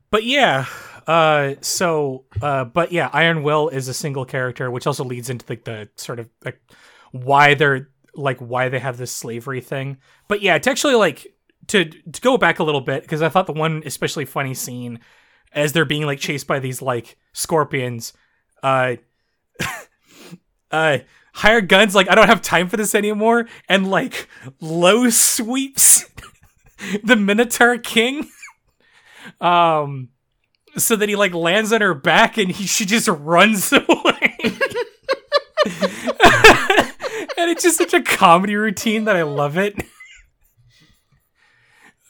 but 0.09 0.23
yeah, 0.23 0.65
uh, 1.07 1.55
so 1.61 2.25
uh, 2.41 2.65
but 2.65 2.91
yeah, 2.91 3.09
Iron 3.13 3.43
Will 3.43 3.69
is 3.69 3.87
a 3.87 3.93
single 3.93 4.25
character, 4.25 4.69
which 4.71 4.87
also 4.87 5.03
leads 5.03 5.29
into 5.29 5.45
like 5.49 5.63
the 5.63 5.89
sort 5.95 6.19
of 6.19 6.29
like 6.43 6.59
why 7.11 7.53
they're 7.53 7.89
like 8.15 8.39
why 8.39 8.69
they 8.69 8.79
have 8.79 8.97
this 8.97 9.11
slavery 9.11 9.61
thing. 9.61 9.97
But 10.27 10.41
yeah, 10.41 10.57
to 10.57 10.69
actually 10.69 10.95
like 10.95 11.27
to 11.67 11.85
to 11.85 12.21
go 12.21 12.37
back 12.37 12.59
a 12.59 12.63
little 12.63 12.81
bit 12.81 13.03
because 13.03 13.21
I 13.21 13.29
thought 13.29 13.47
the 13.47 13.53
one 13.53 13.83
especially 13.85 14.25
funny 14.25 14.53
scene 14.53 14.99
as 15.51 15.73
they're 15.73 15.85
being 15.85 16.05
like 16.05 16.19
chased 16.19 16.47
by 16.47 16.59
these 16.59 16.81
like 16.81 17.17
scorpions, 17.33 18.13
uh, 18.61 18.95
uh. 20.71 20.99
Hire 21.35 21.61
guns 21.61 21.95
like 21.95 22.07
I 22.11 22.13
don't 22.13 22.27
have 22.27 22.43
time 22.43 22.69
for 22.69 22.77
this 22.77 22.93
anymore, 22.93 23.47
and 23.67 23.89
like 23.89 24.27
low 24.61 25.09
sweeps 25.09 26.05
the 27.03 27.15
Minotaur 27.15 27.79
King 27.79 28.29
um 29.41 30.09
so 30.77 30.95
that 30.95 31.07
he 31.09 31.15
like 31.15 31.33
lands 31.33 31.71
on 31.73 31.81
her 31.81 31.93
back 31.93 32.37
and 32.37 32.51
he 32.51 32.65
she 32.65 32.85
just 32.85 33.07
runs 33.07 33.71
away. 33.73 34.35
And 37.35 37.49
it's 37.51 37.63
just 37.63 37.77
such 37.77 37.93
a 37.93 38.01
comedy 38.01 38.55
routine 38.55 39.05
that 39.05 39.15
i 39.15 39.23
love 39.23 39.57
it. 39.57 39.75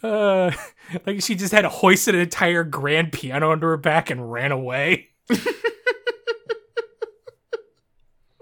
Uh 0.04 0.52
like 1.08 1.22
she 1.24 1.34
just 1.36 1.52
had 1.54 1.66
hoisted 1.66 2.14
an 2.14 2.22
entire 2.22 2.64
grand 2.64 3.12
piano 3.14 3.52
onto 3.52 3.66
her 3.66 3.78
back 3.78 4.10
and 4.10 4.32
ran 4.32 4.52
away. 4.52 5.10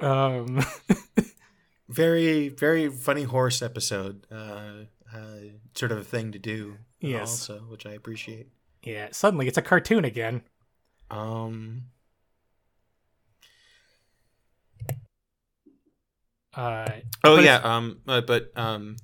Um. 0.02 0.66
Very 1.88 2.50
very 2.50 2.90
funny 2.90 3.24
horse 3.24 3.62
episode 3.62 4.26
uh, 4.32 4.86
uh 5.14 5.36
sort 5.76 5.92
of 5.92 6.00
a 6.00 6.04
thing 6.04 6.32
to 6.32 6.40
do 6.40 6.78
Yes. 7.00 7.30
also 7.30 7.60
which 7.70 7.86
i 7.86 7.92
appreciate 7.92 8.48
yeah 8.84 9.08
suddenly 9.12 9.48
it's 9.48 9.58
a 9.58 9.62
cartoon 9.62 10.06
again 10.06 10.42
um 11.10 11.84
uh 16.56 16.90
oh 17.24 17.40
yeah 17.40 17.58
um 17.64 18.02
uh, 18.08 18.22
but 18.22 18.52
um 18.56 18.96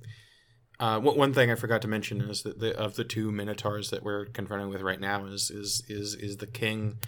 uh, 0.80 1.00
one 1.00 1.34
thing 1.34 1.50
I 1.50 1.56
forgot 1.56 1.82
to 1.82 1.88
mention 1.88 2.20
is 2.20 2.44
that 2.44 2.60
the, 2.60 2.78
of 2.78 2.94
the 2.94 3.02
two 3.02 3.32
minotaurs 3.32 3.90
that 3.90 4.04
we're 4.04 4.26
confronting 4.26 4.68
with 4.68 4.80
right 4.80 5.00
now 5.00 5.26
is 5.26 5.50
is 5.50 5.82
is 5.88 6.14
is 6.14 6.36
the 6.36 6.46
king, 6.46 6.98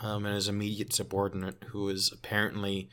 um, 0.00 0.24
and 0.24 0.34
his 0.34 0.48
immediate 0.48 0.94
subordinate, 0.94 1.62
who 1.72 1.90
is 1.90 2.10
apparently 2.10 2.88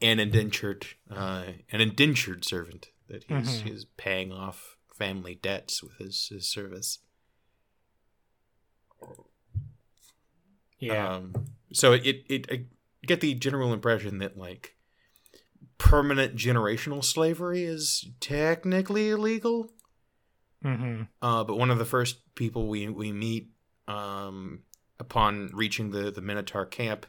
an 0.00 0.18
indentured 0.18 0.86
uh, 1.10 1.42
an 1.70 1.82
indentured 1.82 2.42
servant 2.46 2.88
that 3.08 3.24
he's 3.24 3.60
Mhm. 3.60 3.68
he's 3.68 3.84
paying 3.98 4.32
off 4.32 4.78
family 4.94 5.34
debts 5.34 5.82
with 5.82 5.98
his 5.98 6.28
his 6.28 6.48
service. 6.48 7.00
Yeah 10.80 11.14
Um, 11.14 11.32
so 11.72 11.92
it, 11.92 12.04
it, 12.04 12.24
it 12.28 12.46
I 12.50 13.06
get 13.06 13.20
the 13.20 13.34
general 13.34 13.72
impression 13.72 14.18
that 14.18 14.36
like 14.36 14.76
permanent 15.78 16.36
generational 16.36 17.02
slavery 17.02 17.62
is 17.64 18.08
technically 18.20 19.10
illegal. 19.10 19.70
mm-hmm 20.64 21.02
Uh, 21.22 21.44
but 21.44 21.56
one 21.56 21.70
of 21.70 21.78
the 21.78 21.84
first 21.84 22.18
people 22.34 22.68
we 22.68 22.88
we 22.88 23.12
meet 23.12 23.50
um, 23.88 24.60
upon 24.98 25.50
reaching 25.52 25.90
the 25.90 26.10
the 26.10 26.20
Minotaur 26.20 26.66
camp. 26.66 27.06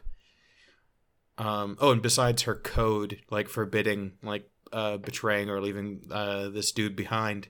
Um, 1.38 1.76
oh, 1.80 1.92
and 1.92 2.02
besides 2.02 2.42
her 2.42 2.54
code, 2.54 3.20
like 3.30 3.48
forbidding 3.48 4.12
like 4.22 4.48
uh, 4.72 4.96
betraying 4.98 5.50
or 5.50 5.60
leaving 5.60 6.02
uh, 6.10 6.48
this 6.48 6.72
dude 6.72 6.96
behind, 6.96 7.48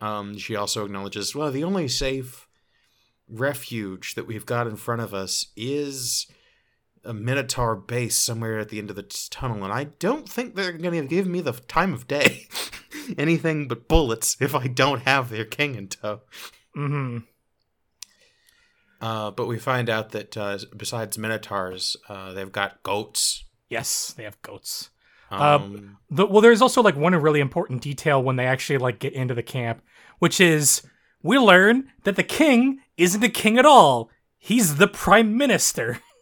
um, 0.00 0.36
she 0.38 0.56
also 0.56 0.84
acknowledges 0.84 1.34
well 1.34 1.50
the 1.50 1.64
only 1.64 1.88
safe 1.88 2.46
refuge 3.28 4.14
that 4.14 4.26
we've 4.26 4.46
got 4.46 4.66
in 4.66 4.76
front 4.76 5.00
of 5.02 5.14
us 5.14 5.46
is 5.56 6.26
a 7.04 7.12
Minotaur 7.12 7.76
base 7.76 8.18
somewhere 8.18 8.58
at 8.58 8.70
the 8.70 8.78
end 8.78 8.90
of 8.90 8.96
the 8.96 9.02
tunnel, 9.30 9.62
and 9.62 9.72
I 9.72 9.84
don't 9.84 10.28
think 10.28 10.54
they're 10.54 10.72
going 10.72 11.02
to 11.02 11.06
give 11.08 11.26
me 11.26 11.40
the 11.40 11.52
time 11.52 11.92
of 11.92 12.08
day. 12.08 12.46
Anything 13.18 13.68
but 13.68 13.88
bullets 13.88 14.36
if 14.40 14.54
I 14.54 14.66
don't 14.66 15.02
have 15.02 15.28
their 15.28 15.44
king 15.44 15.74
in 15.74 15.88
tow. 15.88 16.22
mm-hmm 16.76 17.18
Uh, 19.00 19.30
but 19.30 19.46
we 19.46 19.58
find 19.58 19.90
out 19.90 20.10
that 20.12 20.36
uh, 20.36 20.58
besides 20.76 21.18
Minotaurs, 21.18 21.96
uh, 22.08 22.32
they've 22.32 22.52
got 22.52 22.82
goats. 22.82 23.44
yes 23.68 24.14
they 24.16 24.24
have 24.24 24.40
goats 24.42 24.90
Um, 25.30 25.98
The, 26.10 26.26
well, 26.26 26.40
there's 26.40 26.62
also 26.62 26.82
like 26.82 26.96
one 26.96 27.14
really 27.14 27.40
important 27.40 27.82
detail 27.82 28.22
when 28.22 28.36
they 28.36 28.46
actually 28.46 28.78
like 28.78 28.98
get 28.98 29.12
into 29.12 29.34
the 29.34 29.42
camp, 29.42 29.82
which 30.20 30.40
is 30.40 30.82
we 31.22 31.38
learn 31.38 31.90
that 32.04 32.16
the 32.16 32.22
king 32.22 32.80
isn't 32.96 33.22
a 33.22 33.28
king 33.28 33.58
at 33.58 33.66
all. 33.66 34.10
He's 34.38 34.76
the 34.76 34.88
prime 34.88 35.36
minister. 35.36 36.00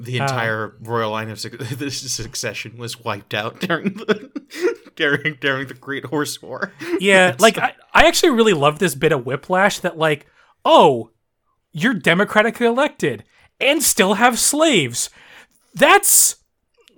the 0.00 0.20
uh, 0.20 0.24
entire 0.24 0.76
royal 0.80 1.12
line 1.12 1.30
of 1.30 1.40
succession 1.40 2.76
was 2.76 3.00
wiped 3.00 3.34
out 3.34 3.60
during 3.60 3.94
the 3.94 4.30
during 4.96 5.36
during 5.40 5.66
the 5.66 5.74
Great 5.74 6.04
Horse 6.06 6.40
War. 6.42 6.72
Yeah, 7.00 7.36
like 7.38 7.58
I, 7.58 7.74
I 7.92 8.06
actually 8.06 8.30
really 8.30 8.52
love 8.52 8.78
this 8.78 8.94
bit 8.94 9.12
of 9.12 9.26
whiplash 9.26 9.78
that 9.80 9.96
like, 9.96 10.26
oh, 10.64 11.10
you're 11.72 11.94
democratically 11.94 12.66
elected 12.66 13.24
and 13.60 13.82
still 13.82 14.14
have 14.14 14.38
slaves. 14.38 15.10
That's 15.74 16.36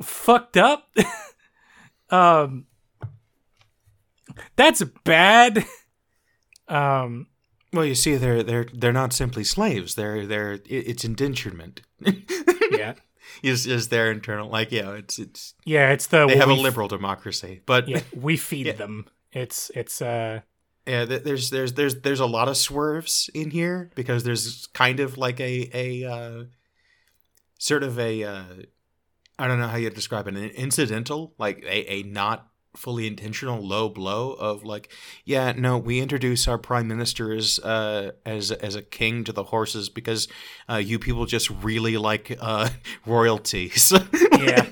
fucked 0.03 0.57
up. 0.57 0.89
um 2.11 2.67
That's 4.57 4.83
bad. 5.05 5.65
Um 6.69 7.29
Well, 7.77 7.85
you 7.85 7.95
see, 7.95 8.17
they're 8.17 8.43
they're 8.43 8.67
they're 8.73 8.93
not 8.93 9.13
simply 9.13 9.45
slaves. 9.45 9.95
They're 9.95 10.27
they're 10.27 10.59
it's 10.65 11.05
indenturement. 11.05 11.81
yeah. 12.73 12.95
is 13.43 13.67
is 13.67 13.89
their 13.89 14.11
internal 14.11 14.49
like 14.49 14.73
yeah 14.73 14.93
it's 14.93 15.19
it's 15.19 15.55
Yeah, 15.65 15.91
it's 15.93 16.07
the 16.07 16.27
they 16.27 16.37
have 16.37 16.49
a 16.49 16.55
liberal 16.55 16.89
democracy, 16.89 17.61
but 17.67 17.89
Yeah, 17.89 18.01
we 18.15 18.37
feed 18.49 18.67
Yeah. 18.67 18.73
them. 18.73 19.07
It's 19.33 19.71
it's 19.75 20.01
uh 20.01 20.41
Yeah, 20.87 21.05
there's 21.05 21.51
there's 21.51 21.75
there's 21.75 21.97
there's 22.01 22.21
a 22.21 22.27
lot 22.27 22.49
of 22.49 22.57
swerves 22.57 23.29
in 23.35 23.51
here 23.51 23.91
because 23.95 24.25
there's 24.25 24.67
kind 24.73 25.01
of 25.01 25.19
like 25.19 25.39
a 25.41 25.69
a 25.75 26.05
uh, 26.11 26.45
sort 27.59 27.83
of 27.83 27.99
a 27.99 28.25
uh, 28.25 28.45
I 29.39 29.49
don't 29.49 29.59
know 29.61 29.69
how 29.69 29.77
you 29.77 29.91
describe 29.91 30.29
it, 30.29 30.35
an 30.37 30.45
incidental, 30.51 31.35
like 31.39 31.59
a, 31.65 31.93
a 31.93 32.03
not 32.05 32.49
fully 32.77 33.07
intentional 33.07 33.61
low 33.61 33.89
blow 33.89 34.33
of 34.33 34.65
like, 34.65 34.91
yeah, 35.25 35.53
no, 35.53 35.79
we 35.79 36.01
introduce 36.01 36.47
our 36.47 36.59
prime 36.59 36.89
minister 36.89 37.33
as 37.33 37.59
uh, 37.61 38.13
as 38.25 38.53
as 38.53 38.75
a 38.75 38.83
king 38.83 39.25
to 39.25 39.33
the 39.33 39.45
horses 39.45 39.89
because 39.89 40.29
uh, 40.69 40.77
you 40.77 40.99
people 40.99 41.27
just 41.27 41.51
really 41.51 41.97
like 41.97 42.37
uh, 42.41 42.69
royalties. 43.07 43.93
yeah. 44.39 44.67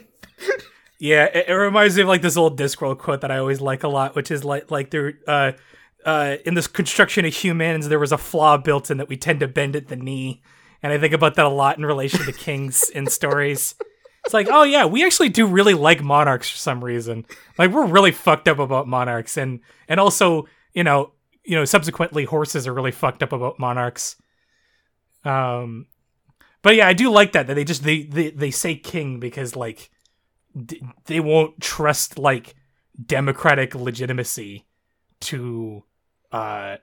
Yeah, 1.00 1.24
it, 1.24 1.48
it, 1.48 1.52
reminds 1.52 1.96
me 1.96 2.02
of 2.02 2.08
like 2.08 2.22
this 2.22 2.36
old 2.36 2.58
Discworld 2.58 2.98
quote 2.98 3.20
that 3.22 3.30
I 3.30 3.38
always 3.38 3.60
like 3.60 3.82
a 3.82 3.88
lot, 3.88 4.14
which 4.14 4.30
is 4.30 4.44
like 4.44 4.70
like 4.70 4.90
there 4.90 5.18
uh 5.26 5.52
uh 6.06 6.36
in 6.46 6.54
this 6.54 6.66
construction 6.66 7.24
of 7.24 7.34
humans 7.34 7.88
there 7.88 7.98
was 7.98 8.12
a 8.12 8.18
flaw 8.18 8.56
built 8.56 8.90
in 8.90 8.98
that 8.98 9.08
we 9.08 9.16
tend 9.16 9.40
to 9.40 9.48
bend 9.48 9.76
at 9.76 9.88
the 9.88 9.96
knee. 9.96 10.42
And 10.82 10.92
I 10.92 10.98
think 10.98 11.12
about 11.12 11.34
that 11.34 11.46
a 11.46 11.50
lot 11.50 11.78
in 11.78 11.84
relation 11.84 12.24
to 12.24 12.32
kings 12.32 12.90
in 12.90 13.06
stories. 13.06 13.74
It's 14.24 14.34
like, 14.34 14.48
oh 14.50 14.62
yeah, 14.62 14.86
we 14.86 15.04
actually 15.04 15.28
do 15.28 15.46
really 15.46 15.74
like 15.74 16.02
monarchs 16.02 16.48
for 16.50 16.56
some 16.56 16.82
reason. 16.82 17.26
Like 17.58 17.70
we're 17.70 17.86
really 17.86 18.12
fucked 18.12 18.48
up 18.48 18.58
about 18.58 18.88
monarchs, 18.88 19.36
and 19.36 19.60
and 19.88 20.00
also, 20.00 20.46
you 20.72 20.82
know, 20.82 21.12
you 21.44 21.56
know, 21.56 21.64
subsequently 21.64 22.24
horses 22.24 22.66
are 22.66 22.72
really 22.72 22.90
fucked 22.90 23.22
up 23.22 23.32
about 23.32 23.58
monarchs. 23.58 24.16
Um, 25.24 25.86
but 26.62 26.74
yeah, 26.74 26.88
I 26.88 26.94
do 26.94 27.10
like 27.10 27.32
that 27.32 27.46
that 27.48 27.54
they 27.54 27.64
just 27.64 27.82
they 27.82 28.04
they 28.04 28.30
they 28.30 28.50
say 28.50 28.74
king 28.76 29.20
because 29.20 29.54
like 29.54 29.90
d- 30.64 30.82
they 31.04 31.20
won't 31.20 31.60
trust 31.60 32.18
like 32.18 32.54
democratic 33.04 33.74
legitimacy 33.74 34.66
to 35.20 35.84
uh 36.32 36.76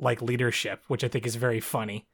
like 0.00 0.22
leadership, 0.22 0.82
which 0.88 1.04
I 1.04 1.08
think 1.08 1.26
is 1.26 1.36
very 1.36 1.60
funny. 1.60 2.06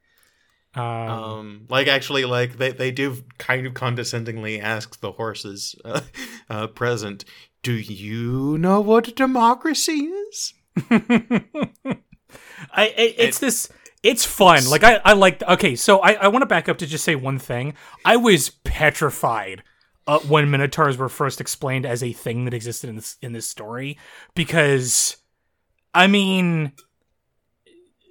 Um, 0.75 0.83
um, 0.83 1.65
like 1.69 1.87
actually, 1.87 2.25
like 2.25 2.57
they, 2.57 2.71
they 2.71 2.91
do 2.91 3.23
kind 3.37 3.65
of 3.65 3.73
condescendingly 3.73 4.61
ask 4.61 4.99
the 4.99 5.13
horses 5.13 5.75
uh, 5.85 6.01
uh, 6.49 6.67
present, 6.67 7.25
"Do 7.63 7.73
you 7.73 8.57
know 8.57 8.81
what 8.81 9.15
democracy 9.15 10.11
is?" 10.29 10.53
I, 10.89 11.97
I 12.75 12.93
it's 13.17 13.37
it, 13.37 13.41
this 13.41 13.69
it's 14.03 14.25
fun. 14.25 14.69
Like 14.69 14.83
I 14.83 15.01
I 15.03 15.13
like 15.13 15.41
okay, 15.43 15.75
so 15.75 15.99
I 15.99 16.13
I 16.13 16.27
want 16.27 16.43
to 16.43 16.47
back 16.47 16.69
up 16.69 16.77
to 16.79 16.87
just 16.87 17.03
say 17.03 17.15
one 17.15 17.39
thing. 17.39 17.73
I 18.05 18.17
was 18.17 18.49
petrified 18.49 19.63
uh, 20.07 20.19
when 20.19 20.49
minotaurs 20.49 20.97
were 20.97 21.09
first 21.09 21.41
explained 21.41 21.85
as 21.85 22.01
a 22.01 22.13
thing 22.13 22.45
that 22.45 22.53
existed 22.53 22.89
in 22.89 22.95
this 22.95 23.17
in 23.21 23.33
this 23.33 23.47
story 23.47 23.97
because 24.35 25.17
I 25.93 26.07
mean 26.07 26.73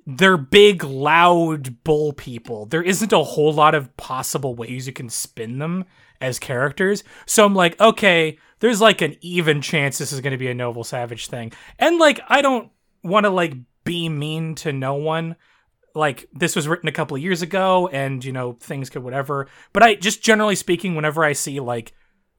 they're 0.07 0.37
big, 0.37 0.85
loud 0.85 1.83
bull 1.83 2.13
people. 2.13 2.67
There 2.67 2.83
isn't 2.83 3.13
a 3.13 3.25
whole 3.25 3.53
lot 3.53 3.75
of 3.75 3.97
possible 3.97 4.55
ways 4.55 4.87
you 4.87 4.93
can 4.93 5.09
spin 5.09 5.59
them 5.59 5.85
as 6.21 6.39
characters. 6.39 7.03
So 7.27 7.45
I'm 7.45 7.55
like, 7.55 7.79
okay, 7.81 8.39
there's 8.61 8.81
like 8.81 9.03
an 9.03 9.17
even 9.21 9.61
chance 9.61 9.99
this 9.99 10.13
is 10.13 10.21
going 10.21 10.31
to 10.31 10.39
be 10.39 10.49
a 10.49 10.55
noble 10.55 10.85
savage 10.85 11.27
thing. 11.27 11.53
And 11.79 11.99
like, 11.99 12.21
I 12.29 12.41
don't 12.41 12.71
want 13.03 13.25
to 13.25 13.31
like 13.31 13.55
be 13.85 14.09
mean 14.09 14.55
to 14.57 14.73
no 14.73 14.95
one. 14.95 15.37
Like, 15.95 16.29
this 16.33 16.55
was 16.55 16.69
written 16.69 16.89
a 16.89 16.93
couple 16.93 17.17
of 17.17 17.23
years 17.23 17.43
ago 17.43 17.89
and, 17.89 18.25
you 18.25 18.31
know, 18.31 18.53
things 18.53 18.91
could 18.91 19.03
whatever. 19.03 19.49
But 19.73 19.83
I 19.83 19.95
just 19.95 20.23
generally 20.23 20.55
speaking, 20.55 20.95
whenever 20.95 21.25
I 21.25 21.33
see 21.33 21.59
like 21.59 21.95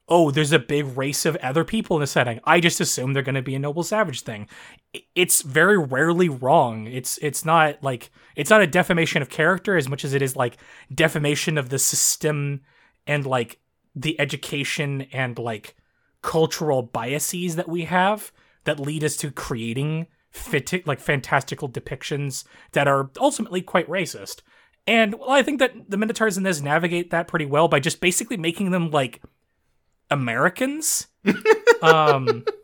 oh, 0.08 0.30
there's 0.30 0.52
a 0.52 0.58
big 0.58 0.96
race 0.96 1.26
of 1.26 1.36
other 1.36 1.64
people 1.64 1.96
in 1.96 2.00
the 2.00 2.06
setting. 2.06 2.40
I 2.44 2.60
just 2.60 2.80
assume 2.80 3.12
they're 3.12 3.22
going 3.22 3.34
to 3.34 3.42
be 3.42 3.54
a 3.54 3.58
noble 3.58 3.82
savage 3.82 4.22
thing. 4.22 4.48
It's 5.14 5.42
very 5.42 5.78
rarely 5.78 6.28
wrong. 6.28 6.86
It's 6.86 7.18
it's 7.18 7.44
not 7.44 7.82
like 7.82 8.10
it's 8.34 8.50
not 8.50 8.62
a 8.62 8.66
defamation 8.66 9.22
of 9.22 9.28
character 9.28 9.76
as 9.76 9.88
much 9.88 10.04
as 10.04 10.14
it 10.14 10.22
is 10.22 10.36
like 10.36 10.56
defamation 10.92 11.58
of 11.58 11.68
the 11.68 11.78
system 11.78 12.62
and 13.06 13.26
like 13.26 13.60
the 13.94 14.18
education 14.20 15.02
and 15.12 15.38
like 15.38 15.76
cultural 16.22 16.82
biases 16.82 17.56
that 17.56 17.68
we 17.68 17.84
have 17.84 18.32
that 18.64 18.80
lead 18.80 19.04
us 19.04 19.16
to 19.16 19.30
creating 19.30 20.06
fit 20.30 20.86
like 20.86 21.00
fantastical 21.00 21.68
depictions 21.68 22.44
that 22.72 22.88
are 22.88 23.10
ultimately 23.18 23.60
quite 23.60 23.88
racist. 23.88 24.42
And 24.86 25.16
well, 25.16 25.30
I 25.30 25.42
think 25.42 25.58
that 25.58 25.90
the 25.90 25.98
Minotaurs 25.98 26.38
in 26.38 26.44
this 26.44 26.60
navigate 26.60 27.10
that 27.10 27.28
pretty 27.28 27.44
well 27.44 27.68
by 27.68 27.80
just 27.80 28.00
basically 28.00 28.38
making 28.38 28.70
them 28.70 28.90
like 28.90 29.22
Americans. 30.10 31.06
um 31.82 32.44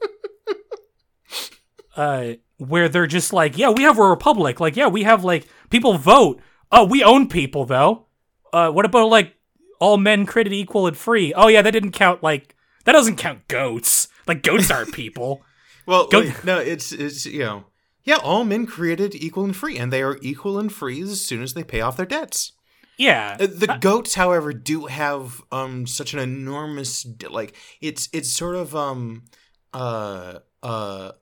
uh 1.96 2.33
where 2.59 2.88
they're 2.88 3.07
just 3.07 3.33
like, 3.33 3.59
yeah, 3.59 3.70
we 3.70 3.83
have 3.83 3.98
a 3.98 4.02
republic. 4.02 4.61
Like, 4.61 4.76
yeah, 4.76 4.87
we 4.87 5.02
have 5.02 5.24
like 5.24 5.46
people 5.70 5.98
vote. 5.98 6.40
Oh, 6.70 6.85
we 6.85 7.02
own 7.02 7.28
people 7.28 7.64
though. 7.64 8.07
Uh 8.52 8.70
what 8.70 8.85
about 8.85 9.09
like 9.09 9.35
all 9.80 9.96
men 9.96 10.26
created 10.26 10.52
equal 10.52 10.87
and 10.87 10.96
free? 10.96 11.33
Oh 11.35 11.48
yeah, 11.48 11.62
that 11.62 11.72
didn't 11.72 11.92
count 11.92 12.22
like 12.22 12.54
that 12.85 12.92
doesn't 12.92 13.16
count 13.16 13.46
goats. 13.48 14.09
Like 14.26 14.42
goats 14.42 14.70
aren't 14.70 14.94
people. 14.94 15.42
well, 15.87 16.09
wait, 16.11 16.44
no, 16.44 16.59
it's 16.59 16.92
it's 16.92 17.26
you 17.26 17.40
know, 17.40 17.64
yeah, 18.04 18.16
all 18.16 18.44
men 18.44 18.66
created 18.66 19.14
equal 19.14 19.44
and 19.44 19.57
free 19.57 19.78
and 19.78 19.92
they 19.92 20.02
are 20.02 20.18
equal 20.22 20.59
and 20.59 20.72
free 20.72 21.02
as 21.02 21.20
soon 21.20 21.42
as 21.42 21.54
they 21.54 21.64
pay 21.64 21.80
off 21.80 21.96
their 21.96 22.07
debts. 22.07 22.52
Yeah. 22.96 23.37
Uh, 23.40 23.46
the 23.46 23.78
goats, 23.80 24.14
however, 24.14 24.52
do 24.52 24.87
have 24.87 25.42
um 25.50 25.87
such 25.87 26.14
an 26.14 26.20
enormous 26.20 27.07
like 27.28 27.57
it's 27.80 28.09
it's 28.12 28.30
sort 28.30 28.57
of 28.57 28.74
um 28.74 29.24
uh 29.72 30.38
uh 30.62 31.12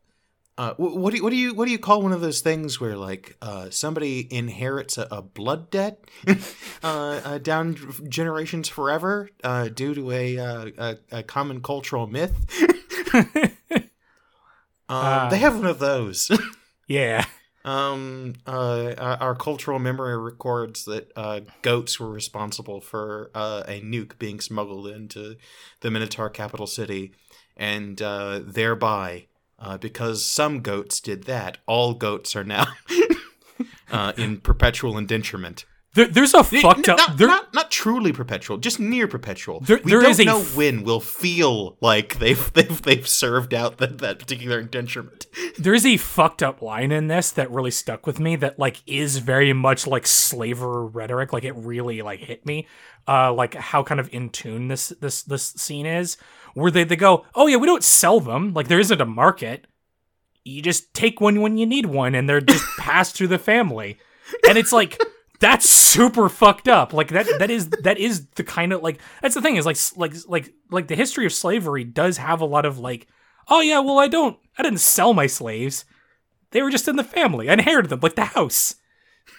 uh, 0.59 0.75
what 0.77 1.11
do 1.11 1.17
you, 1.17 1.23
what 1.23 1.31
do 1.31 1.37
you 1.37 1.55
what 1.55 1.65
do 1.65 1.73
you 1.73 1.79
call 1.79 2.03
one 2.03 2.13
of 2.13 2.21
those 2.21 2.43
things 2.43 2.79
where 2.79 2.97
like 2.97 3.37
uh, 3.41 3.71
somebody 3.71 4.29
inherits 4.33 4.99
a, 4.99 5.09
a 5.11 5.23
blood 5.23 5.71
debt 5.71 6.05
uh, 6.29 7.21
uh, 7.25 7.39
down 7.39 7.75
generations 8.09 8.69
forever 8.69 9.31
uh, 9.43 9.69
due 9.69 9.95
to 9.95 10.11
a, 10.13 10.39
uh, 10.39 10.71
a, 10.77 10.97
a 11.11 11.23
common 11.23 11.63
cultural 11.63 12.07
myth? 12.07 12.35
um, 14.91 15.31
they 15.31 15.39
have 15.39 15.57
one 15.57 15.67
of 15.67 15.79
those. 15.79 16.31
yeah. 16.87 17.25
Um, 17.65 18.35
uh, 18.47 18.95
our 18.99 19.35
cultural 19.37 19.79
memory 19.79 20.19
records 20.19 20.85
that 20.87 21.13
uh, 21.15 21.41
goats 21.63 22.01
were 22.01 22.11
responsible 22.11 22.81
for 22.81 23.31
uh, 23.35 23.63
a 23.69 23.81
nuke 23.81 24.19
being 24.19 24.41
smuggled 24.41 24.89
into 24.89 25.37
the 25.81 25.91
Minotaur 25.91 26.29
capital 26.29 26.67
city, 26.67 27.13
and 27.57 28.03
uh, 28.03 28.41
thereby, 28.43 29.27
uh, 29.61 29.79
because 29.79 30.25
some 30.25 30.61
goats 30.61 31.01
did 31.01 31.25
that, 31.25 31.59
all 31.67 31.95
goats 31.95 32.35
are 32.35 32.45
now 32.45 32.67
uh, 33.93 34.13
in 34.17 34.39
perpetual 34.39 34.95
indenturement. 34.95 35.65
There, 35.95 36.07
there's 36.07 36.33
a 36.33 36.43
fucked 36.43 36.89
up. 36.89 36.97
Not, 36.97 37.19
there, 37.19 37.29
not, 37.29 37.53
not, 37.53 37.71
truly 37.71 38.13
perpetual, 38.13 38.57
just 38.57 38.81
near 38.81 39.07
perpetual. 39.07 39.61
There, 39.61 39.79
we 39.85 39.91
don't 39.91 40.25
know 40.25 40.41
f- 40.41 40.57
when 40.57 40.85
we'll 40.85 41.01
feel 41.01 41.77
like 41.83 42.19
they've 42.19 42.53
they've 42.55 42.81
they've 42.81 43.07
served 43.07 43.53
out 43.53 43.77
that, 43.77 43.99
that 43.99 44.19
particular 44.19 44.63
indenturement. 44.63 45.27
There 45.59 45.75
is 45.75 45.85
a 45.85 45.99
fucked 45.99 46.43
up 46.43 46.63
line 46.63 46.93
in 46.93 47.09
this 47.09 47.31
that 47.33 47.51
really 47.51 47.71
stuck 47.71 48.07
with 48.07 48.19
me. 48.19 48.37
That 48.37 48.59
like 48.59 48.83
is 48.87 49.19
very 49.19 49.53
much 49.53 49.87
like 49.87 50.07
slaver 50.07 50.87
rhetoric. 50.87 51.33
Like 51.33 51.45
it 51.45 51.53
really 51.53 52.01
like 52.01 52.21
hit 52.21 52.47
me. 52.47 52.67
Uh, 53.07 53.33
like 53.33 53.55
how 53.55 53.83
kind 53.83 54.01
of 54.01 54.13
in 54.15 54.31
tune 54.31 54.69
this 54.69 54.91
this 55.01 55.23
this 55.23 55.49
scene 55.49 55.85
is. 55.85 56.17
Where 56.55 56.71
they 56.71 56.85
they 56.85 56.97
go, 56.97 57.27
oh 57.35 57.47
yeah, 57.49 57.57
we 57.57 57.67
don't 57.67 57.85
sell 57.85 58.19
them. 58.19 58.55
Like 58.55 58.69
there 58.69 58.81
isn't 58.81 59.01
a 59.01 59.07
market. 59.07 59.67
You 60.45 60.63
just 60.63 60.95
take 60.95 61.21
one 61.21 61.43
when 61.43 61.59
you 61.59 61.67
need 61.67 61.87
one, 61.87 62.15
and 62.15 62.29
they're 62.29 62.41
just 62.41 62.65
passed 62.79 63.15
through 63.15 63.29
the 63.29 63.39
family. 63.39 63.99
And 64.49 64.57
it's 64.57 64.73
like 64.73 64.99
that's 65.43 65.69
super 65.69 66.29
fucked 66.29 66.69
up. 66.69 66.93
Like 66.93 67.09
that 67.09 67.27
that 67.41 67.51
is 67.51 67.69
that 67.69 67.99
is 67.99 68.27
the 68.37 68.45
kind 68.45 68.73
of 68.73 68.81
like 68.81 69.01
that's 69.21 69.35
the 69.35 69.43
thing 69.43 69.57
is 69.57 69.67
like 69.67 69.77
like 69.97 70.15
like 70.29 70.55
like 70.71 70.87
the 70.87 70.95
history 70.95 71.27
of 71.27 71.33
slavery 71.33 71.83
does 71.83 72.17
have 72.17 72.41
a 72.41 72.47
lot 72.47 72.65
of 72.65 72.79
like 72.79 73.09
oh 73.49 73.61
yeah, 73.61 73.81
well 73.81 73.99
I 73.99 74.07
don't 74.07 74.39
I 74.57 74.63
didn't 74.63 74.79
sell 74.79 75.13
my 75.13 75.27
slaves. 75.27 75.85
They 76.53 76.63
were 76.63 76.71
just 76.71 76.87
in 76.87 76.95
the 76.95 77.03
family. 77.03 77.51
I 77.51 77.55
inherited 77.55 77.91
them 77.91 77.99
like 78.01 78.15
the 78.15 78.25
house. 78.25 78.77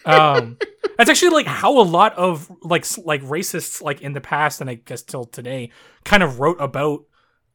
Um 0.06 0.58
that's 0.98 1.10
actually 1.10 1.30
like 1.30 1.48
how 1.48 1.80
a 1.80 1.84
lot 1.84 2.14
of 2.18 2.52
like 2.62 2.86
like 2.98 3.22
racists 3.22 3.82
like 3.82 4.02
in 4.02 4.12
the 4.12 4.22
past 4.22 4.60
and 4.60 4.70
I 4.70 4.74
guess 4.76 5.04
till 5.04 5.24
today 5.24 5.72
kind 6.04 6.22
of 6.22 6.42
wrote 6.42 6.58
about 6.60 7.06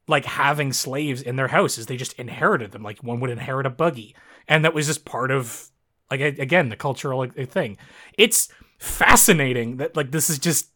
like 0.07 0.25
having 0.25 0.73
slaves 0.73 1.21
in 1.21 1.35
their 1.35 1.49
houses. 1.49 1.85
They 1.85 1.97
just 1.97 2.13
inherited 2.13 2.71
them. 2.71 2.81
Like 2.81 3.03
one 3.03 3.19
would 3.19 3.29
inherit 3.29 3.67
a 3.67 3.69
buggy. 3.69 4.15
And 4.47 4.65
that 4.65 4.73
was 4.73 4.87
just 4.87 5.05
part 5.05 5.29
of 5.29 5.69
like 6.11 6.21
again, 6.21 6.69
the 6.69 6.75
cultural 6.75 7.25
thing. 7.27 7.77
It's 8.17 8.49
fascinating 8.79 9.77
that 9.77 9.95
like 9.95 10.11
this 10.11 10.29
is 10.29 10.39
just 10.39 10.69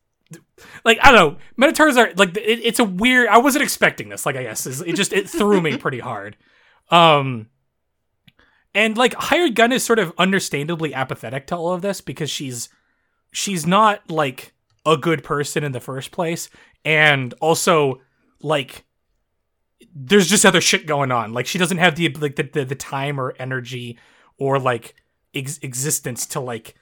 like 0.85 0.99
I 1.01 1.11
don't 1.11 1.33
know. 1.33 1.37
Minotaurs 1.57 1.97
are 1.97 2.11
like 2.15 2.35
it, 2.37 2.59
it's 2.63 2.79
a 2.79 2.83
weird. 2.83 3.27
I 3.27 3.37
wasn't 3.37 3.63
expecting 3.63 4.09
this. 4.09 4.25
Like 4.25 4.35
I 4.35 4.43
guess 4.43 4.65
it 4.65 4.95
just 4.95 5.13
it 5.13 5.29
threw 5.29 5.61
me 5.61 5.77
pretty 5.79 5.99
hard. 5.99 6.37
Um, 6.89 7.47
and 8.75 8.97
like 8.97 9.13
hired 9.13 9.55
gun 9.55 9.71
is 9.71 9.83
sort 9.83 9.99
of 9.99 10.13
understandably 10.17 10.93
apathetic 10.93 11.47
to 11.47 11.55
all 11.55 11.73
of 11.73 11.81
this 11.81 12.01
because 12.01 12.29
she's 12.29 12.69
she's 13.31 13.65
not 13.65 14.09
like 14.09 14.53
a 14.85 14.97
good 14.97 15.23
person 15.23 15.63
in 15.63 15.71
the 15.71 15.79
first 15.79 16.11
place, 16.11 16.49
and 16.83 17.33
also 17.39 18.01
like 18.41 18.85
there's 19.95 20.29
just 20.29 20.45
other 20.45 20.61
shit 20.61 20.85
going 20.85 21.11
on. 21.11 21.33
Like 21.33 21.45
she 21.45 21.57
doesn't 21.57 21.77
have 21.77 21.95
the 21.95 22.09
like 22.09 22.35
the 22.35 22.43
the, 22.43 22.65
the 22.65 22.75
time 22.75 23.19
or 23.19 23.33
energy 23.39 23.97
or 24.37 24.59
like 24.59 24.95
ex- 25.33 25.59
existence 25.61 26.25
to 26.27 26.39
like 26.39 26.75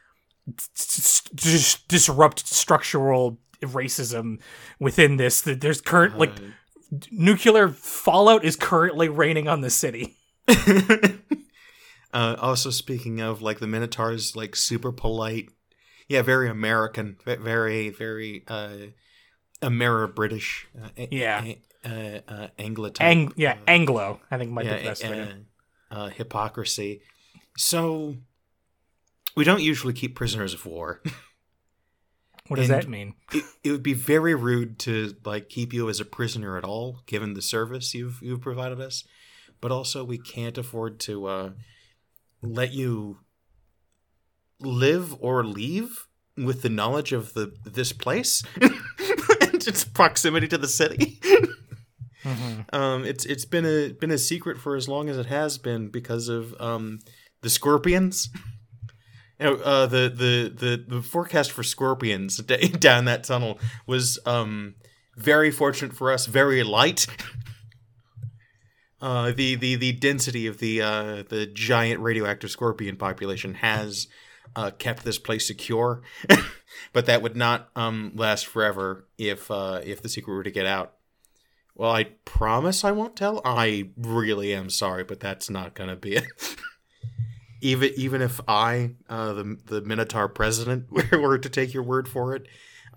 dis- 1.36 1.78
disrupt 1.88 2.48
structural 2.48 3.40
racism 3.62 4.40
within 4.80 5.18
this. 5.18 5.42
That 5.42 5.62
there's 5.62 5.82
current 5.82 6.18
like 6.18 6.32
nuclear 7.12 7.70
fallout 7.70 8.44
is 8.44 8.56
currently 8.56 9.10
raining 9.10 9.48
on 9.48 9.62
the 9.62 9.70
city. 9.70 10.18
uh, 12.14 12.36
also, 12.40 12.70
speaking 12.70 13.22
of 13.22 13.42
like 13.42 13.60
the 13.60 13.68
Minotaurs, 13.68 14.36
like 14.36 14.56
super 14.56 14.92
polite, 14.92 15.50
yeah, 16.08 16.22
very 16.22 16.50
American, 16.50 17.18
very 17.26 17.90
very 17.90 18.44
uh, 18.48 18.78
Ameri 19.62 20.14
British, 20.14 20.68
uh, 20.82 20.90
Yeah. 21.12 21.54
uh, 21.86 21.90
uh, 22.28 22.48
Anglo 22.58 22.92
Ang- 23.00 23.34
yeah, 23.36 23.54
uh, 23.54 23.64
Anglo. 23.68 24.20
I 24.30 24.38
think 24.38 24.52
might 24.52 24.66
yeah, 24.66 24.78
be 24.78 24.84
the 24.84 24.90
best 24.90 25.06
uh, 25.92 26.08
hypocrisy. 26.10 27.02
So 27.58 28.16
we 29.36 29.44
don't 29.44 29.62
usually 29.62 29.94
keep 29.94 30.16
prisoners 30.16 30.54
of 30.54 30.66
war. 30.66 31.02
What 32.48 32.58
does 32.58 32.70
and- 32.70 32.82
that 32.84 32.90
mean? 32.90 33.14
it, 33.32 33.46
it 33.64 33.72
would 33.72 33.84
be 33.84 33.94
very 33.94 34.36
rude 34.36 34.78
to 34.80 35.16
like 35.24 35.48
keep 35.48 35.72
you 35.74 35.88
as 35.90 36.02
a 36.02 36.06
prisoner 36.06 36.58
at 36.58 36.66
all, 36.66 37.00
given 37.06 37.34
the 37.34 37.42
service 37.42 37.94
you've 37.94 38.20
you've 38.22 38.42
provided 38.42 38.82
us. 38.82 39.06
But 39.62 39.72
also, 39.72 40.04
we 40.04 40.18
can't 40.18 40.58
afford 40.58 41.00
to 41.02 41.28
uh, 41.28 41.50
let 42.42 42.74
you 42.74 43.20
live 44.60 45.16
or 45.22 45.46
leave 45.46 46.08
with 46.36 46.62
the 46.62 46.70
knowledge 46.70 47.14
of 47.14 47.34
the 47.36 47.54
this 47.64 47.94
place 47.94 48.44
and 48.62 49.68
its 49.68 49.86
proximity 49.86 50.48
to 50.50 50.58
the 50.58 50.68
city. 50.68 51.20
Mhm. 52.24 52.72
Um, 52.72 53.04
it's 53.04 53.26
it's 53.26 53.46
been 53.46 53.66
a 53.66 53.94
been 53.94 54.12
a 54.12 54.18
secret 54.20 54.60
for 54.60 54.76
as 54.76 54.88
long 54.88 55.10
as 55.10 55.18
it 55.18 55.26
has 55.26 55.58
been 55.58 55.88
because 55.90 56.28
of 56.30 56.54
um, 56.62 57.00
the 57.42 57.50
scorpions. 57.50 58.30
You 59.42 59.48
know, 59.48 59.56
uh, 59.56 59.86
the, 59.88 60.08
the 60.10 60.54
the 60.56 60.96
the 60.98 61.02
forecast 61.02 61.52
for 61.52 61.64
scorpions 61.64 62.38
down 62.80 63.06
that 63.06 63.24
tunnel 63.24 63.60
was 63.88 64.20
um, 64.26 64.76
very 65.18 65.50
fortunate 65.50 65.96
for 65.96 66.12
us, 66.12 66.28
very 66.28 66.64
light. 66.64 67.08
Uh, 69.02 69.32
the, 69.32 69.56
the 69.56 69.74
the 69.74 69.94
density 69.94 70.46
of 70.46 70.60
the 70.60 70.80
uh, 70.80 71.24
the 71.28 71.48
giant 71.48 72.00
radioactive 72.02 72.52
scorpion 72.52 72.96
population 72.96 73.56
has 73.56 74.06
uh, 74.56 74.70
kept 74.70 75.04
this 75.04 75.18
place 75.18 75.48
secure, 75.48 76.04
but 76.94 77.08
that 77.08 77.24
would 77.24 77.36
not 77.36 77.72
um, 77.76 78.12
last 78.14 78.46
forever 78.46 79.08
if 79.18 79.50
uh, 79.50 79.82
if 79.84 80.04
the 80.04 80.08
secret 80.08 80.36
were 80.36 80.44
to 80.44 80.52
get 80.52 80.68
out. 80.68 80.94
Well, 81.74 81.92
I 81.92 82.04
promise 82.26 82.84
I 82.84 82.92
won't 82.92 83.16
tell. 83.16 83.42
I 83.44 83.90
really 83.98 84.54
am 84.54 84.70
sorry, 84.70 85.04
but 85.04 85.20
that's 85.20 85.50
not 85.50 85.74
gonna 85.74 85.96
be 85.96 86.18
it. 86.18 86.26
Even 87.62 87.92
even 87.96 88.22
if 88.22 88.42
I, 88.48 88.92
uh, 89.10 89.34
the 89.34 89.58
the 89.66 89.82
Minotaur 89.82 90.28
president, 90.28 90.92
were, 90.92 91.20
were 91.22 91.38
to 91.38 91.50
take 91.50 91.74
your 91.74 91.84
word 91.84 92.08
for 92.08 92.36
it, 92.36 92.48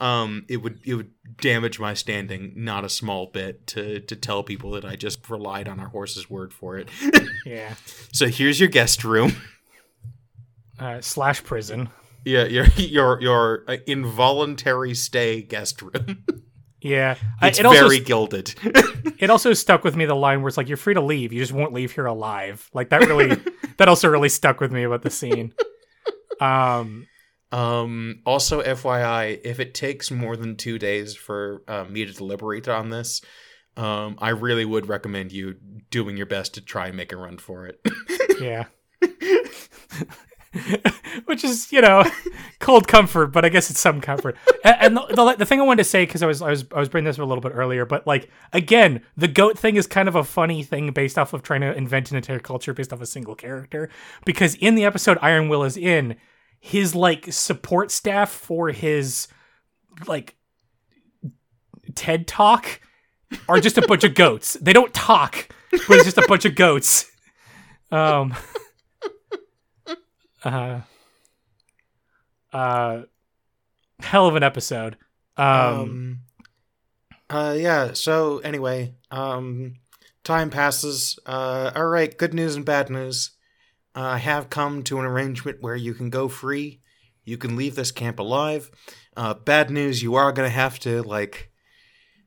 um, 0.00 0.44
it 0.48 0.58
would 0.58 0.80
it 0.84 0.94
would 0.94 1.10
damage 1.40 1.78
my 1.78 1.94
standing 1.94 2.52
not 2.56 2.84
a 2.84 2.88
small 2.88 3.26
bit 3.26 3.66
to 3.68 4.00
to 4.00 4.16
tell 4.16 4.42
people 4.42 4.72
that 4.72 4.84
I 4.84 4.96
just 4.96 5.28
relied 5.30 5.68
on 5.68 5.78
our 5.78 5.88
horse's 5.88 6.28
word 6.28 6.52
for 6.52 6.78
it. 6.78 6.88
Yeah. 7.46 7.74
so 8.10 8.26
here's 8.26 8.58
your 8.58 8.70
guest 8.70 9.04
room. 9.04 9.36
Uh, 10.78 11.02
slash 11.02 11.44
prison. 11.44 11.90
Yeah, 12.24 12.44
your 12.44 12.64
your 12.76 13.20
your 13.20 13.64
uh, 13.68 13.76
involuntary 13.86 14.94
stay 14.94 15.42
guest 15.42 15.82
room. 15.82 16.24
Yeah. 16.84 17.16
I- 17.40 17.48
It's 17.48 17.58
it 17.58 17.64
also 17.66 17.88
very 17.88 17.98
gilded. 18.00 18.54
it 19.18 19.30
also 19.30 19.52
stuck 19.54 19.82
with 19.84 19.96
me 19.96 20.04
the 20.04 20.14
line 20.14 20.42
where 20.42 20.48
it's 20.48 20.56
like 20.58 20.68
you're 20.68 20.76
free 20.76 20.94
to 20.94 21.00
leave, 21.00 21.32
you 21.32 21.40
just 21.40 21.52
won't 21.52 21.72
leave 21.72 21.92
here 21.92 22.04
alive. 22.06 22.68
Like 22.74 22.90
that 22.90 23.00
really 23.00 23.34
that 23.78 23.88
also 23.88 24.08
really 24.08 24.28
stuck 24.28 24.60
with 24.60 24.70
me 24.70 24.82
about 24.84 25.00
the 25.02 25.10
scene. 25.10 25.54
Um 26.40 27.06
Um, 27.52 28.20
also, 28.26 28.60
FYI, 28.62 29.40
if 29.44 29.60
it 29.60 29.74
takes 29.74 30.10
more 30.10 30.36
than 30.36 30.56
two 30.56 30.76
days 30.78 31.14
for 31.14 31.62
uh, 31.68 31.84
me 31.84 32.04
to 32.04 32.12
deliberate 32.12 32.66
on 32.68 32.90
this, 32.90 33.22
um, 33.76 34.16
I 34.20 34.30
really 34.30 34.64
would 34.64 34.88
recommend 34.88 35.30
you 35.30 35.54
doing 35.90 36.16
your 36.16 36.26
best 36.26 36.54
to 36.54 36.60
try 36.60 36.88
and 36.88 36.96
make 36.96 37.12
a 37.12 37.16
run 37.16 37.38
for 37.38 37.66
it. 37.66 37.80
yeah. 38.40 38.64
Which 41.26 41.44
is, 41.44 41.72
you 41.72 41.80
know, 41.80 42.04
cold 42.60 42.88
comfort, 42.88 43.28
but 43.28 43.44
I 43.44 43.48
guess 43.48 43.70
it's 43.70 43.80
some 43.80 44.00
comfort. 44.00 44.36
And, 44.64 44.76
and 44.80 44.96
the, 44.96 45.06
the 45.14 45.36
the 45.38 45.46
thing 45.46 45.60
I 45.60 45.64
wanted 45.64 45.82
to 45.82 45.88
say 45.88 46.06
because 46.06 46.22
I 46.22 46.26
was 46.26 46.42
I 46.42 46.50
was 46.50 46.64
I 46.74 46.78
was 46.78 46.88
bringing 46.88 47.06
this 47.06 47.18
up 47.18 47.24
a 47.24 47.28
little 47.28 47.42
bit 47.42 47.52
earlier, 47.54 47.84
but 47.84 48.06
like 48.06 48.30
again, 48.52 49.02
the 49.16 49.28
goat 49.28 49.58
thing 49.58 49.76
is 49.76 49.86
kind 49.86 50.08
of 50.08 50.14
a 50.14 50.24
funny 50.24 50.62
thing 50.62 50.92
based 50.92 51.18
off 51.18 51.32
of 51.32 51.42
trying 51.42 51.62
to 51.62 51.74
invent 51.74 52.10
an 52.10 52.16
entire 52.16 52.38
culture 52.38 52.72
based 52.72 52.92
off 52.92 53.00
a 53.00 53.06
single 53.06 53.34
character. 53.34 53.88
Because 54.24 54.54
in 54.56 54.74
the 54.74 54.84
episode 54.84 55.18
Iron 55.22 55.48
Will 55.48 55.64
is 55.64 55.76
in, 55.76 56.16
his 56.60 56.94
like 56.94 57.32
support 57.32 57.90
staff 57.90 58.30
for 58.30 58.70
his 58.70 59.28
like 60.06 60.36
TED 61.94 62.26
talk 62.26 62.80
are 63.48 63.60
just 63.60 63.78
a 63.78 63.82
bunch 63.82 64.04
of 64.04 64.14
goats. 64.14 64.54
They 64.60 64.72
don't 64.72 64.94
talk, 64.94 65.48
but 65.70 65.96
it's 65.96 66.04
just 66.04 66.18
a 66.18 66.26
bunch 66.28 66.44
of 66.44 66.54
goats. 66.54 67.10
Um. 67.90 68.34
Uh. 70.44 70.80
Uh. 72.52 73.02
Hell 74.00 74.26
of 74.26 74.36
an 74.36 74.42
episode. 74.42 74.96
Um. 75.36 75.46
Um, 75.46 76.20
uh, 77.30 77.56
yeah. 77.58 77.92
So 77.94 78.38
anyway, 78.38 78.94
um, 79.10 79.76
time 80.22 80.50
passes. 80.50 81.18
Uh, 81.26 81.72
all 81.74 81.86
right. 81.86 82.16
Good 82.16 82.34
news 82.34 82.56
and 82.56 82.64
bad 82.64 82.90
news. 82.90 83.30
Uh, 83.96 84.00
I 84.00 84.18
have 84.18 84.50
come 84.50 84.82
to 84.84 84.98
an 84.98 85.06
arrangement 85.06 85.58
where 85.60 85.76
you 85.76 85.94
can 85.94 86.10
go 86.10 86.28
free. 86.28 86.80
You 87.24 87.38
can 87.38 87.56
leave 87.56 87.74
this 87.74 87.92
camp 87.92 88.18
alive. 88.18 88.70
Uh, 89.16 89.34
bad 89.34 89.70
news. 89.70 90.02
You 90.02 90.14
are 90.16 90.32
gonna 90.32 90.48
have 90.48 90.78
to 90.80 91.02
like 91.02 91.50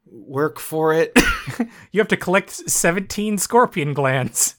work 0.06 0.60
for 0.60 0.94
it. 0.94 1.12
you 1.92 2.00
have 2.00 2.08
to 2.10 2.18
collect 2.18 2.52
seventeen 2.52 3.38
scorpion 3.38 3.94
glands. 3.94 4.56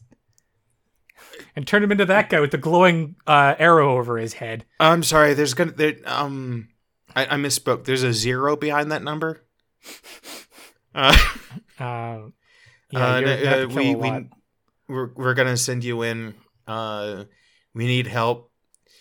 And 1.56 1.66
turn 1.66 1.82
him 1.82 1.90
into 1.90 2.04
that 2.06 2.30
guy 2.30 2.40
with 2.40 2.52
the 2.52 2.58
glowing 2.58 3.16
uh, 3.26 3.54
arrow 3.58 3.96
over 3.96 4.16
his 4.18 4.34
head. 4.34 4.64
I'm 4.78 5.02
sorry. 5.02 5.34
There's 5.34 5.54
gonna 5.54 5.72
there, 5.72 5.96
um, 6.04 6.68
I, 7.16 7.26
I 7.26 7.36
misspoke. 7.36 7.84
There's 7.84 8.02
a 8.04 8.12
zero 8.12 8.54
behind 8.56 8.92
that 8.92 9.02
number. 9.02 9.44
Uh, 10.94 11.16
Uh, 11.80 12.30
yeah, 12.90 13.14
uh, 13.14 13.18
you're, 13.20 13.38
you 13.38 13.46
have 13.46 13.70
to 13.70 13.78
uh, 13.78 13.82
we 13.82 13.94
we 13.94 14.28
we're, 14.88 15.10
we're 15.14 15.34
gonna 15.34 15.56
send 15.56 15.84
you 15.84 16.02
in. 16.02 16.34
Uh, 16.66 17.24
we 17.72 17.86
need 17.86 18.08
help. 18.08 18.50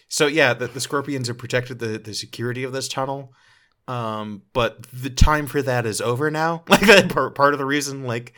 So 0.08 0.28
yeah, 0.28 0.54
the, 0.54 0.68
the 0.68 0.80
scorpions 0.80 1.28
have 1.28 1.40
protected 1.40 1.80
the 1.80 1.98
the 1.98 2.14
security 2.14 2.64
of 2.64 2.74
this 2.74 2.88
tunnel. 2.88 3.34
Um, 3.88 4.44
but 4.54 4.86
the 4.92 5.10
time 5.10 5.48
for 5.48 5.62
that 5.62 5.86
is 5.86 6.02
over 6.02 6.30
now. 6.30 6.64
Like 6.70 6.82
that 6.82 7.10
part, 7.10 7.36
part 7.36 7.54
of 7.54 7.58
the 7.58 7.66
reason, 7.66 8.04
like 8.04 8.34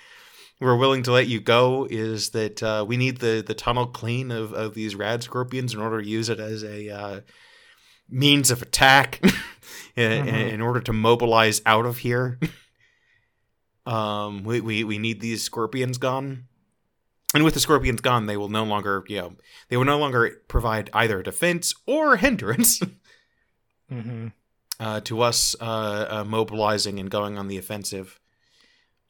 we're 0.59 0.75
willing 0.75 1.03
to 1.03 1.11
let 1.11 1.27
you 1.27 1.39
go, 1.39 1.87
is 1.89 2.29
that 2.31 2.61
uh, 2.61 2.85
we 2.87 2.97
need 2.97 3.19
the 3.19 3.43
the 3.45 3.53
tunnel 3.53 3.87
clean 3.87 4.31
of 4.31 4.53
of 4.53 4.73
these 4.73 4.95
rad 4.95 5.23
scorpions 5.23 5.73
in 5.73 5.79
order 5.79 6.01
to 6.01 6.07
use 6.07 6.29
it 6.29 6.39
as 6.39 6.63
a 6.63 6.89
uh, 6.89 7.19
means 8.09 8.51
of 8.51 8.61
attack, 8.61 9.19
in, 9.95 10.25
Mhm. 10.25 10.51
in 10.53 10.61
order 10.61 10.81
to 10.81 10.93
mobilize 10.93 11.61
out 11.65 11.85
of 11.85 11.99
here. 11.99 12.39
Um, 13.85 14.43
we, 14.43 14.61
we, 14.61 14.83
we 14.83 14.97
need 14.99 15.19
these 15.19 15.41
scorpions 15.43 15.97
gone. 15.97 16.45
And 17.33 17.43
with 17.43 17.53
the 17.53 17.59
scorpions 17.59 18.01
gone, 18.01 18.25
they 18.25 18.37
will 18.37 18.49
no 18.49 18.63
longer, 18.63 19.03
you 19.07 19.17
know, 19.17 19.33
they 19.69 19.77
will 19.77 19.85
no 19.85 19.97
longer 19.99 20.41
provide 20.47 20.89
either 20.93 21.21
defense 21.23 21.73
or 21.85 22.17
hindrance 22.17 22.79
hmm 23.89 24.27
uh, 24.79 25.01
to 25.01 25.21
us 25.21 25.55
uh, 25.59 26.07
uh, 26.09 26.23
mobilizing 26.25 26.99
and 26.99 27.09
going 27.09 27.37
on 27.37 27.47
the 27.47 27.57
offensive. 27.57 28.19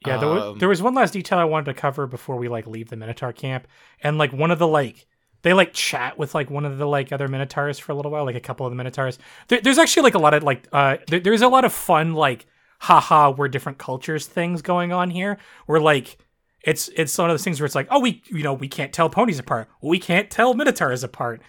Yeah, 0.06 0.16
there, 0.16 0.28
Um, 0.28 0.58
there 0.58 0.68
was 0.68 0.80
one 0.80 0.94
last 0.94 1.12
detail 1.12 1.38
I 1.38 1.44
wanted 1.44 1.66
to 1.66 1.74
cover 1.74 2.06
before 2.06 2.36
we 2.36 2.48
like 2.48 2.66
leave 2.66 2.88
the 2.88 2.96
Minotaur 2.96 3.32
camp, 3.32 3.68
and 4.02 4.16
like 4.16 4.32
one 4.32 4.50
of 4.50 4.58
the 4.58 4.66
like 4.66 5.06
they 5.42 5.52
like 5.52 5.72
chat 5.72 6.18
with 6.18 6.34
like 6.34 6.50
one 6.50 6.64
of 6.64 6.78
the 6.78 6.86
like 6.86 7.12
other 7.12 7.28
Minotaurs 7.28 7.78
for 7.78 7.92
a 7.92 7.94
little 7.94 8.10
while, 8.10 8.24
like 8.24 8.36
a 8.36 8.40
couple 8.40 8.66
of 8.66 8.72
the 8.72 8.76
Minotaurs. 8.76 9.18
There, 9.48 9.60
there's 9.60 9.78
actually 9.78 10.04
like 10.04 10.14
a 10.14 10.18
lot 10.18 10.32
of 10.34 10.42
like 10.42 10.66
uh, 10.72 10.96
there, 11.08 11.20
there's 11.20 11.42
a 11.42 11.48
lot 11.48 11.64
of 11.64 11.72
fun 11.72 12.14
like 12.14 12.46
haha 12.80 13.30
we're 13.30 13.48
different 13.48 13.76
cultures 13.76 14.26
things 14.26 14.62
going 14.62 14.90
on 14.92 15.10
here. 15.10 15.38
Where 15.66 15.80
like 15.80 16.18
it's 16.62 16.88
it's 16.96 17.16
one 17.18 17.28
of 17.28 17.34
those 17.34 17.44
things 17.44 17.60
where 17.60 17.66
it's 17.66 17.74
like 17.74 17.88
oh 17.90 18.00
we 18.00 18.22
you 18.26 18.42
know 18.42 18.54
we 18.54 18.68
can't 18.68 18.92
tell 18.92 19.10
ponies 19.10 19.38
apart, 19.38 19.68
we 19.82 19.98
can't 19.98 20.30
tell 20.30 20.54
Minotaurs 20.54 21.04
apart, 21.04 21.42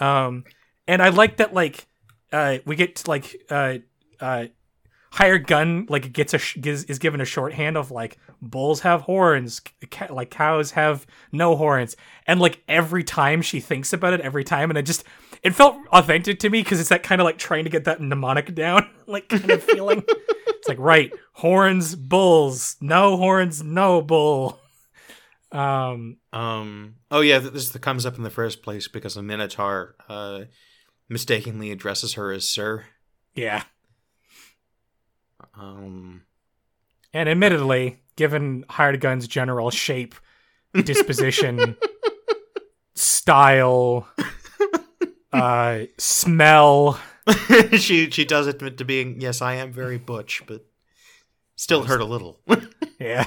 um, 0.00 0.44
and 0.86 1.02
I 1.02 1.10
like 1.10 1.36
that 1.38 1.52
like 1.52 1.86
uh 2.32 2.58
we 2.64 2.74
get 2.76 2.96
to, 2.96 3.10
like 3.10 3.36
uh 3.50 3.78
uh 4.20 4.46
hired 5.10 5.46
gun 5.46 5.86
like 5.88 6.12
gets 6.12 6.34
a 6.34 6.38
sh- 6.38 6.58
gives, 6.60 6.84
is 6.84 6.98
given 6.98 7.20
a 7.20 7.24
shorthand 7.24 7.76
of 7.76 7.90
like 7.90 8.18
bulls 8.42 8.80
have 8.80 9.02
horns 9.02 9.60
ca- 9.90 10.12
like 10.12 10.30
cows 10.30 10.72
have 10.72 11.06
no 11.32 11.56
horns. 11.56 11.96
And 12.26 12.40
like 12.40 12.62
every 12.68 13.04
time 13.04 13.40
she 13.42 13.60
thinks 13.60 13.92
about 13.92 14.12
it 14.12 14.20
every 14.20 14.44
time 14.44 14.70
and 14.70 14.78
it 14.78 14.82
just 14.82 15.04
it 15.42 15.54
felt 15.54 15.76
authentic 15.92 16.38
to 16.40 16.50
me 16.50 16.62
because 16.62 16.80
it's 16.80 16.88
that 16.90 17.02
kind 17.02 17.20
of 17.20 17.24
like 17.24 17.38
trying 17.38 17.64
to 17.64 17.70
get 17.70 17.84
that 17.84 18.00
mnemonic 18.00 18.54
down 18.54 18.88
like 19.06 19.28
kind 19.28 19.50
of 19.50 19.62
feeling. 19.62 20.02
It's 20.48 20.68
like 20.68 20.78
right 20.78 21.12
horns 21.32 21.94
bulls 21.94 22.76
no 22.80 23.16
horns 23.16 23.62
no 23.62 24.02
bull. 24.02 24.58
Um 25.52 26.18
Um, 26.32 26.96
oh 27.10 27.20
yeah, 27.20 27.38
this 27.38 27.70
comes 27.78 28.04
up 28.04 28.16
in 28.18 28.22
the 28.24 28.30
first 28.30 28.62
place 28.62 28.86
because 28.88 29.16
a 29.16 29.22
Minotaur 29.22 29.94
uh, 30.08 30.42
mistakenly 31.08 31.70
addresses 31.70 32.14
her 32.14 32.30
as 32.32 32.46
Sir. 32.46 32.84
yeah 33.34 33.62
Um, 35.58 36.22
And 37.12 37.28
admittedly, 37.28 38.00
given 38.16 38.64
Hired 38.68 39.00
Gun's 39.00 39.26
general 39.26 39.70
shape, 39.70 40.14
disposition, 40.84 41.76
style, 42.94 44.08
uh, 45.32 45.80
smell, 45.98 47.00
she 47.78 48.10
she 48.10 48.24
does 48.24 48.46
admit 48.46 48.78
to 48.78 48.84
being 48.84 49.20
yes, 49.20 49.42
I 49.42 49.54
am 49.54 49.72
very 49.72 49.98
butch, 49.98 50.42
but 50.46 50.66
still 51.56 51.84
hurt 51.84 52.00
a 52.00 52.04
little. 52.04 52.40
yeah. 53.00 53.26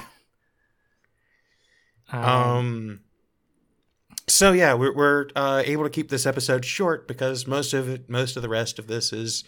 Um, 2.10 2.24
um. 2.24 3.00
So 4.28 4.52
yeah, 4.52 4.74
we're 4.74 4.94
we're 4.94 5.28
uh, 5.34 5.62
able 5.66 5.84
to 5.84 5.90
keep 5.90 6.08
this 6.08 6.26
episode 6.26 6.64
short 6.64 7.08
because 7.08 7.46
most 7.46 7.72
of 7.74 7.88
it, 7.88 8.08
most 8.08 8.36
of 8.36 8.42
the 8.42 8.48
rest 8.48 8.78
of 8.78 8.86
this 8.86 9.12
is 9.12 9.44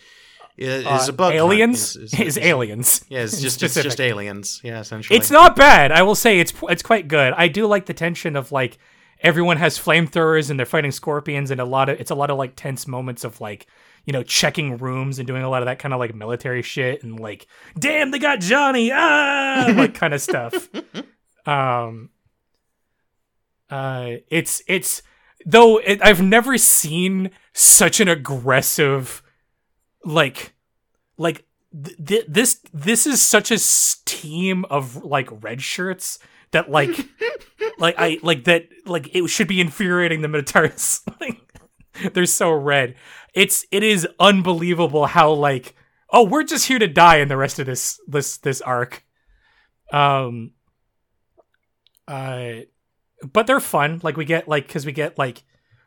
is, 0.56 0.84
uh, 0.86 1.06
a 1.08 1.12
bug. 1.12 1.32
hunt, 1.32 1.36
aliens 1.36 1.96
is- 1.96 1.96
is, 1.96 2.20
is- 2.20 2.36
is- 2.36 2.38
aliens. 2.38 3.04
Yeah, 3.08 3.22
it's 3.22 3.40
just 3.42 3.62
it's 3.62 3.74
just 3.74 4.00
aliens. 4.00 4.60
Yeah, 4.62 4.80
essentially. 4.80 5.16
It's 5.18 5.30
not 5.30 5.56
bad. 5.56 5.90
I 5.92 6.02
will 6.02 6.14
say 6.14 6.38
it's 6.40 6.52
it's 6.68 6.82
quite 6.82 7.08
good. 7.08 7.32
I 7.36 7.48
do 7.48 7.66
like 7.66 7.86
the 7.86 7.94
tension 7.94 8.36
of 8.36 8.52
like 8.52 8.78
everyone 9.20 9.56
has 9.56 9.78
flamethrowers 9.78 10.50
and 10.50 10.58
they're 10.58 10.66
fighting 10.66 10.90
scorpions 10.92 11.50
and 11.50 11.60
a 11.60 11.64
lot 11.64 11.88
of 11.88 11.98
it's 12.00 12.10
a 12.10 12.14
lot 12.14 12.30
of 12.30 12.36
like 12.38 12.54
tense 12.56 12.86
moments 12.86 13.24
of 13.24 13.40
like 13.40 13.66
you 14.04 14.12
know 14.12 14.22
checking 14.22 14.76
rooms 14.76 15.18
and 15.18 15.26
doing 15.26 15.42
a 15.42 15.48
lot 15.48 15.62
of 15.62 15.66
that 15.66 15.78
kind 15.78 15.94
of 15.94 15.98
like 16.00 16.14
military 16.14 16.60
shit 16.62 17.02
and 17.02 17.18
like 17.18 17.46
damn 17.78 18.10
they 18.10 18.18
got 18.18 18.40
Johnny 18.40 18.90
ah 18.92 19.72
like 19.76 19.94
kind 20.02 20.12
of 20.14 20.20
stuff. 20.20 20.68
Um 21.46 22.10
uh 23.70 24.16
it's 24.28 24.62
it's 24.68 25.02
though 25.46 25.78
it, 25.78 26.00
I've 26.02 26.22
never 26.22 26.58
seen 26.58 27.30
such 27.54 28.00
an 28.00 28.08
aggressive 28.08 29.22
like 30.04 30.54
like 31.16 31.44
th- 31.72 31.96
th- 32.04 32.26
this 32.28 32.60
this 32.72 33.06
is 33.06 33.22
such 33.22 33.50
a 33.50 33.58
team 34.04 34.64
of 34.66 35.04
like 35.04 35.28
red 35.42 35.62
shirts 35.62 36.18
that 36.52 36.70
like 36.70 37.08
like 37.78 37.94
I 37.98 38.18
like 38.22 38.44
that 38.44 38.68
like 38.86 39.14
it 39.14 39.26
should 39.28 39.48
be 39.48 39.60
infuriating 39.60 40.22
the 40.22 40.28
Minotaurs. 40.28 41.02
like 41.20 41.40
they're 42.12 42.26
so 42.26 42.52
red. 42.52 42.94
It's 43.34 43.66
it 43.70 43.82
is 43.82 44.06
unbelievable 44.18 45.06
how 45.06 45.32
like 45.32 45.74
oh 46.10 46.24
we're 46.24 46.44
just 46.44 46.66
here 46.68 46.78
to 46.78 46.88
die 46.88 47.16
in 47.16 47.28
the 47.28 47.36
rest 47.36 47.58
of 47.58 47.66
this 47.66 48.00
this 48.06 48.38
this 48.38 48.60
arc. 48.60 49.04
Um. 49.92 50.52
Uh, 52.06 52.60
but 53.32 53.46
they're 53.46 53.60
fun. 53.60 54.00
Like 54.02 54.16
we 54.16 54.24
get 54.24 54.48
like 54.48 54.66
because 54.66 54.84
we 54.84 54.92
get 54.92 55.18
like 55.18 55.42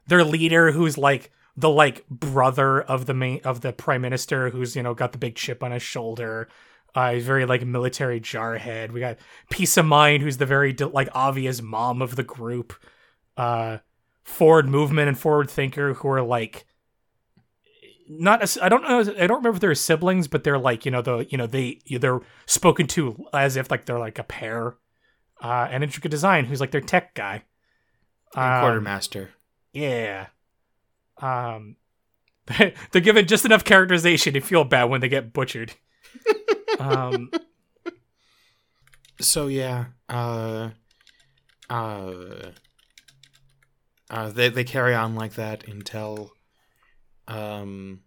their 0.07 0.23
leader 0.23 0.71
who's 0.71 0.97
like 0.97 1.31
the 1.57 1.69
like 1.69 2.07
brother 2.09 2.81
of 2.81 3.07
the 3.07 3.13
main 3.15 3.41
of 3.43 3.61
the 3.61 3.73
prime 3.73 4.01
minister 4.01 4.51
who's 4.51 4.75
you 4.75 4.83
know 4.83 4.93
got 4.93 5.11
the 5.11 5.17
big 5.17 5.35
chip 5.35 5.63
on 5.63 5.71
his 5.71 5.81
shoulder. 5.81 6.47
Uh 6.95 7.13
he's 7.13 7.25
very 7.25 7.45
like 7.45 7.65
military 7.65 8.21
jarhead. 8.21 8.91
We 8.91 8.99
got 8.99 9.17
peace 9.49 9.75
of 9.75 9.85
mind 9.85 10.21
who's 10.23 10.37
the 10.37 10.45
very 10.45 10.73
like 10.73 11.09
obvious 11.13 11.61
mom 11.61 12.01
of 12.01 12.15
the 12.15 12.23
group. 12.23 12.73
Uh 13.35 13.79
forward 14.23 14.67
movement 14.69 15.07
and 15.07 15.17
forward 15.17 15.49
thinker 15.49 15.93
who 15.95 16.07
are 16.09 16.21
like 16.21 16.65
not 18.09 18.41
as 18.41 18.57
i 18.61 18.69
don't 18.69 18.83
know 18.83 18.99
i 18.99 19.25
don't 19.27 19.37
remember 19.37 19.55
if 19.55 19.59
they're 19.59 19.75
siblings 19.75 20.27
but 20.27 20.43
they're 20.43 20.57
like 20.59 20.85
you 20.85 20.91
know 20.91 21.01
the 21.01 21.25
you 21.29 21.37
know 21.37 21.47
they 21.47 21.79
they're 21.99 22.21
spoken 22.45 22.87
to 22.87 23.25
as 23.33 23.55
if 23.57 23.69
like 23.71 23.85
they're 23.85 23.99
like 23.99 24.19
a 24.19 24.23
pair. 24.23 24.75
Uh 25.41 25.67
and 25.71 25.83
intricate 25.83 26.11
design 26.11 26.45
who's 26.45 26.59
like 26.61 26.71
their 26.71 26.81
tech 26.81 27.13
guy. 27.15 27.43
Um, 28.35 28.61
quartermaster. 28.61 29.31
yeah. 29.73 30.27
Um, 31.21 31.75
they're 32.91 33.01
given 33.01 33.27
just 33.27 33.45
enough 33.45 33.63
characterization 33.63 34.33
to 34.33 34.39
feel 34.39 34.63
bad 34.63 34.85
when 34.85 35.01
they 35.01 35.09
get 35.09 35.33
butchered. 35.33 35.73
um, 36.79 37.29
So 39.19 39.47
yeah, 39.47 39.85
uh, 40.09 40.69
uh, 41.69 42.51
uh, 44.09 44.29
they 44.29 44.49
they 44.49 44.63
carry 44.63 44.93
on 44.93 45.15
like 45.15 45.33
that 45.33 45.67
until, 45.67 46.31
um, 47.27 48.01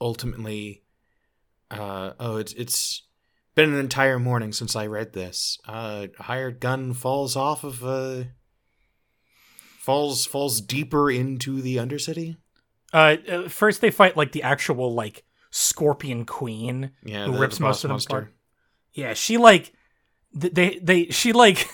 ultimately, 0.00 0.82
uh, 1.70 2.12
oh, 2.18 2.36
it's 2.36 2.52
it's 2.54 3.02
been 3.54 3.72
an 3.72 3.78
entire 3.78 4.18
morning 4.18 4.52
since 4.52 4.74
I 4.74 4.86
read 4.86 5.12
this. 5.12 5.58
Uh, 5.66 6.08
hired 6.18 6.60
gun 6.60 6.92
falls 6.92 7.36
off 7.36 7.62
of 7.62 7.84
uh, 7.84 8.24
falls 9.80 10.26
falls 10.26 10.60
deeper 10.60 11.10
into 11.10 11.60
the 11.60 11.76
undercity. 11.78 12.36
uh, 12.92 13.16
uh, 13.28 13.48
first 13.48 13.80
they 13.80 13.90
fight 13.90 14.16
like 14.16 14.32
the 14.32 14.42
actual 14.42 14.92
like 14.94 15.24
scorpion 15.50 16.24
queen. 16.24 16.92
Yeah, 17.04 17.26
Who 17.26 17.32
the- 17.32 17.38
rips 17.38 17.58
most 17.58 17.82
of 17.84 17.88
them 17.88 17.98
apart. 17.98 18.32
Yeah, 18.92 19.14
she 19.14 19.36
like 19.36 19.72
they 20.32 20.78
they 20.82 21.06
she 21.06 21.32
like 21.32 21.68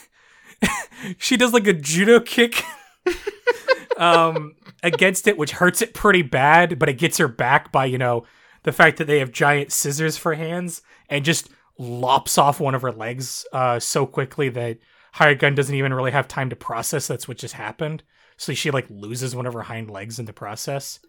she 1.18 1.36
does 1.36 1.52
like 1.52 1.66
a 1.66 1.72
judo 1.74 2.20
kick 2.20 2.62
um 3.98 4.54
against 4.82 5.26
it 5.26 5.38
which 5.38 5.52
hurts 5.52 5.80
it 5.82 5.94
pretty 5.94 6.22
bad 6.22 6.78
but 6.78 6.88
it 6.88 6.94
gets 6.98 7.18
her 7.18 7.28
back 7.28 7.72
by 7.72 7.84
you 7.84 7.98
know 7.98 8.24
the 8.64 8.72
fact 8.72 8.98
that 8.98 9.06
they 9.06 9.18
have 9.18 9.32
giant 9.32 9.72
scissors 9.72 10.16
for 10.16 10.34
hands 10.34 10.82
and 11.08 11.24
just 11.24 11.48
lops 11.78 12.36
off 12.38 12.60
one 12.60 12.74
of 12.74 12.82
her 12.82 12.92
legs 12.92 13.46
uh 13.52 13.78
so 13.78 14.06
quickly 14.06 14.48
that 14.48 14.78
hired 15.16 15.38
gun 15.38 15.54
doesn't 15.54 15.74
even 15.74 15.94
really 15.94 16.10
have 16.10 16.28
time 16.28 16.50
to 16.50 16.56
process 16.56 17.06
that's 17.06 17.26
what 17.26 17.38
just 17.38 17.54
happened 17.54 18.02
so 18.36 18.52
she 18.52 18.70
like 18.70 18.86
loses 18.90 19.34
one 19.34 19.46
of 19.46 19.54
her 19.54 19.62
hind 19.62 19.90
legs 19.90 20.18
in 20.18 20.26
the 20.26 20.32
process 20.32 21.00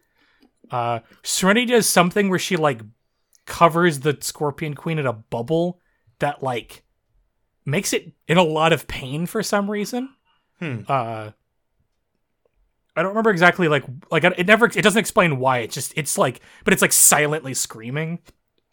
uh 0.71 0.99
serenity 1.23 1.65
does 1.65 1.87
something 1.87 2.29
where 2.29 2.39
she 2.39 2.55
like 2.55 2.81
covers 3.45 4.01
the 4.01 4.17
scorpion 4.21 4.75
queen 4.75 4.99
in 4.99 5.05
a 5.05 5.13
bubble 5.13 5.79
that 6.19 6.43
like 6.43 6.83
makes 7.65 7.93
it 7.93 8.13
in 8.27 8.37
a 8.37 8.43
lot 8.43 8.73
of 8.73 8.87
pain 8.87 9.25
for 9.25 9.43
some 9.43 9.69
reason. 9.69 10.09
Hmm. 10.59 10.81
Uh 10.87 11.31
I 12.95 13.03
don't 13.03 13.09
remember 13.09 13.29
exactly 13.29 13.67
like 13.67 13.83
like 14.11 14.23
it 14.23 14.47
never 14.47 14.65
it 14.65 14.81
doesn't 14.81 14.99
explain 14.99 15.39
why. 15.39 15.59
It's 15.59 15.75
just 15.75 15.93
it's 15.95 16.17
like 16.17 16.41
but 16.63 16.73
it's 16.73 16.81
like 16.81 16.93
silently 16.93 17.53
screaming. 17.53 18.19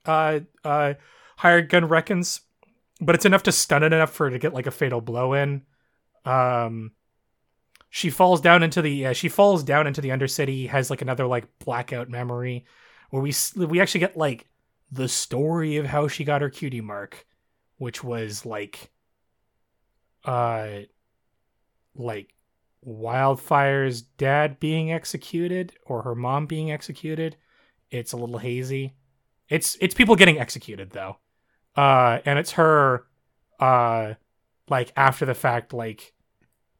Uh 0.06 0.40
uh 0.64 0.94
hired 1.36 1.68
gun 1.68 1.86
reckons 1.86 2.40
but 3.00 3.14
it's 3.14 3.26
enough 3.26 3.42
to 3.44 3.52
stun 3.52 3.82
it 3.82 3.92
enough 3.92 4.12
for 4.12 4.26
her 4.26 4.30
to 4.30 4.38
get 4.38 4.54
like 4.54 4.66
a 4.66 4.70
fatal 4.70 5.00
blow 5.00 5.34
in. 5.34 5.62
Um 6.24 6.92
she 7.90 8.10
falls 8.10 8.40
down 8.40 8.62
into 8.62 8.82
the 8.82 8.90
yeah, 8.90 9.12
she 9.12 9.28
falls 9.28 9.62
down 9.62 9.86
into 9.86 10.00
the 10.00 10.08
undercity 10.08 10.68
has 10.68 10.90
like 10.90 11.02
another 11.02 11.26
like 11.26 11.58
blackout 11.58 12.08
memory 12.08 12.64
where 13.10 13.22
we 13.22 13.32
we 13.56 13.80
actually 13.80 14.00
get 14.00 14.16
like 14.16 14.48
the 14.90 15.08
story 15.08 15.76
of 15.76 15.86
how 15.86 16.08
she 16.08 16.24
got 16.24 16.42
her 16.42 16.50
cutie 16.50 16.80
mark 16.80 17.26
which 17.78 18.02
was 18.04 18.46
like 18.46 18.90
uh 20.24 20.80
like 21.94 22.34
wildfire's 22.82 24.02
dad 24.02 24.60
being 24.60 24.92
executed 24.92 25.74
or 25.86 26.02
her 26.02 26.14
mom 26.14 26.46
being 26.46 26.70
executed. 26.70 27.36
It's 27.90 28.12
a 28.12 28.16
little 28.16 28.38
hazy. 28.38 28.94
It's 29.48 29.76
it's 29.80 29.94
people 29.94 30.16
getting 30.16 30.38
executed 30.38 30.90
though 30.90 31.18
uh 31.76 32.18
and 32.24 32.38
it's 32.38 32.52
her 32.52 33.04
uh 33.60 34.14
like 34.68 34.92
after 34.96 35.24
the 35.26 35.34
fact 35.34 35.72
like 35.72 36.12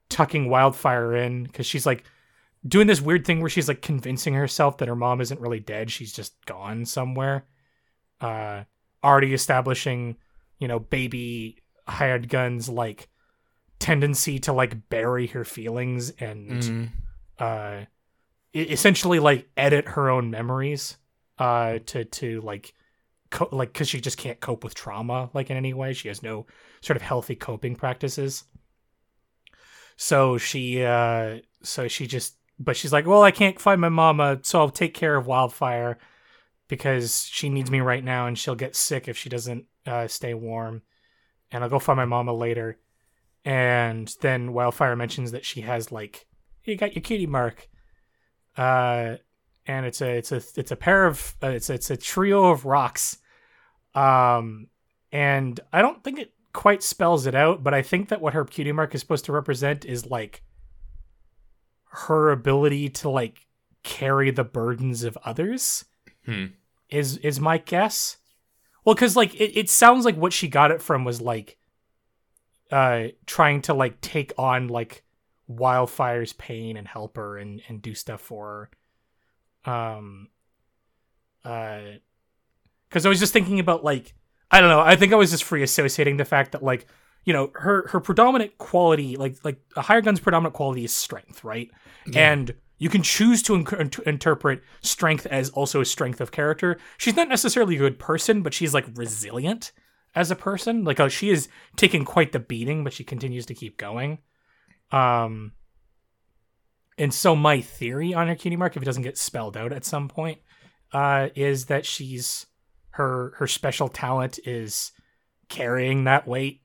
tucking 0.09 0.49
wildfire 0.49 1.15
in 1.15 1.45
because 1.45 1.67
she's 1.67 1.87
like 1.87 2.05
doing 2.67 2.87
this 2.87 3.01
weird 3.01 3.27
thing 3.27 3.41
where 3.41 3.51
she's 3.51 3.69
like 3.69 3.83
convincing 3.83 4.35
herself 4.35 4.79
that 4.79 4.89
her 4.89 4.97
mom 4.97 5.21
isn't 5.21 5.41
really 5.41 5.61
dead 5.61 5.91
she's 5.91 6.13
just 6.13 6.35
gone 6.47 6.85
somewhere 6.85 7.45
uh 8.21 8.63
already 9.03 9.35
establishing 9.35 10.17
you 10.59 10.69
know 10.69 10.79
baby 10.79 11.59
hired 11.89 12.29
guns 12.29 12.69
like 12.69 13.09
tendency 13.81 14.39
to 14.39 14.53
like 14.53 14.89
bury 14.89 15.27
her 15.27 15.45
feelings 15.45 16.11
and 16.21 16.51
Mhm. 16.63 16.89
uh 17.39 17.85
essentially 18.55 19.19
like 19.19 19.49
edit 19.57 19.89
her 19.89 20.09
own 20.09 20.31
memories 20.31 20.97
uh 21.39 21.81
to 21.87 22.05
to 22.05 22.41
like 22.43 22.73
co- 23.35 23.49
like 23.51 23.73
because 23.73 23.89
she 23.89 24.01
just 24.01 24.17
can't 24.17 24.41
cope 24.41 24.65
with 24.65 24.75
trauma 24.75 25.29
like 25.35 25.51
in 25.51 25.57
any 25.57 25.75
way. 25.75 25.93
She 25.93 26.09
has 26.09 26.23
no 26.23 26.47
sort 26.81 26.97
of 26.97 27.03
healthy 27.03 27.35
coping 27.35 27.75
practices. 27.75 28.45
So 29.97 30.39
she 30.39 30.83
uh 30.85 31.39
so 31.63 31.89
she 31.89 32.07
just 32.07 32.37
but 32.59 32.77
she's 32.77 32.93
like 32.93 33.07
well 33.07 33.23
i 33.23 33.31
can't 33.33 33.61
find 33.61 33.81
my 33.81 33.89
mama 33.89 34.39
so 34.43 34.61
i'll 34.61 34.71
take 34.71 34.95
care 34.95 35.17
of 35.17 35.27
wildfire 35.27 35.99
because 36.69 37.25
she 37.25 37.49
needs 37.49 37.71
me 37.71 37.81
right 37.81 38.05
now 38.05 38.27
and 38.27 38.39
she'll 38.39 38.55
get 38.55 38.77
sick 38.77 39.09
if 39.09 39.17
she 39.17 39.29
doesn't 39.29 39.65
uh, 39.87 40.07
stay 40.07 40.35
warm. 40.35 40.83
And 41.51 41.63
i'll 41.63 41.71
go 41.71 41.79
find 41.79 41.97
my 41.97 42.05
mama 42.05 42.33
later. 42.33 42.79
And 43.45 44.13
then 44.21 44.53
wildfire 44.53 44.97
mentions 44.97 45.33
that 45.33 45.45
she 45.45 45.61
has 45.63 45.93
like 45.93 46.27
you 46.65 46.77
got 46.77 46.95
your 46.95 47.03
cutie 47.03 47.27
mark. 47.27 47.69
Uh 48.57 49.17
and 49.67 49.87
it's 49.87 50.01
a 50.01 50.11
it's 50.11 50.33
a 50.33 50.43
it's 50.57 50.71
a 50.71 50.77
pair 50.77 51.07
of 51.07 51.35
uh, 51.43 51.49
it's 51.49 51.71
it's 51.71 51.91
a 51.91 51.97
trio 51.97 52.47
of 52.47 52.65
rocks 52.65 53.19
um 53.95 54.67
and 55.13 55.61
i 55.73 55.81
don't 55.83 56.03
think 56.03 56.19
it 56.19 56.33
quite 56.53 56.83
spells 56.83 57.27
it 57.27 57.35
out 57.35 57.63
but 57.63 57.75
i 57.75 57.83
think 57.83 58.09
that 58.09 58.21
what 58.21 58.33
her 58.35 58.45
cutie 58.45 58.73
mark 58.73 58.95
is 58.95 59.01
supposed 59.01 59.25
to 59.25 59.33
represent 59.33 59.85
is 59.85 60.07
like 60.07 60.43
her 61.89 62.31
ability 62.31 62.89
to 62.89 63.09
like 63.09 63.47
carry 63.83 64.31
the 64.31 64.45
burdens 64.45 65.05
of 65.05 65.17
others 65.25 65.85
Hmm. 66.25 66.47
is 66.89 67.19
is 67.19 67.39
my 67.39 67.59
guess 67.59 68.17
Well, 68.85 68.95
because 68.95 69.15
like 69.15 69.35
it, 69.35 69.59
it 69.59 69.69
sounds 69.71 70.05
like 70.07 70.17
what 70.17 70.33
she 70.33 70.49
got 70.49 70.71
it 70.71 70.81
from 70.81 71.05
was 71.05 71.21
like 71.21 71.59
uh 72.71 73.09
trying 73.27 73.61
to 73.63 73.75
like 73.75 74.01
take 74.01 74.33
on 74.39 74.69
like 74.69 75.05
wildfire's 75.47 76.33
pain 76.33 76.79
and 76.79 76.89
help 76.89 77.17
her 77.17 77.37
and 77.37 77.61
and 77.69 77.83
do 77.83 77.95
stuff 77.95 78.23
for 78.23 78.71
her. 79.67 79.73
Um 79.73 80.29
uh 81.45 81.99
because 82.95 83.05
I 83.05 83.09
was 83.09 83.19
just 83.19 83.33
thinking 83.33 83.59
about 83.59 83.83
like 83.83 84.15
I 84.53 84.61
don't 84.61 84.69
know, 84.69 84.79
I 84.79 84.95
think 84.95 85.13
I 85.13 85.17
was 85.17 85.33
just 85.33 85.43
free 85.43 85.65
associating 85.65 86.17
the 86.17 86.25
fact 86.25 86.53
that 86.53 86.63
like 86.63 86.87
you 87.25 87.33
know 87.33 87.51
her 87.55 87.89
her 87.89 87.99
predominant 87.99 88.57
quality 88.57 89.17
like 89.17 89.45
like 89.45 89.59
a 89.75 89.83
Hired 89.83 90.05
Gun's 90.05 90.21
predominant 90.21 90.55
quality 90.55 90.85
is 90.85 90.95
strength 90.95 91.43
right? 91.43 91.69
And 92.15 92.55
you 92.79 92.89
can 92.89 93.03
choose 93.03 93.43
to, 93.45 93.65
to 93.65 94.09
interpret 94.09 94.63
strength 94.81 95.27
as 95.27 95.51
also 95.51 95.81
a 95.81 95.85
strength 95.85 96.21
of 96.21 96.31
character. 96.31 96.79
She's 96.99 97.17
not 97.17 97.29
necessarily 97.29 97.75
a 97.75 97.81
good 97.81 97.99
person 97.99 98.43
but 98.43 98.55
she's 98.55 98.73
like 98.73 98.87
resilient 98.95 99.73
as 100.15 100.31
a 100.31 100.37
person. 100.37 100.85
Like 100.85 101.01
uh, 101.01 101.09
she 101.09 101.31
is 101.31 101.49
taking 101.75 102.05
quite 102.05 102.31
the 102.31 102.39
beating 102.39 102.85
but 102.85 102.93
she 102.93 103.03
continues 103.03 103.47
to 103.47 103.55
keep 103.55 103.77
going. 103.77 104.19
Um 104.93 105.51
and 106.97 107.13
so 107.13 107.35
my 107.35 107.61
theory 107.61 108.15
on 108.15 108.29
her 108.29 108.37
cutie 108.37 108.55
mark 108.55 108.77
if 108.77 108.83
it 108.83 108.87
doesn't 108.87 109.03
get 109.03 109.19
spelled 109.19 109.57
out 109.57 109.73
at 109.73 109.85
some 109.85 110.07
point 110.09 110.39
uh 110.93 111.31
is 111.35 111.65
that 111.65 111.85
she's 111.85 112.47
her 112.95 113.35
her 113.39 113.47
special 113.47 113.89
talent 113.89 114.39
is 114.45 114.93
carrying 115.49 116.05
that 116.05 116.27
weight 116.29 116.63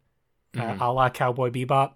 uh, 0.57 0.77
a 0.79 0.91
la 0.91 1.09
Cowboy 1.09 1.49
Bebop. 1.49 1.93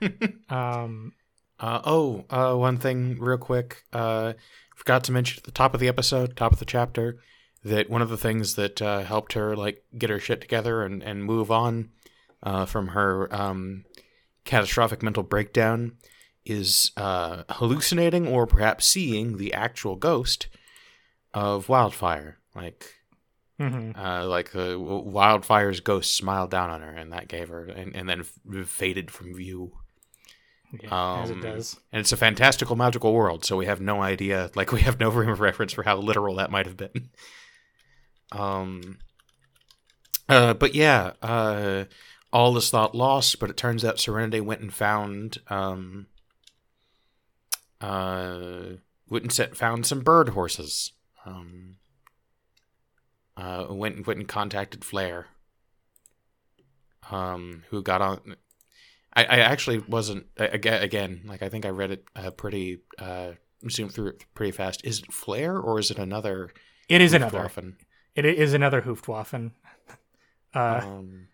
um, 0.50 1.12
Uh, 1.58 1.80
oh, 1.84 2.24
uh, 2.30 2.54
one 2.54 2.78
thing 2.78 3.18
real 3.18 3.38
quick. 3.38 3.84
Uh, 3.92 4.34
forgot 4.74 5.04
to 5.04 5.12
mention 5.12 5.38
at 5.38 5.44
the 5.44 5.50
top 5.50 5.74
of 5.74 5.80
the 5.80 5.88
episode, 5.88 6.36
top 6.36 6.52
of 6.52 6.58
the 6.58 6.64
chapter, 6.64 7.18
that 7.64 7.90
one 7.90 8.02
of 8.02 8.08
the 8.08 8.16
things 8.16 8.54
that 8.54 8.80
uh, 8.80 9.00
helped 9.02 9.32
her 9.32 9.56
like 9.56 9.82
get 9.96 10.10
her 10.10 10.20
shit 10.20 10.40
together 10.40 10.82
and, 10.82 11.02
and 11.02 11.24
move 11.24 11.50
on 11.50 11.90
uh, 12.42 12.66
from 12.66 12.88
her 12.88 13.34
um, 13.34 13.84
catastrophic 14.44 15.02
mental 15.02 15.22
breakdown 15.22 15.96
is 16.44 16.92
uh, 16.96 17.42
hallucinating 17.50 18.28
or 18.28 18.46
perhaps 18.46 18.86
seeing 18.86 19.36
the 19.36 19.52
actual 19.52 19.96
ghost 19.96 20.46
of 21.34 21.68
Wildfire. 21.68 22.38
Like, 22.54 22.86
mhm. 23.60 23.96
uh, 23.96 24.26
like 24.26 24.54
uh, 24.54 24.78
Wildfire's 24.78 25.80
ghost 25.80 26.14
smiled 26.16 26.50
down 26.50 26.70
on 26.70 26.82
her, 26.82 26.90
and 26.90 27.12
that 27.12 27.28
gave 27.28 27.48
her, 27.48 27.64
and, 27.64 27.94
and 27.96 28.08
then 28.08 28.20
f- 28.20 28.66
faded 28.68 29.10
from 29.10 29.34
view. 29.34 29.72
Yeah, 30.82 31.22
as 31.22 31.30
it 31.30 31.34
Um, 31.34 31.40
does. 31.42 31.78
And 31.92 32.00
it's 32.00 32.12
a 32.12 32.16
fantastical, 32.16 32.76
magical 32.76 33.12
world, 33.14 33.44
so 33.44 33.56
we 33.56 33.66
have 33.66 33.80
no 33.80 34.02
idea, 34.02 34.50
like, 34.54 34.72
we 34.78 34.80
have 34.82 34.98
no 35.00 35.10
frame 35.10 35.30
of 35.30 35.40
reference 35.40 35.72
for 35.72 35.84
how 35.84 35.96
literal 35.96 36.34
that 36.36 36.50
might 36.50 36.66
have 36.66 36.76
been. 36.76 37.10
Um, 38.32 38.98
uh, 40.28 40.52
but 40.54 40.74
yeah, 40.74 41.12
uh, 41.22 41.84
all 42.32 42.56
is 42.56 42.68
thought 42.70 42.92
lost, 42.92 43.38
but 43.38 43.50
it 43.50 43.56
turns 43.56 43.84
out 43.84 44.00
Serenity 44.00 44.40
went 44.40 44.60
and 44.62 44.74
found, 44.74 45.38
um, 45.46 46.08
uh, 47.80 48.74
went 49.08 49.24
and 49.24 49.32
set, 49.32 49.56
found 49.56 49.86
some 49.86 50.00
bird 50.00 50.30
horses. 50.30 50.90
Um, 51.24 51.76
uh, 53.36 53.66
went 53.70 54.06
went 54.06 54.18
and 54.18 54.28
contacted 54.28 54.84
Flair, 54.84 55.26
um, 57.10 57.64
who 57.70 57.82
got 57.82 58.00
on. 58.02 58.36
I, 59.14 59.24
I 59.24 59.38
actually 59.38 59.78
wasn't 59.78 60.26
again 60.36 60.82
again 60.82 61.22
like 61.26 61.42
I 61.42 61.48
think 61.48 61.64
I 61.64 61.70
read 61.70 61.90
it 61.90 62.04
uh, 62.14 62.30
pretty 62.30 62.80
uh, 62.98 63.32
zoomed 63.70 63.92
through 63.92 64.08
it 64.08 64.24
pretty 64.34 64.52
fast. 64.52 64.84
Is 64.84 64.98
it 65.00 65.12
Flair 65.12 65.58
or 65.58 65.78
is 65.78 65.90
it 65.90 65.98
another? 65.98 66.50
It 66.88 67.00
is 67.00 67.14
another. 67.14 67.50
It 68.14 68.24
is 68.24 68.54
another 68.54 68.82
Hoofdwaffen. 68.82 69.52
Uh, 70.54 70.80
Um, 70.82 71.28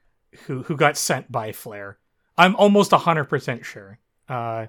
who 0.47 0.63
who 0.63 0.77
got 0.77 0.97
sent 0.97 1.31
by 1.31 1.53
Flair. 1.53 1.99
I'm 2.37 2.57
almost 2.57 2.93
hundred 2.93 3.25
percent 3.25 3.65
sure. 3.65 3.99
Uh, 4.29 4.67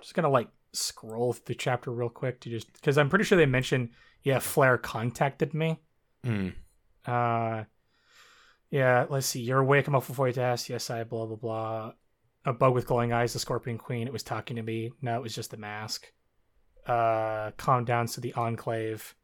just 0.00 0.14
gonna 0.14 0.28
like 0.28 0.48
scroll 0.72 1.32
through 1.32 1.44
the 1.46 1.54
chapter 1.54 1.90
real 1.90 2.10
quick 2.10 2.40
to 2.40 2.50
just 2.50 2.72
because 2.72 2.98
I'm 2.98 3.08
pretty 3.08 3.24
sure 3.24 3.38
they 3.38 3.46
mentioned 3.46 3.90
yeah 4.22 4.38
Flair 4.38 4.76
contacted 4.76 5.54
me. 5.54 5.80
hmm. 6.24 6.48
Uh, 7.06 7.64
yeah, 8.70 9.06
let's 9.08 9.26
see. 9.26 9.40
You're 9.40 9.60
awake. 9.60 9.86
I'm 9.86 9.94
up 9.94 10.06
before 10.06 10.26
you 10.26 10.32
to 10.34 10.42
ask. 10.42 10.68
Yes, 10.68 10.90
I. 10.90 11.04
Blah 11.04 11.26
blah 11.26 11.36
blah. 11.36 11.92
A 12.44 12.52
bug 12.52 12.74
with 12.74 12.86
glowing 12.86 13.12
eyes, 13.12 13.32
the 13.32 13.38
Scorpion 13.38 13.78
Queen. 13.78 14.06
It 14.06 14.12
was 14.12 14.22
talking 14.22 14.56
to 14.56 14.62
me. 14.62 14.92
No, 15.02 15.16
it 15.16 15.22
was 15.22 15.34
just 15.34 15.50
the 15.50 15.56
mask. 15.56 16.06
Uh, 16.86 17.50
calm 17.56 17.84
down. 17.84 18.06
So 18.08 18.20
the 18.20 18.34
Enclave. 18.34 19.14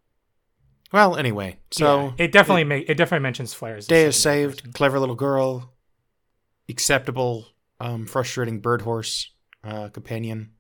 Well, 0.93 1.17
anyway, 1.17 1.59
so 1.71 2.15
Yeah, 2.19 2.25
it 2.25 2.33
definitely 2.33 2.65
ma- 2.65 2.75
it 2.87 2.97
definitely 2.97 3.23
mentions 3.23 3.55
flares. 3.55 3.87
day 3.87 4.05
is 4.05 4.21
saved. 4.21 4.59
person. 4.59 4.73
Clever 4.73 4.99
little 5.01 5.15
girl. 5.15 5.73
Acceptable, 6.69 7.47
um, 7.81 8.07
frustrating 8.07 8.61
bird 8.61 8.83
horse 8.83 9.31
uh, 9.65 9.89
companion. 9.89 10.53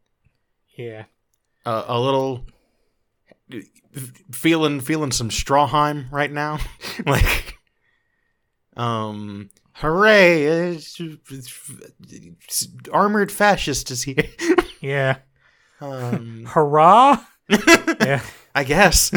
Yeah, 0.76 1.04
Uh, 1.66 1.84
a 1.86 2.00
little 2.00 2.46
feeling 4.30 4.80
feeling 4.80 5.12
some 5.12 5.28
Strawheim 5.30 6.10
right 6.10 6.30
now, 6.32 6.58
like. 7.06 7.54
Um, 8.74 9.50
hooray! 9.74 10.44
It's, 10.44 10.98
it's- 10.98 12.68
armored 12.90 13.30
fascist 13.30 13.90
is 13.90 14.02
here. 14.02 14.24
yeah. 14.80 15.16
um, 15.80 16.44
Hurrah! 16.48 17.22
yeah. 18.00 18.22
I 18.54 18.64
guess. 18.64 19.12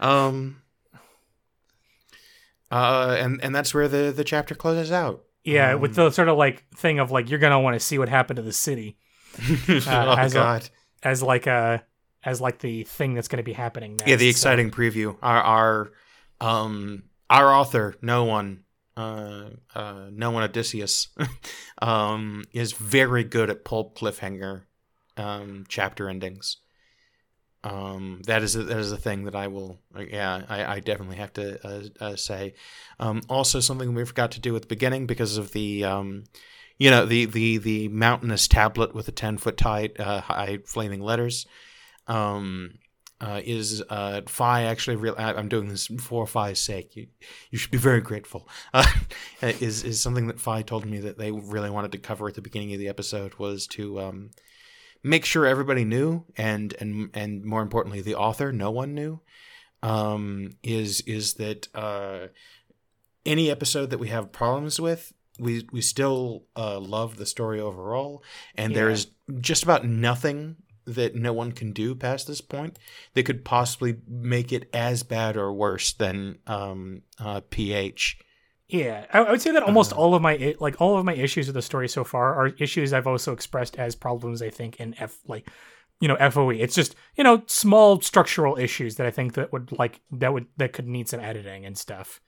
um, 0.00 0.60
uh, 2.70 3.16
and 3.18 3.40
and 3.42 3.54
that's 3.54 3.72
where 3.74 3.88
the 3.88 4.12
the 4.14 4.24
chapter 4.24 4.54
closes 4.54 4.92
out. 4.92 5.22
Yeah, 5.44 5.74
Um, 5.74 5.80
with 5.80 5.94
the 5.94 6.10
sort 6.10 6.28
of 6.28 6.36
like 6.36 6.64
thing 6.76 6.98
of 6.98 7.10
like 7.10 7.30
you're 7.30 7.38
gonna 7.38 7.60
want 7.60 7.74
to 7.74 7.80
see 7.80 7.98
what 7.98 8.08
happened 8.08 8.36
to 8.36 8.42
the 8.42 8.52
city 8.52 8.98
oh 9.88 10.14
as 10.18 10.32
a- 10.34 10.38
God! 10.38 10.68
as 11.02 11.22
like 11.22 11.46
a 11.46 11.82
as 12.24 12.40
like 12.40 12.58
the 12.58 12.84
thing 12.84 13.14
that's 13.14 13.28
gonna 13.28 13.42
be 13.42 13.52
happening 13.52 13.96
next. 13.96 14.08
yeah, 14.10 14.16
the 14.16 14.26
So, 14.26 14.30
exciting 14.30 14.70
preview. 14.70 15.16
Our 15.22 15.40
our 15.42 15.92
um 16.40 17.04
our 17.28 17.54
author, 17.54 17.94
no 18.02 18.24
one, 18.24 18.64
uh, 18.96 19.50
uh, 19.74 20.06
no 20.10 20.32
one 20.32 20.42
Odysseus, 20.42 21.08
um, 21.82 22.44
is 22.52 22.72
very 22.72 23.22
good 23.22 23.48
at 23.48 23.64
pulp 23.64 23.96
cliffhanger, 23.96 24.62
um, 25.16 25.64
chapter 25.68 26.08
endings. 26.08 26.56
Um, 27.62 28.22
that 28.26 28.42
is 28.42 28.56
a, 28.56 28.62
that 28.64 28.78
is 28.78 28.90
a 28.90 28.96
thing 28.96 29.24
that 29.24 29.36
I 29.36 29.46
will, 29.48 29.78
yeah, 29.94 30.42
I, 30.48 30.64
I 30.76 30.80
definitely 30.80 31.16
have 31.16 31.32
to 31.34 31.66
uh, 31.66 31.82
uh, 32.00 32.16
say. 32.16 32.54
Um, 32.98 33.20
also, 33.28 33.60
something 33.60 33.94
we 33.94 34.04
forgot 34.04 34.32
to 34.32 34.40
do 34.40 34.56
at 34.56 34.62
the 34.62 34.68
beginning 34.68 35.06
because 35.06 35.36
of 35.36 35.52
the, 35.52 35.84
um, 35.84 36.24
you 36.78 36.90
know, 36.90 37.04
the 37.04 37.26
the 37.26 37.58
the 37.58 37.88
mountainous 37.88 38.48
tablet 38.48 38.94
with 38.94 39.06
the 39.06 39.12
ten 39.12 39.36
foot 39.36 39.60
high, 39.60 39.90
uh, 39.98 40.22
high 40.22 40.58
flaming 40.64 41.00
letters. 41.02 41.46
Um, 42.06 42.78
uh, 43.20 43.40
is 43.44 43.82
uh, 43.90 44.22
Phi 44.26 44.62
actually 44.62 44.96
real? 44.96 45.14
I'm 45.18 45.48
doing 45.48 45.68
this 45.68 45.88
for 46.00 46.26
Phi's 46.26 46.58
sake. 46.58 46.96
You, 46.96 47.06
you 47.50 47.58
should 47.58 47.70
be 47.70 47.78
very 47.78 48.00
grateful. 48.00 48.48
Uh, 48.74 48.84
is 49.60 49.84
is 49.84 50.00
something 50.00 50.26
that 50.26 50.38
Phi 50.40 50.62
told 50.62 50.84
me 50.86 50.98
that 51.00 51.16
they 51.18 51.30
really 51.32 51.70
wanted 51.70 51.92
to 51.92 51.98
cover 51.98 52.28
at 52.28 52.34
the 52.34 52.42
beginning 52.42 52.72
of 52.74 52.78
the 52.78 52.88
episode 52.88 53.34
was 53.36 53.66
to 53.68 53.98
um, 54.00 54.30
make 55.02 55.24
sure 55.24 55.46
everybody 55.46 55.84
knew, 55.84 56.24
and 56.36 56.74
and 56.80 57.10
and 57.14 57.44
more 57.44 57.62
importantly, 57.62 58.00
the 58.02 58.14
author, 58.14 58.52
no 58.52 58.70
one 58.70 58.94
knew. 58.94 59.20
Um, 59.82 60.56
is 60.62 61.00
is 61.02 61.34
that 61.34 61.68
uh, 61.74 62.28
any 63.26 63.50
episode 63.50 63.90
that 63.90 63.98
we 63.98 64.08
have 64.08 64.32
problems 64.32 64.78
with, 64.80 65.12
we 65.38 65.66
we 65.72 65.80
still 65.80 66.44
uh, 66.56 66.78
love 66.78 67.16
the 67.16 67.26
story 67.26 67.60
overall, 67.60 68.22
and 68.56 68.74
there 68.74 68.88
Yeah. 68.88 68.94
is 68.94 69.06
just 69.40 69.62
about 69.62 69.84
nothing 69.86 70.56
that 70.86 71.14
no 71.14 71.32
one 71.32 71.52
can 71.52 71.72
do 71.72 71.94
past 71.94 72.26
this 72.26 72.40
point 72.40 72.78
that 73.14 73.24
could 73.24 73.44
possibly 73.44 73.96
make 74.08 74.52
it 74.52 74.68
as 74.72 75.02
bad 75.02 75.36
or 75.36 75.52
worse 75.52 75.92
than 75.92 76.38
um, 76.46 77.02
uh, 77.18 77.40
PH. 77.50 78.18
Yeah, 78.68 79.06
I, 79.12 79.20
I 79.20 79.30
would 79.30 79.42
say 79.42 79.50
that 79.50 79.62
almost 79.64 79.92
Uh, 79.92 79.96
all 79.96 80.14
of 80.14 80.22
my 80.22 80.54
like 80.60 80.80
all 80.80 80.96
of 80.98 81.04
my 81.04 81.14
issues 81.14 81.46
with 81.46 81.54
the 81.54 81.62
story 81.62 81.88
so 81.88 82.04
far 82.04 82.34
are 82.34 82.48
issues 82.58 82.92
I've 82.92 83.06
also 83.06 83.32
expressed 83.32 83.76
as 83.78 83.94
problems. 83.96 84.42
I 84.42 84.50
think 84.50 84.78
in 84.78 84.94
F 84.98 85.18
like 85.26 85.48
you 86.00 86.08
know 86.08 86.16
FOE. 86.30 86.50
It's 86.50 86.74
just 86.74 86.94
you 87.16 87.24
know 87.24 87.42
small 87.46 88.00
structural 88.00 88.56
issues 88.56 88.96
that 88.96 89.06
I 89.06 89.10
think 89.10 89.34
that 89.34 89.52
would 89.52 89.72
like 89.78 90.00
that 90.12 90.32
would 90.32 90.46
that 90.56 90.72
could 90.72 90.86
need 90.86 91.08
some 91.08 91.20
editing 91.20 91.66
and 91.66 91.76
stuff. 91.76 92.20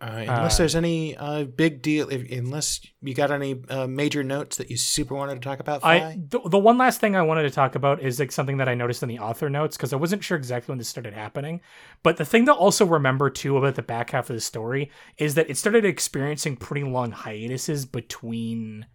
Uh, 0.00 0.24
unless 0.28 0.54
Uh, 0.54 0.58
there's 0.58 0.76
any 0.76 1.16
uh, 1.16 1.42
big 1.42 1.82
deal, 1.82 2.08
if, 2.08 2.30
unless 2.30 2.80
you 3.02 3.14
got 3.14 3.32
any 3.32 3.60
uh, 3.68 3.86
major 3.88 4.22
notes 4.22 4.56
that 4.56 4.70
you 4.70 4.76
super 4.76 5.14
wanted 5.14 5.34
to 5.34 5.40
talk 5.40 5.58
about, 5.58 5.84
I 5.84 6.16
the, 6.28 6.40
the 6.48 6.58
one 6.58 6.78
last 6.78 7.00
thing 7.00 7.16
I 7.16 7.22
wanted 7.22 7.42
to 7.42 7.50
talk 7.50 7.74
about 7.74 8.00
is 8.00 8.20
like 8.20 8.30
something 8.30 8.58
that 8.58 8.68
I 8.68 8.74
noticed 8.74 9.02
in 9.02 9.08
the 9.08 9.18
author 9.18 9.50
notes 9.50 9.76
because 9.76 9.92
I 9.92 9.96
wasn't 9.96 10.22
sure 10.22 10.36
exactly 10.36 10.70
when 10.70 10.78
this 10.78 10.88
started 10.88 11.14
happening. 11.14 11.60
But 12.04 12.16
the 12.16 12.24
thing 12.24 12.46
to 12.46 12.52
also 12.52 12.86
remember 12.86 13.28
too 13.28 13.56
about 13.56 13.74
the 13.74 13.82
back 13.82 14.10
half 14.10 14.30
of 14.30 14.36
the 14.36 14.40
story 14.40 14.90
is 15.16 15.34
that 15.34 15.50
it 15.50 15.56
started 15.56 15.84
experiencing 15.84 16.56
pretty 16.56 16.84
long 16.84 17.10
hiatuses 17.10 17.84
between 17.84 18.86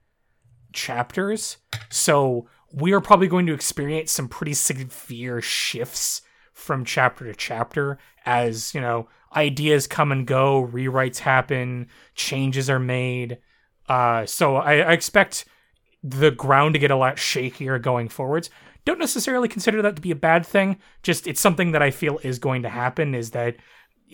chapters. 0.71 1.57
So 1.89 2.47
we 2.71 2.93
are 2.93 3.01
probably 3.01 3.27
going 3.27 3.45
to 3.47 3.53
experience 3.53 4.11
some 4.11 4.29
pretty 4.29 4.53
severe 4.53 5.41
shifts 5.41 6.21
from 6.53 6.85
chapter 6.85 7.25
to 7.25 7.35
chapter 7.35 7.99
as, 8.25 8.73
you 8.73 8.79
know, 8.79 9.09
ideas 9.35 9.87
come 9.87 10.11
and 10.11 10.27
go, 10.27 10.69
rewrites 10.71 11.19
happen, 11.19 11.87
changes 12.15 12.69
are 12.69 12.79
made. 12.79 13.39
Uh, 13.87 14.25
so 14.25 14.55
I, 14.55 14.77
I 14.77 14.91
expect 14.93 15.45
the 16.03 16.31
ground 16.31 16.73
to 16.73 16.79
get 16.79 16.91
a 16.91 16.95
lot 16.95 17.17
shakier 17.17 17.81
going 17.81 18.09
forwards. 18.09 18.49
Don't 18.85 18.99
necessarily 18.99 19.47
consider 19.47 19.81
that 19.81 19.95
to 19.95 20.01
be 20.01 20.11
a 20.11 20.15
bad 20.15 20.45
thing. 20.45 20.77
Just 21.03 21.27
it's 21.27 21.39
something 21.39 21.71
that 21.71 21.81
I 21.81 21.91
feel 21.91 22.19
is 22.23 22.39
going 22.39 22.63
to 22.63 22.69
happen. 22.69 23.15
Is 23.15 23.31
that 23.31 23.55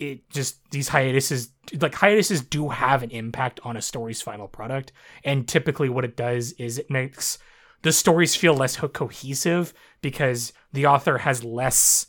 it 0.00 0.28
just 0.30 0.70
these 0.70 0.88
hiatuses 0.88 1.50
like 1.80 1.94
hiatuses 1.94 2.40
do 2.40 2.70
have 2.70 3.02
an 3.02 3.10
impact 3.10 3.60
on 3.64 3.76
a 3.76 3.82
story's 3.82 4.22
final 4.22 4.48
product 4.48 4.92
and 5.24 5.46
typically 5.46 5.88
what 5.88 6.04
it 6.04 6.16
does 6.16 6.52
is 6.52 6.78
it 6.78 6.90
makes 6.90 7.38
the 7.82 7.92
stories 7.92 8.34
feel 8.34 8.54
less 8.54 8.76
cohesive 8.76 9.74
because 10.00 10.52
the 10.72 10.86
author 10.86 11.18
has 11.18 11.44
less 11.44 12.06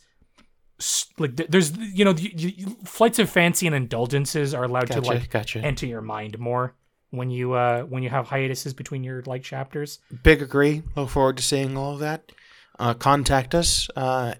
like 1.18 1.36
there's 1.36 1.76
you 1.76 2.04
know 2.04 2.12
you, 2.12 2.30
you, 2.34 2.76
flights 2.84 3.18
of 3.18 3.28
fancy 3.30 3.66
and 3.66 3.74
indulgences 3.76 4.54
are 4.54 4.64
allowed 4.64 4.90
to 4.90 5.00
like 5.00 5.30
gotcha. 5.30 5.60
enter 5.60 5.86
your 5.86 6.00
mind 6.02 6.38
more 6.38 6.74
when 7.10 7.30
you 7.30 7.52
uh 7.52 7.82
when 7.82 8.02
you 8.02 8.08
have 8.08 8.26
hiatuses 8.26 8.74
between 8.74 9.04
your 9.04 9.22
like 9.26 9.42
chapters 9.42 10.00
Big 10.22 10.42
agree. 10.42 10.82
Look 10.96 11.10
forward 11.10 11.36
to 11.36 11.42
seeing 11.42 11.76
all 11.76 11.94
of 11.94 12.00
that. 12.00 12.32
Uh, 12.78 12.94
contact 12.94 13.54
us 13.54 13.88
uh, 13.96 14.34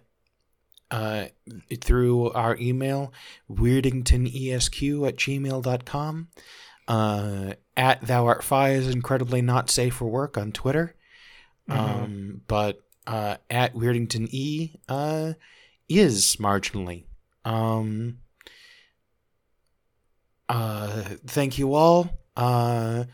uh, 0.90 1.26
through 1.80 2.30
our 2.32 2.56
email, 2.56 3.12
weirdingtonesq 3.50 5.08
at 5.08 5.16
gmail.com. 5.16 6.28
Uh, 6.88 7.52
at 7.76 8.02
thou 8.02 8.26
art 8.26 8.42
fi 8.42 8.70
is 8.70 8.88
incredibly 8.88 9.42
not 9.42 9.70
safe 9.70 9.94
for 9.94 10.06
work 10.06 10.36
on 10.36 10.52
Twitter. 10.52 10.94
Um, 11.68 12.42
but 12.48 12.80
uh, 13.06 13.36
at 13.48 13.74
weirdington 13.74 14.28
e 14.30 14.80
uh, 14.88 15.34
is 15.98 16.36
marginally. 16.36 17.04
Um, 17.44 18.18
uh, 20.48 21.02
thank 21.26 21.58
you 21.58 21.74
all. 21.74 22.10
Uh, 22.36 23.04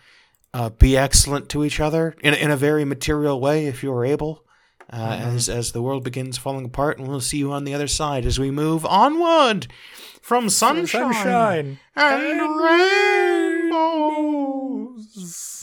uh, 0.54 0.70
be 0.70 0.96
excellent 0.96 1.48
to 1.50 1.64
each 1.64 1.80
other 1.80 2.14
in, 2.22 2.34
in 2.34 2.50
a 2.50 2.56
very 2.56 2.84
material 2.84 3.40
way 3.40 3.66
if 3.66 3.82
you 3.82 3.92
are 3.92 4.04
able. 4.04 4.44
Uh, 4.90 4.96
mm-hmm. 4.96 5.36
as 5.36 5.50
as 5.50 5.72
the 5.72 5.82
world 5.82 6.02
begins 6.02 6.38
falling 6.38 6.64
apart, 6.64 6.98
and 6.98 7.06
we'll 7.06 7.20
see 7.20 7.36
you 7.36 7.52
on 7.52 7.64
the 7.64 7.74
other 7.74 7.86
side 7.86 8.24
as 8.24 8.38
we 8.38 8.50
move 8.50 8.86
onward 8.86 9.66
from 10.22 10.48
sunshine, 10.48 11.12
sunshine 11.12 11.78
and, 11.94 12.22
and 12.22 12.40
rainbows. 12.58 13.98
rainbows. 15.14 15.57